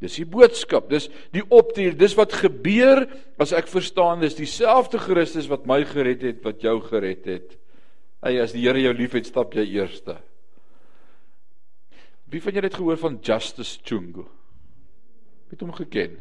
Dis 0.00 0.16
die 0.22 0.24
boodskap, 0.24 0.86
dis 0.88 1.10
die 1.34 1.42
optrede, 1.52 1.98
dis 1.98 2.14
wat 2.16 2.32
gebeur 2.40 3.04
as 3.42 3.52
ek 3.52 3.68
verstaan 3.68 4.22
dis 4.22 4.38
dieselfde 4.38 5.02
Christus 5.02 5.50
wat 5.50 5.66
my 5.68 5.82
gered 5.84 6.24
het 6.24 6.40
wat 6.46 6.62
jou 6.64 6.78
gered 6.86 7.26
het. 7.28 7.58
Hey, 8.22 8.38
as 8.40 8.54
die 8.54 8.64
Here 8.64 8.80
jou 8.80 8.94
liefhet, 8.96 9.28
stap 9.28 9.52
jy 9.56 9.66
eerste. 9.80 10.16
Wie 12.30 12.40
van 12.40 12.54
julle 12.54 12.70
het 12.70 12.78
gehoor 12.78 13.00
van 13.00 13.18
Justice 13.18 13.80
Chungu? 13.84 14.28
Het 15.50 15.60
hom 15.60 15.72
geken? 15.74 16.16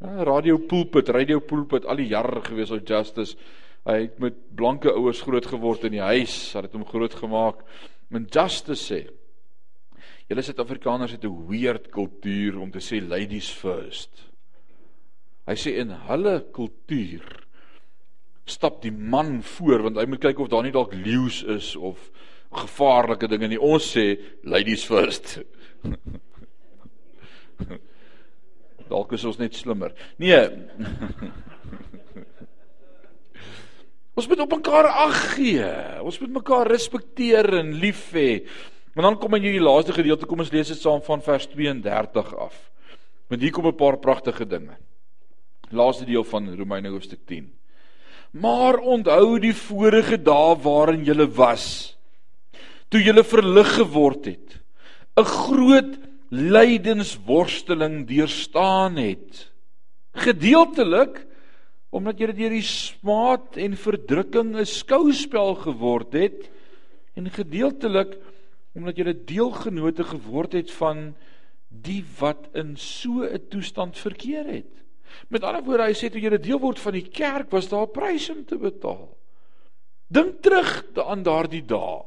Ja, 0.00 0.24
radio 0.24 0.58
pulpit, 0.58 1.08
radio 1.08 1.40
pulpit 1.40 1.86
al 1.86 2.00
die 2.00 2.08
jare 2.08 2.42
gewees 2.46 2.72
op 2.74 2.86
Justice. 2.86 3.36
Hy 3.88 4.02
het 4.06 4.18
met 4.22 4.36
blanke 4.56 4.92
ouers 4.92 5.20
groot 5.24 5.46
geword 5.46 5.86
in 5.88 5.96
die 5.96 6.04
huis, 6.04 6.52
het 6.56 6.74
hom 6.76 6.86
groot 6.86 7.14
gemaak. 7.14 7.64
Men 8.12 8.28
Justice 8.30 8.84
sê 8.84 9.06
Julle 10.28 10.44
Suid-Afrikaners 10.44 11.14
het 11.16 11.24
'n 11.24 11.46
weird 11.48 11.88
kultuur 11.88 12.58
om 12.60 12.70
te 12.70 12.80
sê 12.80 13.00
ladies 13.00 13.50
first. 13.50 14.10
Hy 15.46 15.54
sê 15.54 15.80
in 15.80 15.90
hulle 15.90 16.44
kultuur 16.52 17.46
stap 18.44 18.82
die 18.82 18.92
man 18.92 19.42
voor 19.42 19.82
want 19.82 19.96
hy 19.96 20.04
moet 20.04 20.20
kyk 20.20 20.38
of 20.38 20.48
daar 20.48 20.62
nie 20.62 20.72
dalk 20.72 20.94
leeu's 20.94 21.42
is 21.42 21.76
of 21.76 22.10
gevaarlike 22.52 23.28
dinge 23.28 23.48
nie. 23.48 23.60
Ons 23.60 23.96
sê 23.96 24.20
ladies 24.42 24.84
first. 24.84 25.42
dalk 28.88 29.12
is 29.12 29.24
ons 29.28 29.38
net 29.38 29.54
slimmer. 29.54 29.92
Nee. 30.18 30.40
ons 34.18 34.28
moet 34.28 34.42
op 34.44 34.56
mekaar 34.56 34.88
ag 35.06 35.20
gee. 35.36 35.68
Ons 36.02 36.18
moet 36.20 36.40
mekaar 36.40 36.70
respekteer 36.70 37.52
en 37.60 37.76
lief 37.80 38.08
hê. 38.16 38.42
Maar 38.94 39.10
dan 39.10 39.20
kom 39.22 39.38
in 39.38 39.46
hierdie 39.46 39.62
laaste 39.62 39.94
gedeelte, 39.94 40.26
kom 40.26 40.42
ons 40.42 40.50
lees 40.50 40.72
dit 40.72 40.80
saam 40.80 41.02
van 41.06 41.22
vers 41.22 41.46
32 41.52 42.34
af. 42.34 42.56
Want 43.28 43.44
hier 43.44 43.52
kom 43.52 43.66
'n 43.66 43.76
paar 43.76 43.98
pragtige 43.98 44.46
dinge. 44.46 44.76
Laaste 45.70 46.04
deel 46.04 46.24
van 46.24 46.56
Romeine 46.56 46.88
hoofstuk 46.88 47.26
10. 47.26 47.52
Maar 48.30 48.78
onthou 48.78 49.38
die 49.38 49.54
vorige 49.54 50.22
dae 50.22 50.56
waarin 50.62 51.04
jy 51.04 51.26
was, 51.36 51.96
toe 52.88 53.00
jy 53.00 53.24
verlig 53.24 53.74
geword 53.76 54.24
het, 54.24 54.60
'n 55.16 55.24
groot 55.24 56.07
lydensworsteling 56.30 58.06
deurstaan 58.08 58.96
het. 58.96 59.48
Gedeeltelik 60.18 61.24
omdat 61.88 62.18
jy 62.20 62.32
deur 62.36 62.52
die 62.52 62.66
smaad 62.66 63.56
en 63.56 63.76
verdrukking 63.76 64.56
'n 64.56 64.66
skouspel 64.66 65.54
geword 65.54 66.12
het 66.12 66.50
en 67.16 67.30
gedeeltelik 67.30 68.18
omdat 68.76 68.96
jy 68.96 69.14
deelgenote 69.24 70.04
geword 70.04 70.52
het 70.52 70.70
van 70.70 71.14
die 71.68 72.04
wat 72.18 72.48
in 72.54 72.76
so 72.76 73.24
'n 73.24 73.48
toestand 73.48 73.96
verkeer 73.96 74.44
het. 74.44 74.72
Met 75.28 75.42
ander 75.42 75.64
woorde, 75.64 75.84
hy 75.84 75.94
sê 75.94 76.10
toe 76.10 76.20
jy 76.20 76.30
'n 76.30 76.42
deel 76.42 76.60
word 76.60 76.78
van 76.78 76.92
die 76.92 77.08
kerk, 77.08 77.50
was 77.50 77.68
daar 77.68 77.86
'n 77.86 77.92
prys 77.92 78.30
om 78.30 78.44
te 78.44 78.58
betaal. 78.58 79.16
Dink 80.08 80.42
terug 80.42 80.84
aan 80.94 81.22
daardie 81.22 81.64
dae. 81.64 82.04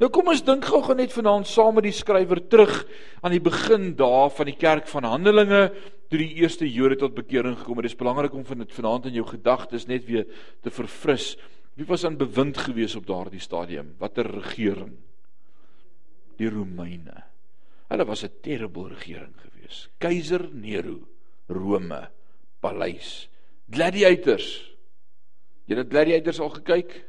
Nou 0.00 0.08
kom 0.08 0.30
ons 0.32 0.42
dink 0.44 0.64
gou-gou 0.64 0.96
net 0.96 1.12
vanaand 1.12 1.46
saam 1.46 1.74
met 1.76 1.84
die 1.84 1.92
skrywer 1.92 2.40
terug 2.48 2.86
aan 3.20 3.34
die 3.36 3.42
begin 3.44 3.92
dae 3.98 4.30
van 4.32 4.48
die 4.48 4.56
kerk 4.56 4.88
van 4.88 5.04
Handelinge 5.04 5.68
toe 6.08 6.18
die 6.18 6.40
eerste 6.40 6.64
Jode 6.64 6.96
tot 6.96 7.14
bekering 7.14 7.58
gekom 7.58 7.76
het. 7.76 7.90
Dit 7.90 7.92
is 7.92 8.00
belangrik 8.00 8.34
om 8.34 8.44
van 8.44 8.64
dit 8.64 8.72
vanaand 8.72 9.06
in 9.06 9.20
jou 9.20 9.26
gedagtes 9.28 9.86
net 9.86 10.08
weer 10.08 10.24
te 10.64 10.72
verfris. 10.72 11.36
Wie 11.76 11.86
was 11.86 12.04
aan 12.04 12.16
bewind 12.16 12.58
gewees 12.58 12.96
op 12.96 13.06
daardie 13.06 13.40
stadium? 13.40 13.94
Watter 14.00 14.26
regering? 14.26 14.96
die 16.40 16.48
Romeine. 16.48 17.24
Hulle 17.90 18.04
was 18.06 18.24
'n 18.24 18.40
terrible 18.42 18.88
regering 18.88 19.34
gewees. 19.36 19.88
Keiser 19.98 20.48
Nero, 20.52 21.08
Rome, 21.48 22.08
paleis, 22.60 23.28
gladiators. 23.70 24.72
Jy 25.66 25.76
het 25.76 25.90
gladiators 25.90 26.40
al 26.40 26.50
gekyk? 26.50 27.04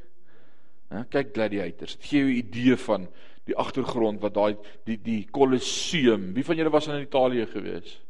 Ja, 0.92 1.06
kyk 1.08 1.32
gladiators. 1.36 1.96
Dit 1.98 2.10
gee 2.10 2.20
jou 2.20 2.32
'n 2.32 2.38
idee 2.38 2.76
van 2.78 3.08
die 3.48 3.56
agtergrond 3.56 4.22
wat 4.22 4.34
daai 4.34 4.58
die 4.86 4.98
die 5.02 5.28
Colosseum. 5.32 6.34
Wie 6.34 6.44
van 6.46 6.56
julle 6.56 6.70
was 6.70 6.88
in 6.88 7.02
Italië 7.02 7.46
gewees? 7.46 8.02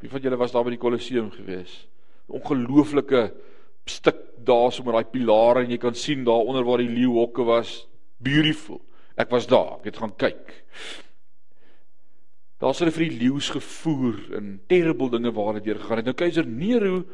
Wie 0.00 0.10
van 0.10 0.20
julle 0.20 0.36
was 0.36 0.52
daar 0.52 0.64
by 0.64 0.70
die 0.70 0.82
Colosseum 0.82 1.30
gewees? 1.30 1.88
Ongelooflike 2.26 3.32
stuk 3.84 4.16
daar 4.44 4.72
so 4.72 4.82
met 4.82 4.94
daai 4.94 5.10
pilare 5.10 5.64
en 5.64 5.70
jy 5.70 5.78
kan 5.78 5.94
sien 5.94 6.24
daar 6.24 6.46
onder 6.46 6.64
waar 6.64 6.78
die 6.78 6.88
leeuhokke 6.88 7.44
was. 7.44 7.86
Beautiful. 8.18 8.80
Ek 9.16 9.30
was 9.30 9.46
daar. 9.46 9.78
Ek 9.78 9.84
het 9.84 9.96
gaan 9.96 10.16
kyk. 10.16 10.64
Daar's 12.62 12.78
hulle 12.78 12.94
vir 12.94 13.08
die 13.08 13.18
leeu's 13.24 13.50
gevoer 13.50 14.20
en 14.38 14.60
terrible 14.70 15.10
dinge 15.10 15.32
waar 15.34 15.54
dit 15.54 15.64
deur 15.64 15.80
gegaan 15.82 15.96
het. 15.96 16.06
Nou 16.06 16.14
keiser 16.14 16.46
Nero 16.46 17.04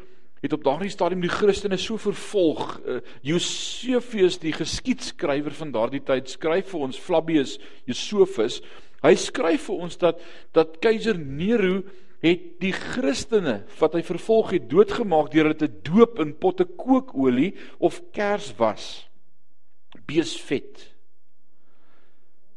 het 0.41 0.53
op 0.55 0.63
daardie 0.63 0.91
stadium 0.91 1.23
die 1.23 1.31
Christene 1.31 1.77
so 1.77 1.99
vervolg. 1.99 2.77
Uh, 2.85 2.99
Josephus 3.25 4.39
die 4.41 4.53
geskiedskrywer 4.55 5.55
van 5.57 5.73
daardie 5.75 6.03
tyd 6.05 6.31
skryf 6.31 6.71
vir 6.73 6.85
ons 6.87 6.99
Flavius 6.99 7.57
Josephus. 7.89 8.59
Hy 9.03 9.15
skryf 9.19 9.67
vir 9.69 9.83
ons 9.87 9.99
dat 9.99 10.21
dat 10.55 10.79
keiser 10.83 11.19
Nero 11.19 11.81
het 12.23 12.47
die 12.59 12.73
Christene 12.75 13.61
wat 13.79 13.95
hy 13.95 14.03
vervolg 14.03 14.53
het 14.57 14.67
doodgemaak 14.71 15.31
deur 15.31 15.47
hulle 15.47 15.59
te 15.59 15.71
doop 15.87 16.19
in 16.23 16.35
potte 16.39 16.67
kookolie 16.67 17.53
of 17.79 18.01
kerswas. 18.15 19.07
Beesvet. 20.07 20.89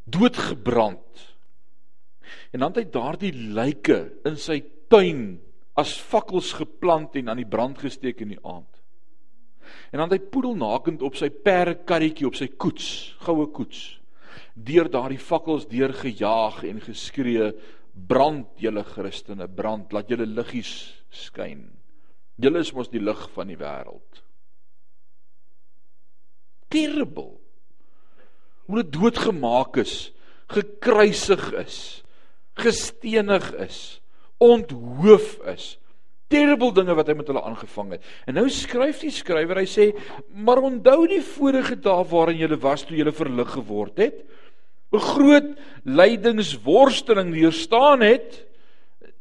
Doodgebrand. 0.05 1.28
En 2.53 2.64
dan 2.64 2.72
het 2.72 2.83
hy 2.83 2.89
daardie 2.93 3.33
lyke 3.55 4.01
in 4.28 4.37
sy 4.41 4.61
tuin 4.93 5.39
as 5.79 5.95
fakkels 5.97 6.53
geplant 6.59 7.16
en 7.16 7.33
aan 7.33 7.41
die 7.41 7.49
brand 7.49 7.79
gesteek 7.81 8.20
in 8.25 8.35
die 8.35 8.43
aand. 8.45 8.68
En 9.93 10.01
dan 10.01 10.11
het 10.11 10.18
hy 10.18 10.31
poedelnakend 10.33 11.03
op 11.05 11.16
sy 11.16 11.31
perdekarretjie 11.33 12.29
op 12.29 12.37
sy 12.37 12.51
koets, 12.61 12.89
goue 13.25 13.49
koets, 13.55 13.83
deur 14.53 14.91
daardie 14.93 15.20
fakkels 15.20 15.68
deur 15.70 15.95
gejaag 15.97 16.62
en 16.68 16.81
geskree: 16.85 17.53
"Brand 17.93 18.49
julle 18.61 18.85
Christene, 18.85 19.49
brand, 19.49 19.93
laat 19.93 20.09
julle 20.09 20.27
liggies 20.27 20.93
skyn. 21.11 21.70
Julle 22.37 22.61
is 22.61 22.73
mos 22.73 22.89
die 22.89 23.01
lig 23.01 23.29
van 23.33 23.49
die 23.49 23.57
wêreld." 23.57 24.23
Terrible. 26.68 27.39
Hoe 28.66 28.77
hulle 28.77 28.89
doodgemaak 28.89 29.77
is, 29.77 30.12
gekruisig 30.49 31.53
is, 31.53 32.05
gestenig 32.57 33.53
is, 33.61 34.01
onthoof 34.43 35.38
is. 35.55 35.76
Terrible 36.32 36.72
dinge 36.74 36.95
wat 36.97 37.11
hy 37.11 37.16
met 37.18 37.28
hulle 37.28 37.43
aangevang 37.45 37.97
het. 37.97 38.07
En 38.26 38.38
nou 38.38 38.47
skryf 38.53 39.03
die 39.05 39.12
skrywer, 39.12 39.61
hy 39.61 39.68
sê: 39.68 39.90
"Maar 40.32 40.62
onthou 40.64 41.07
die 41.07 41.20
vorige 41.20 41.76
dae 41.76 42.05
waarin 42.09 42.40
jy 42.40 42.57
was 42.57 42.84
toe 42.84 42.97
jy 42.97 43.12
verlig 43.12 43.51
geword 43.53 43.99
het, 43.99 44.24
'n 44.93 44.99
groot 44.99 45.59
lydingsworsteling 45.84 47.32
deurstaan 47.34 48.01
het." 48.01 48.47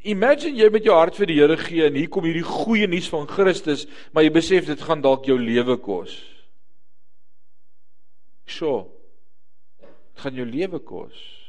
Imagine 0.04 0.58
jy 0.58 0.70
met 0.70 0.84
jou 0.84 0.96
hart 0.96 1.16
vir 1.16 1.28
die 1.28 1.36
Here 1.36 1.58
gee 1.58 1.86
en 1.86 1.94
hier 1.94 2.10
kom 2.10 2.24
hierdie 2.24 2.44
goeie 2.44 2.88
nuus 2.88 3.10
van 3.10 3.28
Christus, 3.28 3.86
maar 4.12 4.24
jy 4.24 4.32
besef 4.32 4.66
dit 4.66 4.82
gaan 4.82 5.02
dalk 5.02 5.26
jou 5.26 5.38
lewe 5.38 5.78
kos. 5.78 6.16
Sjoe. 8.48 8.88
Dit 9.80 10.24
gaan 10.24 10.36
jou 10.36 10.46
lewe 10.46 10.80
kos. 10.80 11.41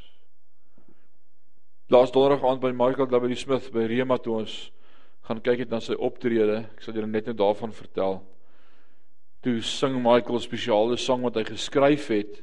Laas 1.93 2.09
donderdag 2.09 2.45
aand 2.49 2.61
by 2.63 2.71
Michael 2.73 3.05
W 3.11 3.35
Smith 3.37 3.67
by 3.69 3.83
Rema 3.85 4.17
toe 4.17 4.39
ons 4.39 4.53
gaan 5.29 5.43
kyk 5.45 5.67
het 5.67 5.73
na 5.75 5.81
sy 5.85 5.93
optrede. 6.01 6.63
Ek 6.73 6.81
sal 6.81 6.97
julle 6.97 7.09
net 7.11 7.27
nou 7.29 7.35
daarvan 7.37 7.75
vertel. 7.77 8.15
Toe 9.45 9.59
sing 9.61 9.99
Michael 10.01 10.39
'n 10.39 10.41
spesiale 10.41 10.97
sang 10.97 11.21
wat 11.21 11.37
hy 11.37 11.43
geskryf 11.45 12.07
het. 12.09 12.41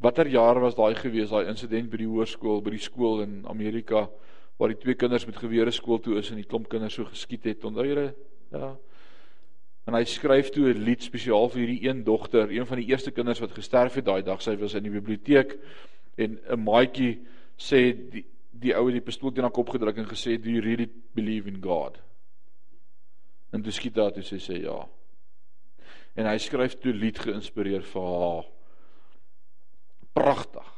Watter 0.00 0.26
jaar 0.32 0.62
was 0.64 0.74
daai 0.74 0.94
gewees, 0.94 1.28
daai 1.28 1.50
insident 1.50 1.90
by 1.90 1.98
die 1.98 2.08
hoërskool, 2.08 2.62
by 2.62 2.70
die 2.70 2.80
skool 2.80 3.20
in 3.20 3.44
Amerika 3.44 4.08
waar 4.58 4.68
die 4.68 4.80
twee 4.80 4.94
kinders 4.94 5.26
met 5.26 5.36
gewere 5.36 5.70
skool 5.70 6.00
toe 6.00 6.16
is 6.16 6.30
en 6.30 6.36
die 6.36 6.48
klomp 6.48 6.70
kinders 6.70 6.94
so 6.94 7.04
geskiet 7.04 7.44
het. 7.44 7.64
Onthou 7.64 7.84
julle? 7.84 8.14
Ja. 8.50 8.76
En 9.86 9.94
hy 9.94 10.04
skryf 10.04 10.48
toe 10.50 10.72
'n 10.72 10.84
lied 10.84 11.02
spesiaal 11.02 11.50
vir 11.50 11.66
hierdie 11.66 11.88
een 11.88 12.02
dogter, 12.02 12.48
een 12.48 12.66
van 12.66 12.78
die 12.78 12.88
eerste 12.88 13.10
kinders 13.10 13.40
wat 13.40 13.52
gesterf 13.52 13.94
het 13.94 14.06
daai 14.06 14.22
dag. 14.22 14.40
Sy 14.40 14.56
was 14.56 14.74
in 14.74 14.84
die 14.84 15.00
biblioteek 15.00 15.58
en 16.16 16.40
'n 16.48 16.64
maatjie 16.64 17.20
sê 17.62 17.82
die 17.94 18.26
die 18.62 18.74
ou 18.76 18.84
het 18.86 18.98
die 18.98 19.04
pistool 19.04 19.32
teen 19.34 19.46
haar 19.46 19.54
kop 19.54 19.72
gedruk 19.74 19.96
en 19.98 20.06
gesê 20.06 20.36
do 20.38 20.50
you 20.52 20.62
really 20.62 20.88
believe 21.16 21.50
in 21.50 21.60
God? 21.62 21.96
En 23.52 23.62
toe 23.64 23.72
skiet 23.74 23.96
daar 23.96 24.12
toe 24.14 24.24
sê 24.24 24.38
sy 24.40 24.60
ja. 24.62 24.76
En 26.16 26.28
hy 26.28 26.36
skryf 26.40 26.76
toe 26.80 26.92
lied 26.94 27.18
geïnspireer 27.20 27.84
vir 27.88 28.06
haar. 28.06 28.46
Pragtig. 30.12 30.68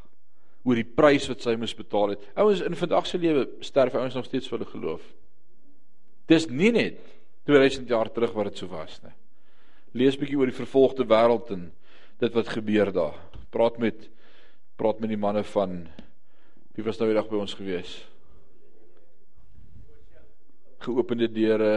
Oor 0.65 0.79
die 0.81 0.87
prys 0.87 1.27
wat 1.29 1.43
sy 1.45 1.57
moes 1.61 1.75
betaal 1.77 2.15
het. 2.15 2.25
Ouens 2.41 2.63
in 2.65 2.79
vandag 2.79 3.09
se 3.11 3.21
lewe 3.21 3.45
sterf 3.67 3.99
ouens 3.99 4.17
nog 4.17 4.29
steeds 4.29 4.49
vir 4.49 4.59
hulle 4.59 4.71
geloof. 4.71 5.05
Dis 6.31 6.49
nie 6.49 6.73
net 6.73 7.03
2000 7.45 7.91
jaar 7.91 8.09
terug 8.15 8.33
wat 8.33 8.53
dit 8.53 8.63
so 8.63 8.71
was 8.73 8.97
nie. 9.05 9.13
Lees 9.95 10.17
bietjie 10.19 10.39
oor 10.41 10.51
die 10.51 10.57
vervolgde 10.57 11.05
wêreld 11.07 11.53
en 11.55 11.69
dit 12.23 12.39
wat 12.39 12.55
gebeur 12.55 12.91
daar. 12.95 13.19
Praat 13.53 13.79
met 13.83 14.09
praat 14.75 14.99
met 14.99 15.13
die 15.13 15.21
manne 15.21 15.45
van 15.47 15.85
Wie 16.75 16.83
was 16.83 16.99
nou 16.99 17.07
die 17.07 17.15
dag 17.15 17.29
by 17.31 17.39
ons 17.39 17.55
gewees? 17.55 17.93
Geopende 20.83 21.29
deure. 21.31 21.75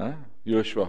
Hæ? 0.00 0.14
Joshua. 0.48 0.88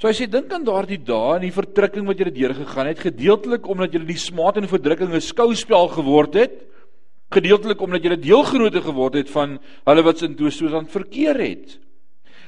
So 0.00 0.08
hy 0.08 0.14
sê 0.16 0.26
dink 0.32 0.50
aan 0.52 0.64
daardie 0.66 0.98
dae 1.04 1.36
en 1.36 1.44
die 1.44 1.54
verdrukking 1.54 2.06
wat 2.08 2.18
julle 2.18 2.32
deur 2.34 2.54
gegaan 2.56 2.88
het, 2.88 3.02
gedeeltelik 3.04 3.68
omdat 3.68 3.94
julle 3.94 4.08
die 4.08 4.18
smaad 4.18 4.58
en 4.58 4.68
verdrukking 4.68 5.12
'n 5.12 5.20
skouspel 5.20 5.88
geword 5.92 6.34
het, 6.34 6.56
gedeeltelik 7.30 7.80
omdat 7.80 8.02
julle 8.02 8.16
deelgenoote 8.16 8.80
geword 8.80 9.14
het 9.14 9.30
van 9.30 9.58
hulle 9.86 10.02
wat 10.02 10.22
in 10.22 10.34
toestand 10.34 10.90
verkeer 10.90 11.38
het. 11.38 11.78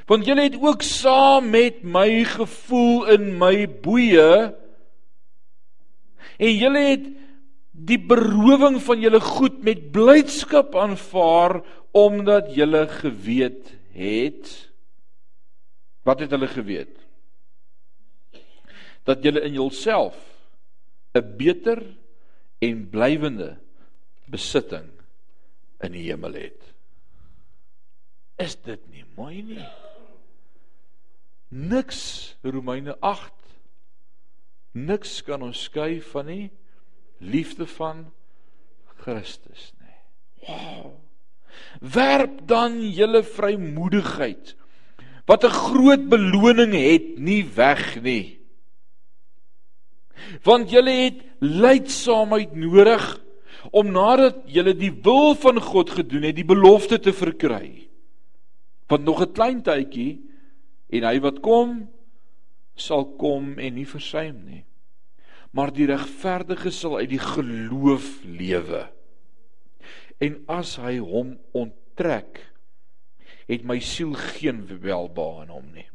Want 0.08 0.26
julle 0.26 0.42
het 0.42 0.56
ook 0.58 0.82
saam 0.82 1.50
met 1.50 1.84
my 1.84 2.24
gevoel 2.24 3.06
in 3.14 3.38
my 3.38 3.68
boeye 3.68 4.54
en 6.38 6.56
julle 6.56 6.82
het 6.88 7.06
die 7.86 7.98
berowing 7.98 8.78
van 8.84 9.00
julle 9.02 9.20
goed 9.22 9.62
met 9.66 9.90
blydskap 9.94 10.76
aanvaar 10.78 11.60
omdat 11.96 12.52
julle 12.54 12.86
geweet 12.88 13.72
het 13.96 14.50
wat 16.06 16.22
het 16.24 16.32
hulle 16.34 16.48
geweet? 16.50 16.94
Dat 19.06 19.22
julle 19.22 19.42
in 19.46 19.54
julself 19.58 20.16
'n 21.14 21.36
beter 21.36 21.82
en 22.58 22.88
blywende 22.90 23.58
besitting 24.26 24.88
in 25.82 25.92
die 25.92 26.06
hemel 26.08 26.32
het. 26.32 26.60
Is 28.38 28.56
dit 28.56 28.80
nie 28.90 29.04
mooi 29.16 29.42
nie? 29.42 29.66
Niks 31.48 32.34
Romeine 32.42 32.96
8 33.00 33.32
niks 34.72 35.20
kan 35.22 35.42
ons 35.44 35.66
skei 35.68 36.00
van 36.00 36.26
nie 36.26 36.50
liefde 37.22 37.66
van 37.66 38.06
Christus 39.02 39.70
nê. 39.78 39.94
Wow. 40.46 40.98
Werp 41.80 42.42
dan 42.48 42.78
julle 42.90 43.22
vrymoedigheid 43.22 44.56
wat 45.26 45.44
'n 45.44 45.54
groot 45.54 46.08
beloning 46.08 46.74
het 46.74 47.18
nie 47.18 47.44
weg 47.54 48.02
nie. 48.02 48.38
Want 50.42 50.70
julle 50.70 50.90
het 50.90 51.18
lydsaamheid 51.38 52.54
nodig 52.54 53.20
om 53.70 53.92
nadat 53.92 54.42
julle 54.46 54.74
die 54.74 54.92
wil 55.02 55.34
van 55.34 55.60
God 55.60 55.90
gedoen 55.90 56.22
het, 56.22 56.36
die 56.36 56.44
belofte 56.44 56.98
te 56.98 57.12
verkry. 57.12 57.88
Want 58.86 59.04
nog 59.04 59.22
'n 59.22 59.32
klein 59.32 59.62
tydjie 59.62 60.20
en 60.90 61.02
hy 61.02 61.20
wat 61.20 61.40
kom 61.40 61.88
sal 62.74 63.04
kom 63.16 63.58
en 63.58 63.74
nie 63.74 63.86
versuim 63.86 64.44
nie 64.44 64.64
maar 65.52 65.72
die 65.72 65.86
regverdige 65.88 66.72
sal 66.72 66.98
uit 67.02 67.10
die 67.12 67.20
geloof 67.20 68.08
lewe. 68.24 68.86
En 70.22 70.38
as 70.50 70.76
hy 70.80 70.96
hom 71.02 71.36
onttrek, 71.56 72.40
het 73.50 73.64
my 73.66 73.78
siel 73.82 74.14
geen 74.38 74.64
welbehae 74.80 75.44
in 75.46 75.52
hom 75.52 75.68
nie. 75.74 75.88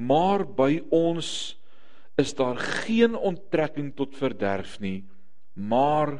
Maar 0.00 0.46
by 0.46 0.80
ons 0.94 1.30
is 2.20 2.34
daar 2.36 2.58
geen 2.84 3.14
onttrekking 3.14 3.92
tot 3.96 4.16
verderf 4.18 4.78
nie, 4.82 5.04
maar 5.54 6.18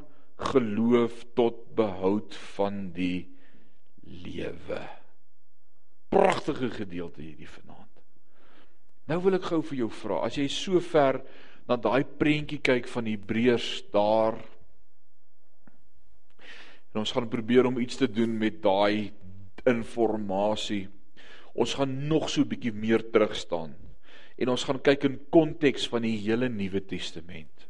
geloof 0.52 1.24
tot 1.36 1.64
behoud 1.76 2.36
van 2.56 2.90
die 2.96 3.28
lewe. 4.04 4.80
Pragtige 6.10 6.70
gedeelte 6.70 7.22
hierdie 7.22 7.48
vanaand. 7.48 7.88
Nou 9.10 9.18
wil 9.24 9.36
ek 9.40 9.48
gou 9.50 9.60
vir 9.66 9.82
jou 9.84 9.90
vra, 9.90 10.20
as 10.26 10.38
jy 10.38 10.46
so 10.52 10.80
ver 10.84 11.20
na 11.70 11.76
daai 11.78 12.02
prentjie 12.02 12.58
kyk 12.66 12.88
van 12.90 13.06
Hebreërs 13.06 13.68
daar 13.94 14.34
en 16.90 16.98
ons 17.04 17.12
gaan 17.14 17.28
probeer 17.30 17.68
om 17.68 17.78
iets 17.78 18.00
te 18.00 18.08
doen 18.10 18.32
met 18.34 18.56
daai 18.64 19.12
inligting. 19.70 20.88
Ons 21.54 21.76
gaan 21.78 21.92
nog 22.10 22.26
so 22.30 22.42
'n 22.42 22.48
bietjie 22.50 22.72
meer 22.72 23.02
terug 23.10 23.36
staan 23.36 23.76
en 24.36 24.48
ons 24.48 24.64
gaan 24.64 24.82
kyk 24.82 25.04
in 25.04 25.20
konteks 25.30 25.86
van 25.86 26.02
die 26.02 26.18
hele 26.18 26.48
Nuwe 26.48 26.80
Testament. 26.80 27.68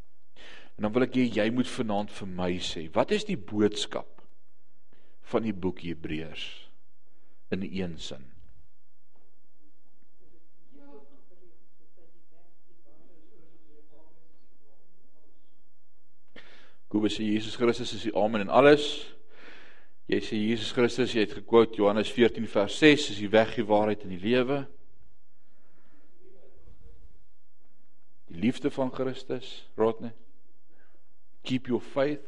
En 0.77 0.83
dan 0.83 0.93
wil 0.93 1.03
ek 1.03 1.17
hê 1.17 1.29
jy 1.29 1.51
moet 1.51 1.69
vanaand 1.69 2.11
vir 2.11 2.29
my 2.29 2.59
sê, 2.59 2.89
wat 2.95 3.11
is 3.11 3.25
die 3.25 3.37
boodskap 3.37 4.23
van 5.21 5.43
die 5.43 5.53
boek 5.53 5.81
Hebreërs 5.85 6.71
in 7.51 7.63
een 7.63 7.99
sin? 7.99 8.30
Kobus 16.91 17.15
sê 17.15 17.23
Jesus 17.23 17.55
Christus 17.55 17.93
is 17.95 18.03
die 18.03 18.17
amen 18.19 18.43
en 18.43 18.49
alles. 18.51 18.83
Jy 20.11 20.19
sê 20.27 20.39
Jesus 20.43 20.73
Christus, 20.75 21.13
jy 21.15 21.23
het 21.23 21.37
gekwout 21.39 21.77
Johannes 21.79 22.11
14 22.11 22.49
vers 22.51 22.79
6 22.83 23.05
is 23.13 23.21
die 23.23 23.31
weg, 23.31 23.53
die 23.55 23.67
waarheid 23.67 24.03
en 24.03 24.11
die 24.11 24.19
lewe. 24.19 24.65
Die 28.27 28.41
liefde 28.43 28.73
van 28.75 28.91
Christus, 28.91 29.53
Rodne. 29.79 30.11
Keep 31.47 31.71
your 31.71 31.85
faith. 31.95 32.27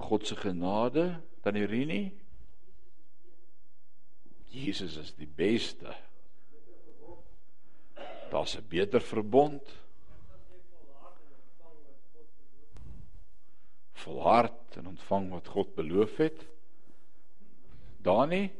God 0.00 0.24
se 0.26 0.36
genade, 0.36 1.20
dan 1.44 1.60
Irene. 1.60 2.08
Jesus 4.48 4.96
is 4.96 5.12
die 5.20 5.28
beste 5.28 5.92
daar's 8.34 8.56
'n 8.56 8.66
beter 8.68 9.00
verbond. 9.00 9.62
Volhard 13.92 14.76
en 14.76 14.86
ontvang 14.86 15.30
wat 15.30 15.46
God 15.48 15.74
beloof 15.74 16.16
het. 16.16 16.46
Dani? 18.02 18.50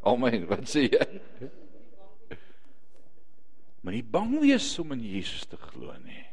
Amen. 0.00 0.46
Wat 0.46 0.68
sê 0.68 0.88
jy? 0.88 1.20
Moenie 3.80 4.04
bang 4.04 4.40
wees 4.40 4.78
om 4.78 4.92
in 4.92 5.04
Jesus 5.04 5.44
te 5.46 5.56
glo 5.56 5.92
nie. 6.00 6.26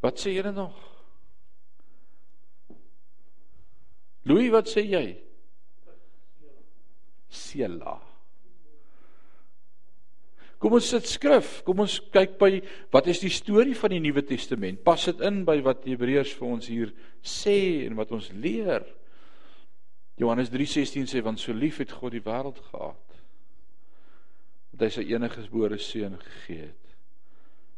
Wat 0.00 0.18
sê 0.18 0.34
julle 0.34 0.52
nog? 0.52 0.76
Louis, 4.22 4.50
wat 4.50 4.68
sê 4.68 4.82
jy? 4.82 5.06
Sela. 7.28 8.09
Kom 10.60 10.76
ons 10.76 10.90
sit 10.92 11.06
skrif. 11.08 11.60
Kom 11.64 11.80
ons 11.80 11.96
kyk 12.12 12.36
by 12.40 12.50
wat 12.92 13.06
is 13.08 13.22
die 13.22 13.32
storie 13.32 13.76
van 13.78 13.94
die 13.94 14.00
Nuwe 14.04 14.22
Testament? 14.28 14.82
Pas 14.84 15.06
dit 15.08 15.22
in 15.24 15.40
by 15.48 15.56
wat 15.64 15.86
Hebreërs 15.88 16.34
vir 16.36 16.48
ons 16.48 16.66
hier 16.68 16.90
sê 17.24 17.86
en 17.86 17.96
wat 17.96 18.12
ons 18.12 18.28
leer. 18.36 18.84
Johannes 20.20 20.52
3:16 20.52 21.08
sê 21.08 21.22
want 21.24 21.40
so 21.40 21.56
lief 21.56 21.78
het 21.80 21.94
God 21.96 22.12
die 22.12 22.24
wêreld 22.24 22.60
gehad 22.70 23.06
dat 24.70 24.84
hy 24.84 24.90
sy 24.92 25.04
enige 25.08 25.46
gebore 25.46 25.78
seun 25.80 26.18
gegee 26.20 26.68
het 26.68 26.92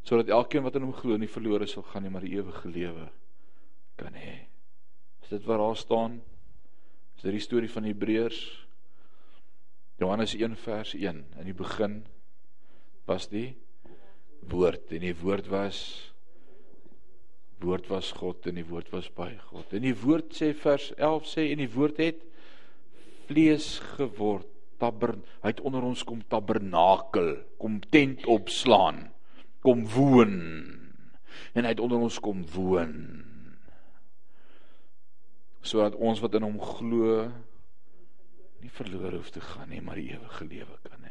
sodat 0.02 0.32
elkeen 0.34 0.64
wat 0.66 0.74
in 0.76 0.82
hom 0.82 0.94
glo 0.94 1.16
nie 1.16 1.30
verlore 1.30 1.66
sal 1.70 1.84
gaan 1.86 2.02
nie 2.02 2.10
maar 2.10 2.26
die 2.26 2.34
ewige 2.34 2.68
lewe 2.68 3.06
kan 3.96 4.14
hê. 4.18 4.48
Is 5.22 5.30
dit 5.30 5.46
waar 5.46 5.62
daar 5.62 5.78
staan? 5.78 6.18
Is 7.16 7.22
dit 7.22 7.36
die 7.36 7.44
storie 7.44 7.70
van 7.70 7.86
Hebreërs? 7.86 8.40
Johannes 10.02 10.34
1 10.34 10.56
vers 10.64 10.94
1 10.98 11.22
in 11.38 11.46
die 11.46 11.54
begin 11.54 12.02
was 13.08 13.28
die 13.32 13.52
woord 14.50 14.92
en 14.94 15.04
die 15.06 15.16
woord 15.16 15.48
was 15.52 15.78
woord 17.62 17.88
was 17.90 18.10
God 18.18 18.46
en 18.50 18.58
die 18.58 18.66
woord 18.66 18.90
was 18.90 19.08
by 19.14 19.30
God. 19.50 19.70
En 19.70 19.84
die 19.84 19.94
woord 19.94 20.34
sê 20.34 20.50
vers 20.58 20.90
11 20.98 21.28
sê 21.30 21.44
en 21.52 21.62
die 21.62 21.70
woord 21.70 22.00
het 22.02 22.22
vlees 23.28 23.76
geword. 23.94 24.48
Tabern, 24.82 25.20
hy 25.44 25.52
het 25.52 25.60
onder 25.62 25.84
ons 25.86 26.00
kom 26.02 26.24
tabernakel, 26.26 27.36
kom 27.62 27.76
tent 27.94 28.24
opslaan, 28.26 29.04
kom 29.62 29.84
woon. 29.94 30.40
En 31.54 31.62
hy 31.62 31.70
het 31.70 31.82
onder 31.84 32.02
ons 32.02 32.16
kom 32.18 32.40
woon. 32.50 32.96
Sodat 35.62 35.94
ons 36.02 36.18
wat 36.24 36.34
in 36.34 36.48
hom 36.48 36.58
glo 36.58 37.28
nie 38.58 38.74
verlore 38.74 39.20
hoef 39.20 39.30
te 39.30 39.44
gaan 39.52 39.70
nie, 39.70 39.78
maar 39.86 40.02
die 40.02 40.10
ewige 40.16 40.50
lewe 40.50 40.80
kan. 40.82 41.01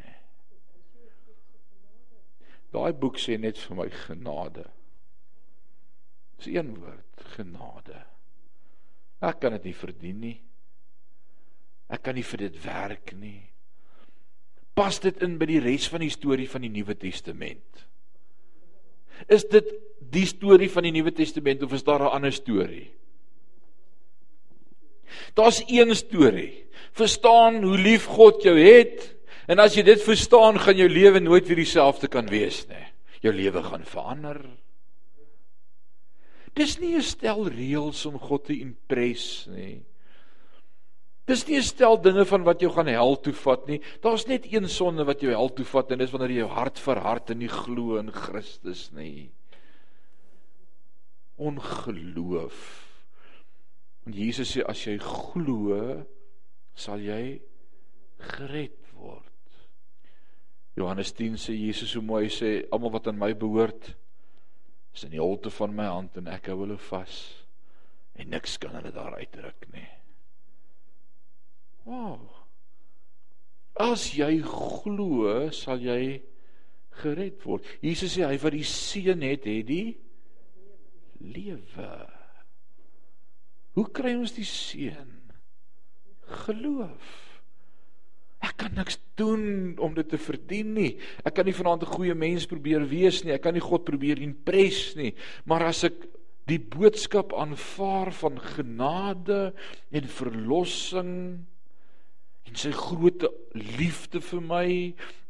Daai 2.72 2.92
boek 2.96 3.18
sê 3.20 3.36
net 3.38 3.58
vir 3.60 3.76
my 3.76 3.88
genade. 4.06 4.64
Dis 6.38 6.48
een 6.54 6.72
woord, 6.80 7.26
genade. 7.36 8.00
Ek 9.22 9.38
kan 9.42 9.54
dit 9.58 9.70
nie 9.70 9.76
verdien 9.76 10.20
nie. 10.20 10.38
Ek 11.92 12.02
kan 12.02 12.16
nie 12.16 12.26
vir 12.26 12.46
dit 12.48 12.56
werk 12.64 13.12
nie. 13.18 13.42
Pas 14.74 14.96
dit 15.04 15.18
in 15.22 15.36
by 15.38 15.46
die 15.50 15.60
res 15.60 15.86
van 15.92 16.00
die 16.00 16.12
storie 16.12 16.48
van 16.48 16.64
die 16.64 16.72
Nuwe 16.72 16.96
Testament? 16.96 17.84
Is 19.28 19.44
dit 19.52 19.68
die 20.12 20.24
storie 20.26 20.70
van 20.72 20.88
die 20.88 20.94
Nuwe 20.96 21.12
Testament 21.14 21.62
of 21.62 21.76
is 21.76 21.84
daar 21.84 22.00
'n 22.00 22.14
ander 22.16 22.32
storie? 22.32 22.88
Daar's 25.34 25.62
een 25.68 25.94
storie. 25.96 26.64
Verstaan 26.92 27.62
hoe 27.62 27.78
lief 27.78 28.04
God 28.04 28.42
jou 28.42 28.58
het 28.58 29.14
En 29.50 29.58
as 29.62 29.74
jy 29.74 29.82
dit 29.86 30.02
verstaan, 30.02 30.60
gaan 30.62 30.78
jou 30.78 30.88
lewe 30.90 31.20
nooit 31.22 31.46
weer 31.48 31.62
dieselfde 31.64 32.10
kan 32.10 32.28
wees 32.30 32.62
nie. 32.70 32.84
Jou 33.22 33.32
lewe 33.34 33.62
gaan 33.62 33.86
verander. 33.86 34.40
Dis 36.54 36.78
nie 36.78 36.94
'n 36.96 37.02
stel 37.02 37.48
reëls 37.48 38.06
om 38.06 38.18
God 38.18 38.44
te 38.44 38.58
impress 38.60 39.46
nie. 39.46 39.84
Dis 41.26 41.46
nie 41.46 41.56
'n 41.56 41.62
stel 41.62 42.00
dinge 42.00 42.24
van 42.24 42.42
wat 42.44 42.60
jou 42.60 42.70
gaan 42.70 42.86
hel 42.86 43.16
toe 43.16 43.32
vat 43.32 43.66
nie. 43.66 43.80
Daar's 44.02 44.26
net 44.26 44.52
een 44.52 44.68
sonde 44.68 45.04
wat 45.04 45.20
jou 45.20 45.30
hel 45.30 45.48
toe 45.48 45.64
vat 45.64 45.90
en 45.90 45.98
dis 45.98 46.10
wanneer 46.10 46.30
jy 46.30 46.38
jou 46.38 46.50
hart 46.50 46.78
verhard 46.78 47.30
en 47.30 47.38
nie 47.38 47.48
glo 47.48 47.96
in 47.96 48.10
Christus 48.10 48.90
nie. 48.92 49.30
Ongeloof. 51.36 52.88
Want 54.04 54.16
Jesus 54.16 54.56
sê 54.56 54.62
as 54.62 54.84
jy 54.84 54.98
glo, 54.98 56.06
sal 56.74 56.98
jy 56.98 57.40
gered 58.18 58.82
Johannes 60.76 61.12
10 61.12 61.36
sê 61.36 61.54
Jesus 61.56 61.92
so 61.92 62.00
mooi 62.00 62.30
sê 62.32 62.62
almal 62.72 62.94
wat 62.94 63.08
aan 63.10 63.18
my 63.20 63.32
behoort 63.36 63.92
is 64.94 65.04
in 65.04 65.12
die 65.12 65.20
holte 65.20 65.50
van 65.52 65.74
my 65.76 65.88
hand 65.88 66.16
en 66.20 66.30
ek 66.32 66.48
hou 66.52 66.62
hulle 66.62 66.78
vas 66.88 67.18
en 68.16 68.30
niks 68.32 68.58
kan 68.60 68.76
hulle 68.76 68.92
daar 68.92 69.16
uitdruk 69.18 69.66
nie. 69.72 69.88
Wow. 71.84 72.28
As 73.80 74.10
jy 74.14 74.36
glo, 74.44 75.48
sal 75.56 75.80
jy 75.80 76.20
gered 77.02 77.40
word. 77.48 77.66
Jesus 77.84 78.16
sê 78.16 78.26
hy 78.28 78.36
wat 78.42 78.56
die 78.56 78.66
seun 78.68 79.24
het, 79.24 79.48
het 79.48 79.68
die 79.68 79.96
lewe. 81.22 81.90
Hoe 83.72 83.88
kry 83.96 84.12
ons 84.18 84.36
die 84.36 84.46
seun? 84.48 85.16
Geloof. 86.44 87.21
Ek 88.42 88.56
kan 88.58 88.74
niks 88.74 88.98
doen 89.18 89.76
om 89.78 89.94
dit 89.94 90.08
te 90.08 90.18
verdien 90.18 90.72
nie. 90.74 90.90
Ek 91.24 91.36
kan 91.36 91.46
nie 91.46 91.54
vanaand 91.54 91.84
'n 91.86 91.94
goeie 91.94 92.14
mens 92.14 92.46
probeer 92.46 92.82
wees 92.88 93.22
nie. 93.24 93.32
Ek 93.32 93.42
kan 93.42 93.54
nie 93.54 93.62
God 93.62 93.84
probeer 93.84 94.18
impress 94.18 94.96
nie. 94.96 95.14
Maar 95.46 95.68
as 95.70 95.84
ek 95.84 95.94
die 96.50 96.58
boodskap 96.58 97.32
aanvaar 97.38 98.10
van 98.12 98.40
genade 98.40 99.54
en 99.90 100.08
verlossing 100.08 101.14
en 102.42 102.58
sy 102.58 102.72
groot 102.74 103.24
liefde 103.54 104.20
vir 104.20 104.40
my 104.40 104.66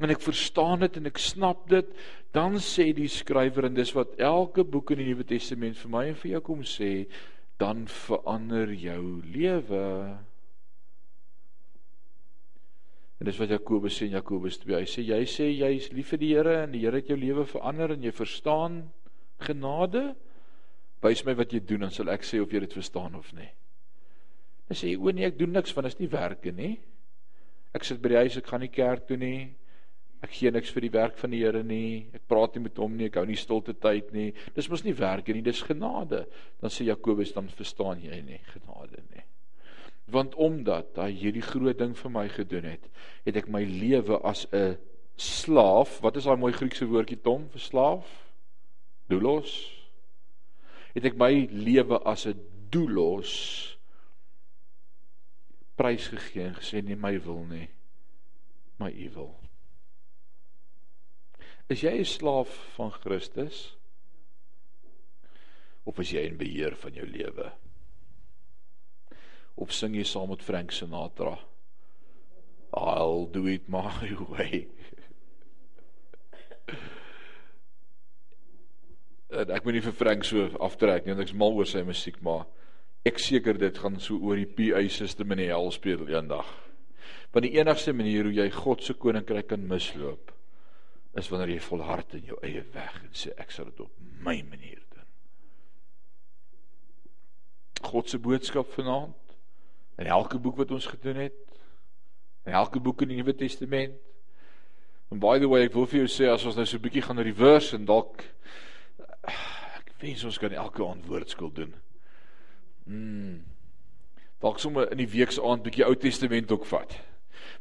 en 0.01 0.11
ek 0.11 0.25
verstaan 0.25 0.81
dit 0.81 0.97
en 0.97 1.07
ek 1.07 1.21
snap 1.21 1.69
dit, 1.69 1.87
dan 2.33 2.57
sê 2.57 2.95
die 2.97 3.11
skrywer 3.13 3.69
en 3.69 3.77
dis 3.77 3.93
wat 3.95 4.17
elke 4.19 4.65
boek 4.65 4.95
in 4.95 5.03
die 5.03 5.11
Nuwe 5.11 5.27
Testament 5.29 5.77
vir 5.77 5.93
my 5.93 6.07
en 6.09 6.19
vir 6.23 6.31
jou 6.33 6.41
kom 6.49 6.65
sê, 6.65 7.07
dan 7.61 7.85
verander 7.87 8.73
jou 8.73 9.21
lewe. 9.35 9.85
En 13.23 13.27
dis 13.29 13.37
wat 13.39 13.53
Jakobus 13.55 13.95
sê 13.95 14.09
in 14.09 14.17
Jakobus 14.17 14.57
2. 14.65 14.81
Hy 14.83 14.87
sê 14.91 15.03
jy 15.07 15.21
sê 15.31 15.45
jy's 15.55 15.85
lief 15.95 16.09
vir 16.11 16.19
die 16.19 16.31
Here 16.33 16.55
en 16.65 16.73
die 16.75 16.81
Here 16.83 16.99
het 16.99 17.07
jou 17.13 17.15
lewe 17.15 17.45
verander 17.47 17.93
en 17.95 18.03
jy 18.03 18.11
verstaan 18.11 18.81
genade. 19.47 20.01
Wys 21.07 21.23
my 21.23 21.37
wat 21.39 21.55
jy 21.55 21.61
doen 21.63 21.87
dan 21.87 21.95
sal 21.95 22.11
ek 22.11 22.27
sê 22.27 22.41
of 22.43 22.51
jy 22.51 22.65
dit 22.65 22.75
verstaan 22.75 23.15
of 23.15 23.29
nie. 23.39 23.47
Hy 24.67 24.75
sê 24.75 24.91
o 24.99 25.15
nee, 25.15 25.31
ek 25.31 25.39
doen 25.39 25.55
niks 25.55 25.71
van 25.71 25.87
is 25.87 26.01
nie 26.01 26.11
werke 26.11 26.51
nie. 26.51 26.73
Ek 27.71 27.87
sit 27.87 28.03
by 28.03 28.11
die 28.11 28.21
huis, 28.25 28.41
ek 28.43 28.51
gaan 28.51 28.67
nie 28.67 28.73
kerk 28.75 29.07
toe 29.07 29.21
nie. 29.23 29.53
Ek 30.27 30.35
gee 30.35 30.51
niks 30.51 30.75
vir 30.75 30.89
die 30.89 30.95
werk 30.99 31.15
van 31.23 31.31
die 31.31 31.45
Here 31.45 31.63
nie. 31.63 32.09
Ek 32.19 32.27
praat 32.27 32.59
nie 32.59 32.65
met 32.67 32.83
hom 32.83 32.99
nie, 32.99 33.07
ek 33.07 33.21
hou 33.23 33.27
nie 33.31 33.39
stilte 33.39 33.79
tyd 33.79 34.11
nie. 34.19 34.33
Dis 34.59 34.67
mos 34.67 34.83
nie 34.83 34.99
werke 34.99 35.31
nie, 35.31 35.47
dis 35.47 35.63
genade. 35.63 36.25
Dan 36.59 36.75
sê 36.75 36.91
Jakobus 36.91 37.31
dan 37.39 37.47
verstaan 37.55 38.03
jy 38.03 38.19
nie 38.27 38.43
genade 38.51 38.99
nie. 39.12 39.12
Want 40.13 40.35
omdat 40.35 40.99
hy 41.01 41.11
hierdie 41.17 41.45
groot 41.45 41.79
ding 41.79 41.95
vir 41.97 42.13
my 42.13 42.27
gedoen 42.29 42.67
het, 42.69 42.89
het 43.25 43.39
ek 43.41 43.49
my 43.53 43.63
lewe 43.65 44.19
as 44.29 44.45
'n 44.53 44.77
slaaf, 45.17 46.01
wat 46.05 46.17
is 46.17 46.29
daai 46.29 46.37
mooi 46.37 46.53
Griekse 46.53 46.87
woordjie 46.87 47.21
Tom 47.21 47.49
vir 47.53 47.61
slaaf? 47.61 48.09
Doulos. 49.09 49.53
Het 50.95 51.05
ek 51.05 51.17
my 51.17 51.49
lewe 51.51 51.99
as 52.05 52.27
'n 52.27 52.37
doulos 52.71 53.33
prys 55.77 56.09
gegee 56.13 56.47
en 56.47 56.59
gesê 56.61 56.83
nie 56.85 56.97
my 56.97 57.19
wil 57.25 57.45
nie, 57.49 57.69
my 58.79 58.91
u 58.93 59.09
wil. 59.15 59.35
Is 61.69 61.81
jy 61.81 61.99
'n 61.99 62.05
slaaf 62.05 62.51
van 62.77 62.91
Christus? 62.91 63.77
Of 65.85 65.99
is 65.99 66.11
jy 66.11 66.21
in 66.29 66.37
beheer 66.37 66.77
van 66.77 66.93
jou 66.95 67.07
lewe? 67.07 67.53
Of 69.57 69.73
sing 69.75 69.97
jy 69.97 70.05
saam 70.09 70.31
met 70.33 70.43
Frank 70.43 70.73
Sinatra? 70.73 71.37
I'll 72.73 73.27
do 73.27 73.47
it 73.47 73.69
my 73.69 73.91
way. 74.33 74.67
En 79.33 79.53
ek 79.53 79.65
moet 79.65 79.79
nie 79.79 79.85
vir 79.85 79.97
Frank 79.97 80.27
so 80.29 80.49
aftrek 80.61 81.07
nie, 81.07 81.15
want 81.15 81.25
ek's 81.25 81.37
mal 81.37 81.55
oor 81.57 81.69
sy 81.69 81.85
musiek, 81.89 82.19
maar 82.25 82.45
ek 83.09 83.21
seker 83.21 83.59
dit 83.61 83.79
gaan 83.81 83.97
so 84.01 84.19
oor 84.21 84.41
die 84.41 84.49
PA 84.49 84.83
system 84.93 85.33
in 85.35 85.45
die 85.45 85.49
hel 85.51 85.73
speel 85.75 86.05
eendag. 86.09 86.49
Want 87.33 87.49
die 87.49 87.57
enigste 87.57 87.95
manier 87.97 88.29
hoe 88.29 88.35
jy 88.37 88.49
God 88.53 88.85
se 88.85 88.95
koninkryk 88.95 89.49
kan 89.53 89.65
misloop 89.69 90.33
is 91.19 91.29
wanneer 91.33 91.55
jy 91.55 91.63
volhard 91.65 92.15
in 92.17 92.29
jou 92.29 92.39
eie 92.45 92.63
weg 92.73 92.95
en 93.03 93.13
sê 93.17 93.33
ek 93.41 93.53
sal 93.53 93.69
dit 93.69 93.81
op 93.85 93.93
my 94.25 94.39
manier 94.49 94.81
doen. 94.93 95.09
God 97.89 98.09
se 98.09 98.21
boodskap 98.23 98.71
vanaand 98.77 99.17
in 100.03 100.11
elke 100.11 100.39
boek 100.43 100.57
wat 100.59 100.71
ons 100.75 100.87
gedoen 100.91 101.21
het, 101.29 101.37
in 102.43 102.57
elke 102.59 102.81
boek 102.83 103.05
in 103.05 103.13
die 103.13 103.21
Nuwe 103.21 103.35
Testament. 103.39 103.95
And 105.13 105.21
by 105.21 105.39
the 105.39 105.49
way, 105.49 105.69
ek 105.69 105.77
wil 105.77 105.87
vir 105.87 106.03
jou 106.03 106.11
sê 106.11 106.27
as 106.33 106.47
ons 106.49 106.57
nou 106.59 106.67
so 106.67 106.77
'n 106.77 106.83
bietjie 106.83 107.05
gaan 107.07 107.23
reverse 107.23 107.77
en 107.77 107.85
dalk 107.87 108.25
ek 109.79 109.93
wens 110.01 110.25
ons 110.25 110.39
kan 110.39 110.53
elke 110.53 110.83
aand 110.83 111.07
woordskool 111.07 111.53
doen. 111.53 111.75
Mm. 112.87 113.45
Dalk 114.41 114.59
sommer 114.59 114.91
in 114.91 114.99
die 114.99 115.07
week 115.07 115.31
se 115.31 115.43
aand 115.43 115.63
bietjie 115.63 115.87
Ou 115.87 115.95
Testament 115.95 116.51
ook 116.51 116.67
vat. 116.67 116.99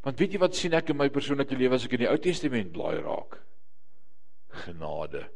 Want 0.01 0.17
weet 0.19 0.33
jy 0.33 0.39
wat 0.39 0.55
sien 0.55 0.73
ek 0.73 0.89
in 0.89 0.97
my 0.97 1.09
persoonlike 1.09 1.55
lewe 1.55 1.75
as 1.75 1.85
ek 1.85 1.93
in 1.93 2.05
die 2.05 2.09
Ou 2.09 2.17
Testament 2.17 2.71
blaai 2.71 2.97
raak? 3.03 3.37
Genade. 4.65 5.29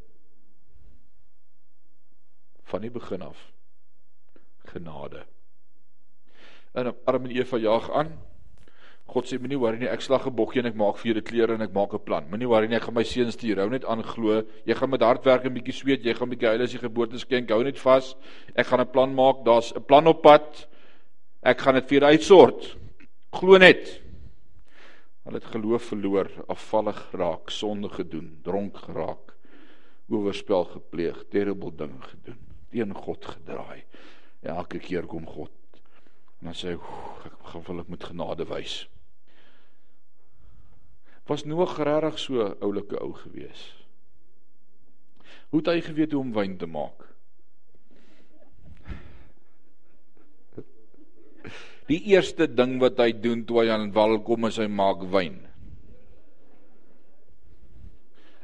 Van 2.63 2.81
die 2.81 2.89
begin 2.89 3.21
af. 3.21 3.51
Genade. 4.73 5.25
En 6.75 6.91
Adam 7.05 7.25
en 7.25 7.31
Eva 7.31 7.57
jaag 7.57 7.91
aan. 7.91 8.09
God 9.05 9.29
sê 9.29 9.37
moenie 9.39 9.57
worry 9.61 9.77
nie, 9.79 9.87
ek 9.87 10.01
slag 10.01 10.25
'n 10.27 10.35
bokkie 10.35 10.59
en 10.59 10.65
ek 10.65 10.75
maak 10.75 10.97
vir 10.97 11.13
julle 11.13 11.21
klere 11.21 11.53
en 11.53 11.61
ek 11.61 11.73
maak 11.73 11.93
'n 11.93 12.03
plan. 12.03 12.25
Moenie 12.29 12.49
worry 12.49 12.67
nie, 12.67 12.75
ek 12.75 12.83
gaan 12.83 12.95
my 12.95 13.03
seun 13.03 13.31
stuur. 13.31 13.61
Hou 13.61 13.69
net 13.69 13.85
aan 13.85 14.03
glo. 14.03 14.43
Jy 14.65 14.73
gaan 14.73 14.89
met 14.89 15.01
hard 15.01 15.23
werk 15.23 15.45
en 15.45 15.53
bietjie 15.53 15.73
sweet, 15.73 16.03
jy 16.03 16.13
gaan 16.13 16.29
bietjie 16.29 16.49
huil 16.49 16.61
as 16.61 16.73
jy 16.73 16.79
geboorteskenk. 16.79 17.49
Hou 17.49 17.63
net 17.63 17.77
vas. 17.79 18.15
Ek 18.55 18.65
gaan 18.65 18.81
'n 18.81 18.91
plan 18.91 19.13
maak. 19.13 19.45
Daar's 19.45 19.71
'n 19.73 19.83
plan 19.83 20.07
op 20.07 20.21
pad. 20.21 20.67
Ek 21.43 21.59
gaan 21.59 21.75
dit 21.75 21.87
vir 21.87 21.99
julle 21.99 22.11
uitsort. 22.11 22.77
Glo 23.31 23.57
net. 23.57 24.01
Hulle 25.23 25.35
het 25.35 25.45
geloof 25.45 25.83
verloor, 25.83 26.29
afvallig 26.47 26.97
geraak, 27.11 27.49
sonde 27.49 27.89
gedoen, 27.89 28.39
dronk 28.43 28.77
geraak, 28.77 29.33
oorspel 30.09 30.65
gepleeg, 30.65 31.25
terrible 31.31 31.71
dinge 31.71 32.01
gedoen, 32.01 32.37
teen 32.69 32.93
God 32.93 33.25
gedraai. 33.25 33.83
Elke 34.43 34.79
keer 34.79 35.07
kom 35.07 35.25
God 35.25 35.49
en 36.39 36.49
dan 36.49 36.57
sê 36.57 36.73
hy, 36.73 36.77
ek 37.29 37.49
gaan 37.51 37.63
vir 37.63 37.73
hulle 37.73 37.85
met 37.93 38.05
genade 38.09 38.45
wys. 38.49 38.75
Was 41.29 41.45
Noag 41.49 41.77
regtig 41.81 42.19
so 42.21 42.45
oulike 42.61 42.99
ou 43.01 43.13
gewees? 43.17 43.63
Hoe 45.49 45.61
het 45.61 45.71
hy 45.71 45.81
geweet 45.81 46.13
hoe 46.13 46.21
om 46.21 46.33
wyn 46.35 46.57
te 46.61 46.69
maak? 46.69 47.07
Die 51.89 52.01
eerste 52.13 52.47
ding 52.49 52.79
wat 52.81 52.97
hy 53.01 53.11
doen 53.13 53.43
toe 53.45 53.61
hy 53.61 53.69
aan 53.73 53.91
wal 53.93 54.17
kom 54.25 54.47
is 54.49 54.57
hy 54.61 54.65
maak 54.69 55.05
wyn. 55.13 55.37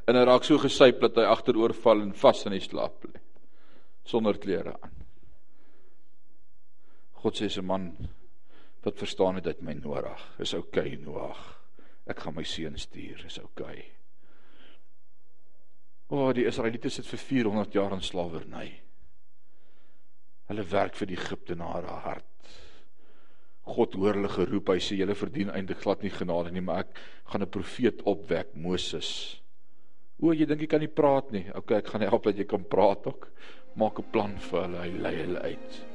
En 0.06 0.18
hy 0.18 0.22
raak 0.26 0.46
so 0.46 0.58
gesyp 0.62 1.02
dat 1.02 1.18
hy 1.18 1.26
agteroor 1.30 1.74
val 1.84 2.02
en 2.02 2.14
vas 2.18 2.46
in 2.46 2.56
die 2.56 2.62
slaap 2.62 3.06
lê 3.06 3.22
sonder 4.04 4.38
klere 4.38 4.74
aan. 4.82 5.01
God 7.22 7.38
sê 7.38 7.48
se 7.48 7.62
man 7.62 7.92
wat 8.82 8.98
verstaan 8.98 9.38
het 9.38 9.46
uit 9.46 9.62
my 9.62 9.74
Noag, 9.78 10.22
is 10.42 10.54
oukei 10.54 10.94
okay, 10.94 11.02
Noag. 11.04 11.42
Ek 12.10 12.18
gaan 12.18 12.34
my 12.34 12.42
seun 12.42 12.78
stuur, 12.78 13.22
is 13.26 13.38
oukei. 13.38 13.78
Okay. 13.78 13.90
O, 16.12 16.26
oh, 16.26 16.32
die 16.36 16.44
Israeliete 16.44 16.90
sit 16.92 17.06
vir 17.08 17.20
400 17.22 17.72
jaar 17.72 17.94
in 17.96 18.02
slawerny. 18.04 18.66
Hulle 20.50 20.64
werk 20.68 20.98
vir 20.98 21.08
die 21.08 21.16
Egiptenare 21.16 21.94
hard. 22.04 22.28
God 23.64 23.94
hoor 23.96 24.18
hulle 24.18 24.28
geroep. 24.28 24.74
Hy 24.74 24.82
sê 24.84 24.98
julle 24.98 25.16
verdien 25.16 25.52
eintlik 25.54 25.80
glad 25.80 26.02
nie 26.04 26.12
genade 26.12 26.52
nie, 26.52 26.60
maar 26.60 26.82
ek 26.84 27.00
gaan 27.32 27.42
'n 27.46 27.54
profeet 27.54 28.02
opwek, 28.04 28.52
Moses. 28.54 29.40
O, 30.20 30.34
jy 30.34 30.44
dink 30.44 30.60
jy 30.60 30.68
kan 30.68 30.84
nie 30.84 30.92
praat 31.00 31.32
nie. 31.32 31.46
OK, 31.54 31.72
ek 31.80 31.86
gaan 31.86 32.04
help 32.04 32.24
dat 32.24 32.36
jy 32.36 32.44
kan 32.44 32.64
praat 32.64 33.06
ook. 33.06 33.30
Maak 33.76 33.98
'n 33.98 34.10
plan 34.12 34.36
vir 34.36 34.62
hulle. 34.62 34.82
Hy 34.82 34.90
lei 34.98 35.16
hulle 35.16 35.40
uit. 35.40 35.91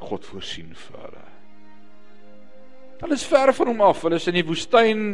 God 0.00 0.26
voorsien 0.28 0.72
vir 0.74 1.04
hulle. 1.04 1.26
Hulle 3.00 3.16
is 3.16 3.24
ver 3.24 3.52
van 3.56 3.70
hom 3.70 3.80
af. 3.80 4.02
Hulle 4.04 4.18
is 4.20 4.28
in 4.28 4.36
die 4.36 4.44
woestyn 4.44 5.04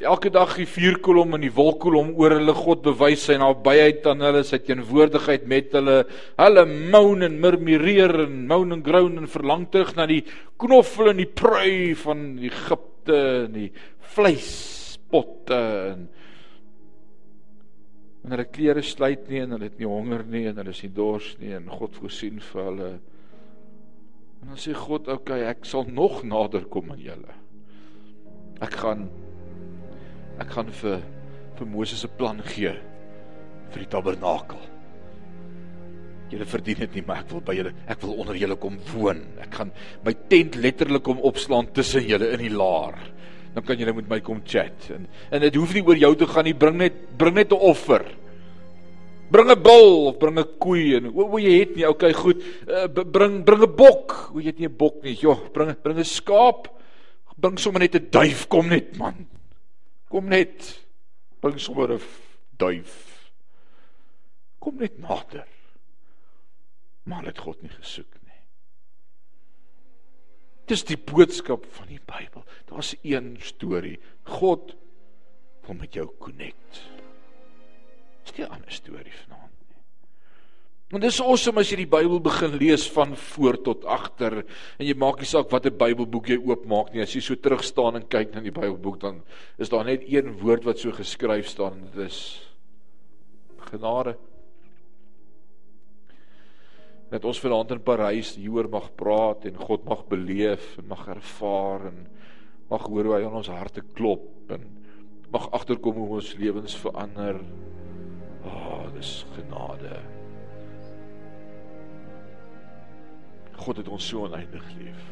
elke 0.00 0.28
dag 0.32 0.54
die 0.56 0.68
vuurkolom 0.68 1.36
en 1.36 1.44
die 1.44 1.52
wolkkolom 1.52 2.14
oor 2.20 2.34
hulle 2.36 2.54
God 2.56 2.82
bewys 2.84 3.26
sy 3.28 3.36
nabyheid 3.40 4.04
aan 4.08 4.24
hulle, 4.24 4.42
sy 4.44 4.60
teenwoordigheid 4.64 5.44
met 5.48 5.76
hulle. 5.76 5.98
Hulle 6.40 6.64
moan 6.94 7.26
en 7.28 7.38
murmureer 7.40 8.22
en 8.24 8.42
moan 8.48 8.76
en 8.76 8.84
groan 8.84 9.20
en 9.20 9.28
verlang 9.32 9.66
terug 9.72 9.94
na 9.96 10.08
die 10.08 10.22
knoffel 10.60 11.12
en 11.12 11.20
die 11.20 11.28
prui 11.28 11.92
van 12.06 12.26
Egipte 12.40 13.20
en 13.46 13.56
die 13.56 13.70
vleispotte 14.16 15.60
en 15.92 16.06
en 18.26 18.32
hulle 18.34 18.48
klere 18.50 18.82
sluit 18.82 19.28
nie 19.30 19.44
en 19.44 19.52
hulle 19.54 19.68
het 19.68 19.76
nie 19.78 19.86
honger 19.86 20.24
nie 20.26 20.48
en 20.50 20.56
hulle 20.58 20.72
is 20.74 20.80
nie 20.82 20.90
dors 20.96 21.28
nie 21.38 21.52
en 21.54 21.68
God 21.70 21.94
voorsien 22.00 22.40
vir 22.42 22.64
hulle. 22.64 22.88
En 24.46 24.54
dan 24.54 24.62
sê 24.62 24.72
God, 24.78 25.08
"Oké, 25.08 25.12
okay, 25.12 25.42
ek 25.42 25.64
sal 25.64 25.84
nog 25.90 26.22
nader 26.22 26.64
kom 26.64 26.90
aan 26.90 27.02
julle. 27.02 27.34
Ek 28.60 28.72
gaan 28.72 29.10
ek 30.38 30.50
gaan 30.52 30.70
vir 30.70 31.02
vir 31.56 31.66
Moses 31.66 32.04
'n 32.04 32.16
plan 32.16 32.40
gee 32.42 32.72
vir 33.70 33.78
die 33.78 33.90
tabernakel. 33.90 34.60
Julle 36.30 36.44
verdien 36.44 36.78
dit 36.78 36.94
nie, 36.94 37.02
maar 37.06 37.18
ek 37.18 37.30
wil 37.30 37.40
by 37.40 37.54
julle, 37.54 37.72
ek 37.88 38.00
wil 38.02 38.14
onder 38.20 38.36
julle 38.36 38.56
kom 38.56 38.78
woon. 38.94 39.24
Ek 39.40 39.54
gaan 39.54 39.72
my 40.04 40.14
tent 40.28 40.54
letterlik 40.54 41.02
kom 41.02 41.18
opslaan 41.18 41.66
tussen 41.72 42.02
julle 42.02 42.30
in 42.30 42.38
die 42.38 42.56
laar. 42.56 42.98
Dan 43.54 43.64
kan 43.64 43.78
julle 43.78 43.94
met 43.94 44.08
my 44.08 44.20
kom 44.20 44.42
chat 44.44 44.90
en 44.90 45.08
en 45.30 45.40
dit 45.40 45.54
hoef 45.54 45.74
nie 45.74 45.82
oor 45.82 45.96
jou 45.96 46.14
te 46.14 46.26
gaan 46.26 46.44
nie, 46.44 46.54
bring 46.54 46.76
net 46.76 47.18
bring 47.18 47.34
net 47.34 47.52
'n 47.52 47.56
offer. 47.56 48.04
Bring 49.30 49.50
'n 49.50 49.62
bul 49.62 50.08
of 50.08 50.18
bring 50.18 50.38
'n 50.38 50.58
koei 50.58 50.96
en 50.96 51.10
o, 51.10 51.26
o 51.34 51.38
jy 51.38 51.58
het 51.60 51.76
nie, 51.76 51.86
okay, 51.88 52.12
goed. 52.12 52.42
Uh, 52.68 52.86
bring 52.86 53.44
bring 53.44 53.62
'n 53.62 53.76
bok. 53.76 54.30
O 54.34 54.38
jy 54.38 54.46
het 54.52 54.58
nie 54.58 54.68
'n 54.68 54.76
bok 54.76 55.02
nie. 55.02 55.16
Jo, 55.18 55.34
bring 55.52 55.74
bring 55.82 55.98
'n 55.98 56.04
skaap. 56.04 56.68
Bring 57.36 57.58
sommer 57.58 57.80
net 57.80 57.94
'n 57.94 58.08
duif, 58.10 58.48
kom 58.48 58.68
net 58.68 58.96
man. 58.96 59.26
Kom 60.08 60.28
net. 60.28 60.86
Bring 61.40 61.58
sommer 61.60 61.92
'n 61.92 62.00
duif. 62.56 63.30
Kom 64.58 64.76
net 64.78 64.98
nader. 64.98 65.46
Maar 67.04 67.24
het 67.24 67.38
God 67.38 67.62
nie 67.62 67.70
gesoek 67.70 68.14
nie. 68.24 68.42
Dis 70.66 70.82
die 70.84 70.98
boodskap 70.98 71.66
van 71.70 71.86
die 71.86 72.00
Bybel. 72.00 72.44
Daar's 72.66 72.96
een 73.02 73.36
storie. 73.40 74.00
God 74.24 74.74
wil 75.66 75.74
met 75.74 75.94
jou 75.94 76.10
connect. 76.18 76.95
Dis 78.26 78.38
nie 78.38 78.46
'n 78.46 78.52
ander 78.52 78.72
storie 78.72 79.14
vanaand 79.22 79.52
nie. 79.70 79.82
Want 80.90 81.02
dis 81.02 81.20
awesome 81.20 81.60
as 81.60 81.70
jy 81.70 81.76
die 81.76 81.90
Bybel 81.90 82.20
begin 82.20 82.58
lees 82.58 82.90
van 82.90 83.16
voor 83.16 83.56
tot 83.62 83.84
agter 83.84 84.44
en 84.78 84.86
jy 84.86 84.94
maak 84.94 85.18
nie 85.18 85.26
saak 85.26 85.50
watter 85.50 85.70
Bybelboek 85.70 86.28
jy 86.28 86.38
oopmaak 86.38 86.92
nie. 86.92 87.02
As 87.02 87.14
jy 87.14 87.20
so 87.20 87.34
terug 87.34 87.62
staan 87.62 87.96
en 87.96 88.06
kyk 88.06 88.34
na 88.34 88.40
die 88.40 88.54
Bybelboek 88.54 89.00
dan 89.00 89.22
is 89.58 89.68
daar 89.68 89.84
net 89.84 90.02
een 90.06 90.32
woord 90.42 90.64
wat 90.64 90.78
so 90.78 90.90
geskryf 90.90 91.48
staan 91.48 91.72
en 91.72 91.90
dit 91.94 92.06
is 92.06 92.42
genade. 93.70 94.16
Dat 97.10 97.24
ons 97.24 97.40
vanaand 97.40 97.70
in 97.70 97.82
Parys 97.86 98.34
hieroor 98.34 98.68
mag 98.68 98.90
praat 98.98 99.46
en 99.46 99.56
God 99.56 99.84
mag 99.86 100.06
beleef 100.10 100.78
en 100.78 100.88
mag 100.90 101.06
ervaar 101.08 101.86
en 101.92 102.06
mag 102.70 102.86
hoor 102.90 103.04
hoe 103.04 103.14
hy 103.14 103.22
aan 103.26 103.38
ons 103.38 103.50
harte 103.50 103.82
klop 103.94 104.50
en 104.50 104.66
mag 105.30 105.46
agterkom 105.54 105.98
hoe 105.98 106.18
ons 106.18 106.34
lewens 106.38 106.74
verander. 106.78 107.38
O, 108.46 108.52
oh, 108.52 108.84
dis 108.94 109.24
genade. 109.34 109.98
God 113.56 113.80
het 113.82 113.88
ons 113.90 114.08
so 114.08 114.26
oneindig 114.26 114.66
lief. 114.78 115.04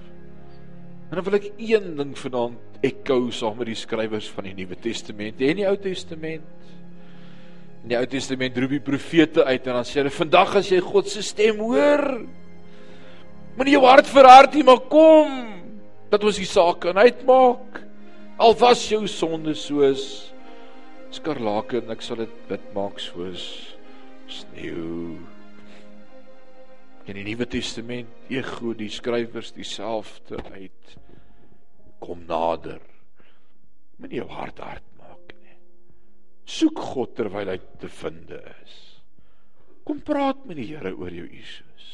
En 1.11 1.18
dan 1.18 1.26
wil 1.26 1.39
ek 1.39 1.51
een 1.61 1.91
ding 1.99 2.14
vanaand 2.18 2.78
echo 2.85 3.18
saam 3.35 3.59
met 3.61 3.70
die 3.70 3.78
skrywers 3.78 4.28
van 4.35 4.49
die 4.49 4.55
Nuwe 4.57 4.76
Testament 4.80 5.41
en 5.45 5.61
die 5.61 5.66
Ou 5.68 5.76
Testament. 5.80 6.47
In 7.85 7.93
die 7.93 7.99
Ou 7.99 8.07
Testament 8.11 8.57
roep 8.59 8.76
die 8.76 8.85
profete 8.85 9.45
uit 9.45 9.66
en 9.68 9.80
dan 9.80 9.89
sê 9.89 10.01
hulle: 10.01 10.12
"Vandag 10.14 10.57
as 10.61 10.70
jy 10.72 10.80
God 10.80 11.09
se 11.09 11.22
stem 11.22 11.61
hoor, 11.61 12.05
moenie 13.57 13.76
jou 13.76 13.85
hart 13.85 14.09
verhard 14.11 14.55
nie, 14.55 14.64
maar 14.64 14.80
kom 14.91 15.55
dat 16.11 16.24
ons 16.24 16.39
die 16.39 16.49
saak 16.49 16.80
kan 16.85 16.99
uitmaak. 16.99 17.82
Al 18.39 18.55
was 18.59 18.82
jou 18.91 19.07
sonde 19.11 19.55
soos 19.55 20.34
skarlaken, 21.14 21.90
ek 21.94 22.02
sal 22.04 22.22
dit 22.24 22.34
wit 22.50 22.66
maak 22.76 23.00
soos 23.02 23.44
sneeu." 24.30 25.18
In 27.04 27.18
die 27.18 27.24
Nuwe 27.26 27.46
Testament 27.50 28.32
ego 28.32 28.72
die 28.72 28.88
skrywers 28.88 29.52
dieselfde 29.52 30.40
uit 30.54 30.94
kom 32.00 32.24
nader. 32.28 32.80
Moenie 34.00 34.22
jou 34.22 34.28
hart 34.32 34.58
hard 34.64 34.86
maak 34.98 35.34
nie. 35.42 35.58
Soek 36.48 36.80
God 36.94 37.14
terwyl 37.16 37.52
hy 37.52 37.58
te 37.80 37.90
vind 38.00 38.32
is. 38.40 38.80
Kom 39.84 40.00
praat 40.00 40.46
met 40.48 40.56
die 40.56 40.70
Here 40.72 40.94
oor 40.96 41.12
jou 41.12 41.28
issues. 41.28 41.90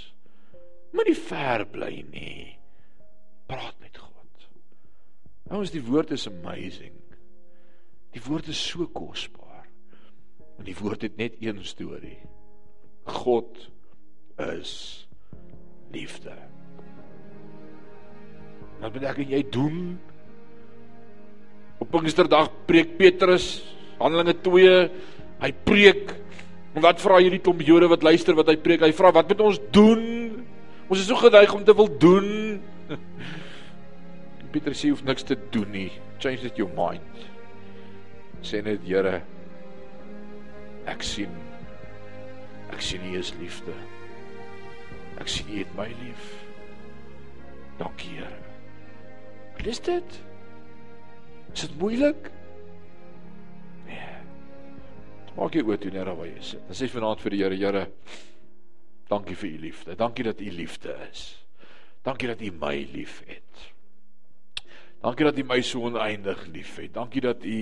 Moenie 0.94 1.18
ver 1.18 1.66
bly 1.70 1.92
nie. 2.10 2.56
Praat 3.50 3.74
met 3.82 3.98
God. 3.98 4.46
Ouens, 5.50 5.72
die 5.74 5.82
woord 5.82 6.14
is 6.14 6.28
amazing. 6.30 6.94
Die 8.14 8.22
woord 8.24 8.50
is 8.50 8.58
so 8.58 8.86
kosbaar. 8.90 9.66
En 10.58 10.66
die 10.66 10.76
woord 10.76 11.06
het 11.06 11.16
net 11.20 11.38
een 11.40 11.62
storie. 11.64 12.18
God 13.08 13.68
is 14.40 15.06
liefde. 15.92 16.34
Wat 18.80 18.92
beteken 18.94 19.28
jy 19.28 19.42
doen? 19.52 19.78
Op 21.80 21.90
Pinksterdag 21.92 22.50
preek 22.68 22.96
Petrus, 22.98 23.61
Handelinge 24.00 24.36
2, 24.44 24.74
hy 25.40 25.50
preek. 25.64 26.14
En 26.76 26.84
wat 26.84 27.00
vra 27.02 27.18
hierdie 27.20 27.40
klomp 27.42 27.62
Jode 27.66 27.88
wat 27.90 28.04
luister 28.04 28.36
wat 28.38 28.50
hy 28.52 28.56
preek? 28.61 28.84
Hy 28.84 28.92
vra, 28.92 29.12
"Wat 29.12 29.28
moet 29.28 29.40
ons 29.40 29.58
doen?" 29.72 30.46
Ons 30.88 31.00
is 31.00 31.06
so 31.06 31.16
geneig 31.16 31.52
om 31.54 31.64
te 31.64 31.74
wil 31.74 31.88
doen. 31.98 32.61
Petrus 34.52 34.80
sê 34.82 34.90
hoef 34.90 35.04
niks 35.04 35.22
te 35.22 35.36
doen 35.50 35.70
nie. 35.70 35.90
Change 36.18 36.46
it 36.46 36.56
your 36.56 36.70
mind. 36.74 37.30
Sê 38.43 38.62
net, 38.64 38.82
Here, 38.88 39.20
ek 40.88 41.05
sien 41.05 41.32
ek 42.70 42.82
sien 42.84 43.03
U 43.05 43.16
is 43.18 43.32
liefde. 43.41 43.74
Ek 45.20 45.28
sien 45.28 45.49
U 45.51 45.59
het 45.59 45.72
my 45.76 45.88
lief. 46.01 46.28
Dankie, 47.80 48.20
Here. 48.20 48.38
Is 49.68 49.80
dit? 49.84 50.20
Is 51.53 51.66
dit 51.66 51.74
moeilik? 51.78 52.30
Nee. 53.88 54.14
Maak 55.36 55.59
jy 55.59 55.64
oortoe 55.66 55.93
net 55.93 56.09
waar 56.09 56.28
jy 56.30 56.41
sit. 56.53 56.62
Dan 56.68 56.78
sê 56.78 56.88
vanaand 56.91 57.20
vir 57.24 57.36
die 57.36 57.43
Here, 57.43 57.59
Here, 57.61 57.84
dankie 59.11 59.36
vir 59.36 59.51
U 59.51 59.61
liefde. 59.66 59.99
Dankie 59.99 60.26
dat 60.30 60.41
U 60.41 60.55
liefde 60.55 60.97
is. 61.11 61.26
Dankie 62.07 62.30
dat 62.30 62.41
U 62.41 62.51
my 62.62 62.76
liefhet. 62.95 63.66
Dankie 65.03 65.28
dat 65.28 65.38
U 65.38 65.45
my 65.49 65.61
so 65.64 65.84
oneindig 65.91 66.47
liefhet. 66.55 66.95
Dankie 66.97 67.24
dat 67.24 67.45
U 67.45 67.61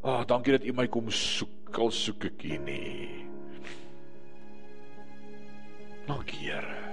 Ah, 0.00 0.20
oh, 0.20 0.26
dankie 0.26 0.52
dat 0.52 0.64
U 0.64 0.72
my 0.72 0.88
kom 0.88 1.10
soek. 1.10 1.78
Al 1.78 1.90
soek 1.90 2.24
ek 2.30 2.42
U 2.42 2.58
nie. 2.64 3.26
Dankie, 6.08 6.48
Here. 6.48 6.88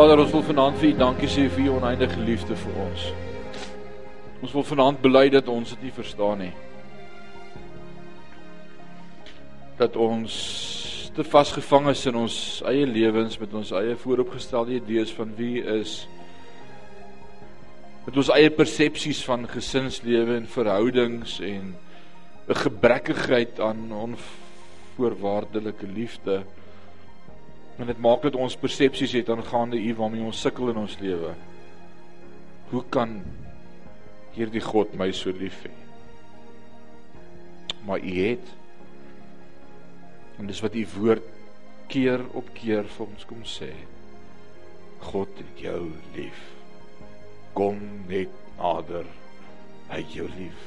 Vader, 0.00 0.22
ons 0.22 0.30
wil 0.32 0.44
vanaand 0.48 0.78
vir 0.80 0.88
U 0.88 0.90
dankie 0.96 1.28
sê 1.28 1.42
vir 1.52 1.66
U 1.66 1.72
oneindige 1.74 2.22
liefde 2.24 2.54
vir 2.56 2.76
ons. 2.80 3.02
Ons 4.40 4.52
wil 4.56 4.62
vanaand 4.64 5.00
bely 5.04 5.26
dat 5.28 5.48
ons 5.52 5.74
dit 5.74 5.82
nie 5.84 5.90
verstaan 5.92 6.38
nie. 6.40 6.52
Dat 9.76 9.98
ons 10.00 10.38
te 11.12 11.26
vasgevang 11.34 11.90
is 11.92 12.06
in 12.08 12.16
ons 12.16 12.36
eie 12.70 12.86
lewens 12.88 13.36
met 13.42 13.52
ons 13.60 13.74
eie 13.76 13.98
vooropgestelde 14.00 14.78
idees 14.78 15.12
van 15.18 15.34
wie 15.36 15.60
is 15.60 15.98
met 18.06 18.22
ons 18.22 18.32
eie 18.38 18.48
persepsies 18.56 19.20
van 19.28 19.44
gesinslewe 19.52 20.38
en 20.40 20.48
verhoudings 20.48 21.42
en 21.44 21.74
'n 22.48 22.60
gebrekkigheid 22.62 23.60
aan 23.60 23.92
onvoorwaardelike 23.92 25.92
liefde. 25.92 26.40
En 27.80 27.88
dit 27.88 28.00
maak 28.04 28.26
dat 28.26 28.36
ons 28.36 28.58
persepsies 28.60 29.14
het 29.16 29.30
aangaande 29.32 29.80
U 29.80 29.94
waarmee 29.96 30.26
ons 30.28 30.40
sukkel 30.40 30.68
in 30.72 30.82
ons 30.82 30.98
lewe. 31.00 31.32
Hoe 32.70 32.82
kan 32.92 33.22
hierdie 34.36 34.62
God 34.62 34.92
my 35.00 35.08
so 35.16 35.32
lief 35.32 35.62
hê? 35.64 35.72
Maar 37.88 38.04
U 38.04 38.16
het 38.20 38.56
en 40.40 40.48
dis 40.48 40.60
wat 40.60 40.76
U 40.76 40.84
woord 40.98 41.24
keer 41.90 42.22
op 42.36 42.52
keer 42.56 42.86
vir 42.88 43.06
ons 43.06 43.26
kom 43.28 43.40
sê. 43.48 43.72
God 45.10 45.32
het 45.40 45.64
jou 45.64 45.80
lief. 46.14 46.44
Kom 47.56 47.80
net 48.08 48.32
nader. 48.60 49.08
Hy 49.90 50.04
jou 50.12 50.28
lief. 50.36 50.64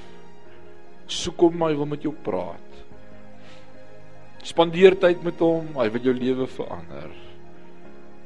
Soek 1.08 1.46
hom, 1.46 1.62
hy 1.64 1.76
wil 1.78 1.90
met 1.94 2.04
jou 2.06 2.14
praat. 2.26 2.73
Spandeer 4.44 4.98
tyd 5.00 5.24
met 5.24 5.40
hom, 5.40 5.70
hy 5.78 5.88
wil 5.94 6.10
jou 6.10 6.14
lewe 6.18 6.48
verander. 6.52 7.12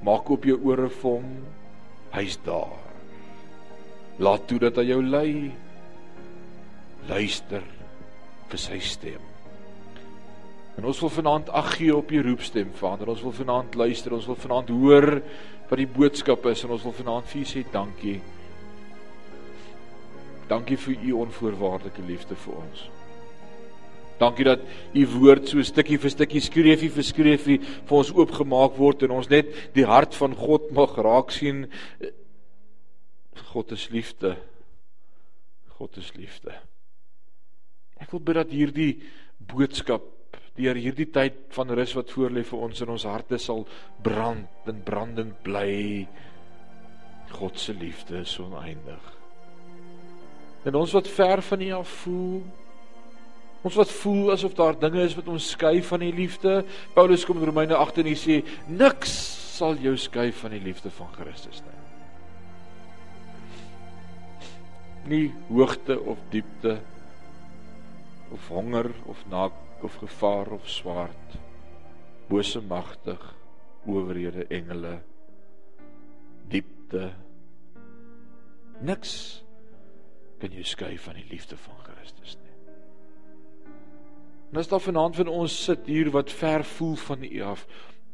Maak 0.05 0.29
oop 0.33 0.45
jou 0.49 0.57
ore 0.65 0.89
vir 0.89 1.17
hom. 1.19 1.31
Hy's 2.15 2.39
daar. 2.45 2.77
Laat 4.17 4.47
toe 4.49 4.57
dat 4.65 4.79
hy 4.81 4.87
jou 4.89 5.01
lei. 5.05 5.51
Luister 7.07 7.65
vir 8.49 8.61
sy 8.61 8.79
stem. 8.81 9.21
En 10.77 10.85
ons 10.89 10.99
wil 11.01 11.13
vanaand 11.13 11.49
ag 11.57 11.71
gee 11.77 11.93
op 11.93 12.09
die 12.13 12.21
roepstem, 12.21 12.69
Vader. 12.77 13.09
Ons 13.13 13.23
wil 13.25 13.33
vanaand 13.33 13.77
luister, 13.77 14.13
ons 14.13 14.27
wil 14.29 14.37
vanaand 14.37 14.73
hoor 14.73 15.09
wat 15.69 15.79
die 15.81 15.89
boodskap 15.89 16.45
is 16.49 16.63
en 16.63 16.75
ons 16.77 16.85
wil 16.85 16.97
vanaand 16.97 17.29
vir 17.31 17.41
U 17.41 17.47
sê 17.49 17.63
dankie. 17.73 18.19
Dankie 20.49 20.77
vir 20.79 21.09
U 21.09 21.17
onvoorwaardelike 21.25 22.05
liefde 22.07 22.37
vir 22.45 22.61
ons. 22.61 22.87
Dankie 24.17 24.47
dat 24.47 24.63
u 24.97 25.05
woord 25.19 25.49
so 25.51 25.61
stukkie 25.65 25.99
vir 26.01 26.13
stukkie 26.13 26.41
skreefie 26.41 26.89
vir 26.93 27.05
skreefie 27.05 27.57
vir 27.61 27.97
ons 27.99 28.13
oopgemaak 28.15 28.77
word 28.79 29.05
en 29.05 29.17
ons 29.19 29.29
net 29.29 29.51
die 29.75 29.85
hart 29.85 30.17
van 30.17 30.33
God 30.37 30.71
mag 30.75 30.97
raak 30.97 31.33
sien. 31.35 31.67
God 33.53 33.71
is 33.77 33.87
liefde. 33.93 34.35
God 35.77 35.97
is 36.01 36.09
liefde. 36.17 36.55
Ek 38.01 38.09
wil 38.13 38.23
bid 38.25 38.39
dat 38.39 38.53
hierdie 38.53 38.93
boodskap 39.37 40.13
deur 40.57 40.77
hierdie 40.77 41.09
tyd 41.13 41.37
van 41.53 41.69
rus 41.77 41.93
wat 41.93 42.09
voorlê 42.13 42.41
vir 42.45 42.63
ons 42.65 42.81
in 42.81 42.89
ons 42.89 43.05
harte 43.05 43.37
sal 43.41 43.65
brand 44.03 44.69
en 44.69 44.81
brandend 44.85 45.37
bly. 45.45 46.07
God 47.37 47.59
se 47.61 47.75
liefde 47.77 48.23
is 48.23 48.33
oneindig. 48.41 49.13
En 50.65 50.75
ons 50.75 50.93
wat 50.97 51.07
ver 51.07 51.43
van 51.45 51.61
U 51.61 51.69
af 51.77 51.91
voel, 52.01 52.39
Ons 53.65 53.77
wat 53.79 53.91
voel 54.01 54.31
asof 54.31 54.53
daar 54.57 54.77
dinge 54.79 55.01
is 55.03 55.15
wat 55.17 55.27
ons 55.31 55.49
skei 55.55 55.81
van 55.83 56.03
die 56.03 56.13
liefde. 56.13 56.61
Paulus 56.93 57.25
kom 57.25 57.39
in 57.41 57.49
Romeine 57.49 57.75
8 57.75 58.03
en 58.03 58.09
hy 58.11 58.15
sê 58.19 58.41
niks 58.69 59.15
sal 59.57 59.79
jou 59.81 59.95
skei 59.97 60.29
van 60.41 60.53
die 60.53 60.61
liefde 60.61 60.91
van 60.93 61.09
Christus 61.15 61.63
nie. 61.65 61.75
Nie 65.07 65.25
hoogte 65.49 65.97
of 66.03 66.21
diepte 66.33 66.77
of 68.35 68.47
honger 68.51 68.91
of 69.07 69.23
naak 69.31 69.55
of 69.81 69.95
gevaar 70.01 70.51
of 70.51 70.67
swaard 70.69 71.37
bose 72.27 72.61
magtig 72.61 73.23
owerhede 73.87 74.43
engele 74.51 74.97
diepte 76.51 77.13
niks 78.83 79.13
kan 80.41 80.53
jou 80.53 80.65
skei 80.67 80.97
van 81.01 81.17
die 81.17 81.25
liefde 81.31 81.57
van 81.57 81.79
Christus 81.87 82.35
nie. 82.41 82.46
En 84.51 84.57
as 84.61 84.69
daar 84.71 84.83
vanaand 84.83 85.15
van 85.15 85.27
ons 85.27 85.63
sit 85.63 85.85
hier 85.85 86.09
wat 86.11 86.31
ver 86.31 86.63
voel 86.65 86.95
van 86.95 87.23
U 87.23 87.41
af, 87.41 87.65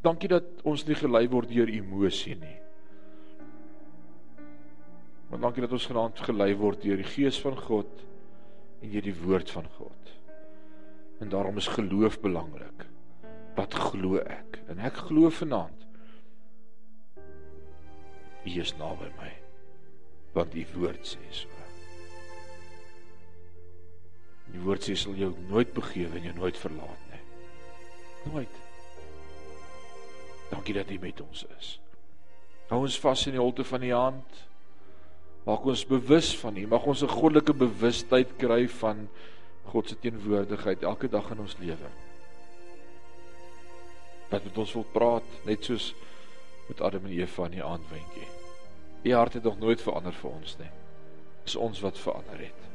dankie 0.02 0.28
dat 0.28 0.64
ons 0.66 0.84
nie 0.86 0.96
gelei 0.98 1.28
word 1.30 1.48
deur 1.48 1.70
emosie 1.70 2.34
nie. 2.36 2.56
Maar 5.30 5.40
dankie 5.46 5.62
dat 5.64 5.72
ons 5.72 5.86
genaamd 5.86 6.20
gelei 6.26 6.50
word 6.58 6.82
deur 6.82 7.00
die 7.00 7.08
Gees 7.08 7.38
van 7.40 7.56
God 7.58 8.04
en 8.82 8.90
deur 8.90 9.06
die 9.06 9.16
woord 9.22 9.50
van 9.50 9.70
God. 9.78 10.12
En 11.22 11.30
daarom 11.32 11.56
is 11.56 11.70
geloof 11.70 12.20
belangrik. 12.20 12.84
Wat 13.54 13.74
glo 13.74 14.18
ek? 14.18 14.60
En 14.68 14.82
ek 14.82 15.06
glo 15.08 15.30
vanaand 15.30 15.84
U 18.44 18.60
is 18.60 18.74
naby 18.76 19.08
my. 19.16 19.30
Want 20.36 20.52
die 20.52 20.66
woord 20.74 21.06
sê 21.08 21.22
so. 21.32 21.53
Die 24.52 24.60
woord 24.60 24.84
sê 24.86 24.96
sal 24.98 25.16
jou 25.18 25.32
nooit 25.48 25.72
begewe 25.74 26.18
en 26.18 26.28
jou 26.28 26.34
nooit 26.36 26.58
verlaat 26.58 27.06
nie. 27.10 27.22
Nooit. 28.32 28.60
Dankie 30.50 30.74
dat 30.74 30.90
U 30.90 30.98
met 30.98 31.20
ons 31.20 31.44
is. 31.58 31.70
Hou 32.68 32.80
ons 32.84 32.98
vas 33.00 33.26
in 33.28 33.36
die 33.36 33.42
holte 33.42 33.64
van 33.64 33.82
U 33.82 33.92
hand. 33.92 34.42
Maak 35.44 35.66
ons 35.68 35.84
bewus 35.88 36.32
van 36.40 36.56
U. 36.56 36.66
Mag 36.66 36.86
ons 36.86 37.02
'n 37.02 37.08
goddelike 37.08 37.54
bewustheid 37.54 38.36
kry 38.38 38.68
van 38.68 39.08
God 39.64 39.88
se 39.88 39.98
teenwoordigheid 39.98 40.82
elke 40.82 41.08
dag 41.08 41.30
in 41.30 41.40
ons 41.40 41.56
lewe. 41.58 41.88
Wat 44.30 44.44
met 44.44 44.58
ons 44.58 44.72
wil 44.72 44.86
praat, 44.92 45.28
net 45.44 45.64
soos 45.64 45.94
met 46.68 46.80
Adam 46.80 47.04
en 47.04 47.10
Eva 47.10 47.44
in 47.44 47.50
die 47.50 47.64
aandwentjie. 47.64 48.28
U 49.04 49.12
hart 49.12 49.32
het 49.32 49.42
nog 49.42 49.58
nooit 49.58 49.82
verander 49.82 50.12
vir 50.12 50.30
ons 50.30 50.56
nie. 50.58 50.70
Dis 51.44 51.56
ons 51.56 51.80
wat 51.80 51.98
verander 51.98 52.38
het. 52.38 52.73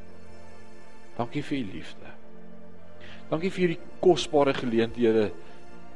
Dankie 1.19 1.43
vir 1.43 1.57
u 1.57 1.63
liefde. 1.73 2.13
Dankie 3.29 3.51
vir 3.51 3.65
hierdie 3.65 3.81
kosbare 3.99 4.53
geleenthede, 4.55 5.29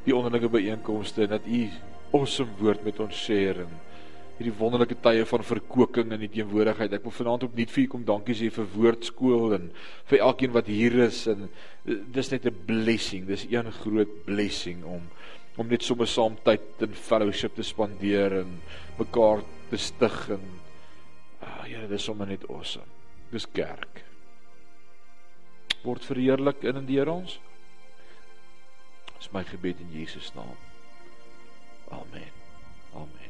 die 0.04 0.16
onderlinge 0.16 0.52
byeenkomste 0.52 1.24
en 1.24 1.38
dat 1.38 1.48
u 1.48 1.64
awesome 2.14 2.60
woord 2.60 2.84
met 2.86 3.00
ons 3.02 3.16
share 3.16 3.64
en 3.64 3.72
hierdie 4.38 4.54
wonderlike 4.58 4.98
tye 5.06 5.24
van 5.30 5.46
verkoeking 5.46 6.12
in 6.12 6.26
die 6.26 6.32
teenwoordigheid. 6.34 6.94
Ek 6.98 7.06
wil 7.08 7.16
vanaand 7.16 7.48
opnuut 7.48 7.72
vir 7.72 7.84
u 7.84 7.88
kom 7.94 8.06
dankie 8.08 8.36
sê 8.38 8.50
vir 8.52 8.70
woordskool 8.76 9.56
en 9.60 9.70
vir 10.12 10.26
elkeen 10.28 10.54
wat 10.56 10.70
hier 10.70 11.00
is 11.06 11.24
en 11.32 11.48
eh, 11.48 11.98
dis 12.18 12.32
net 12.34 12.46
'n 12.50 12.66
blessing. 12.68 13.28
Dis 13.28 13.48
'n 13.48 13.72
groot 13.84 14.26
blessing 14.26 14.84
om 14.84 15.02
om 15.56 15.68
net 15.70 15.84
sommer 15.84 16.08
saam 16.08 16.36
tyd 16.44 16.82
in 16.82 16.94
fellowship 16.94 17.56
te 17.56 17.64
spandeer 17.64 18.40
en 18.42 18.60
mekaar 18.98 19.44
te 19.70 19.78
stig 19.78 20.30
en 20.30 20.42
ah 21.42 21.64
Here, 21.64 21.88
dis 21.88 22.04
sommer 22.04 22.28
net 22.28 22.44
awesome. 22.50 22.90
Dis 23.32 23.46
kerk. 23.46 24.13
Word 25.84 26.06
verheerlik 26.08 26.64
in 26.64 26.80
en 26.80 26.88
deur 26.88 27.12
ons. 27.12 27.40
Dis 29.18 29.32
my 29.32 29.44
gebed 29.48 29.80
in 29.80 29.92
Jesus 29.92 30.32
naam. 30.36 30.56
Amen. 31.92 32.32
Amen. 32.94 33.23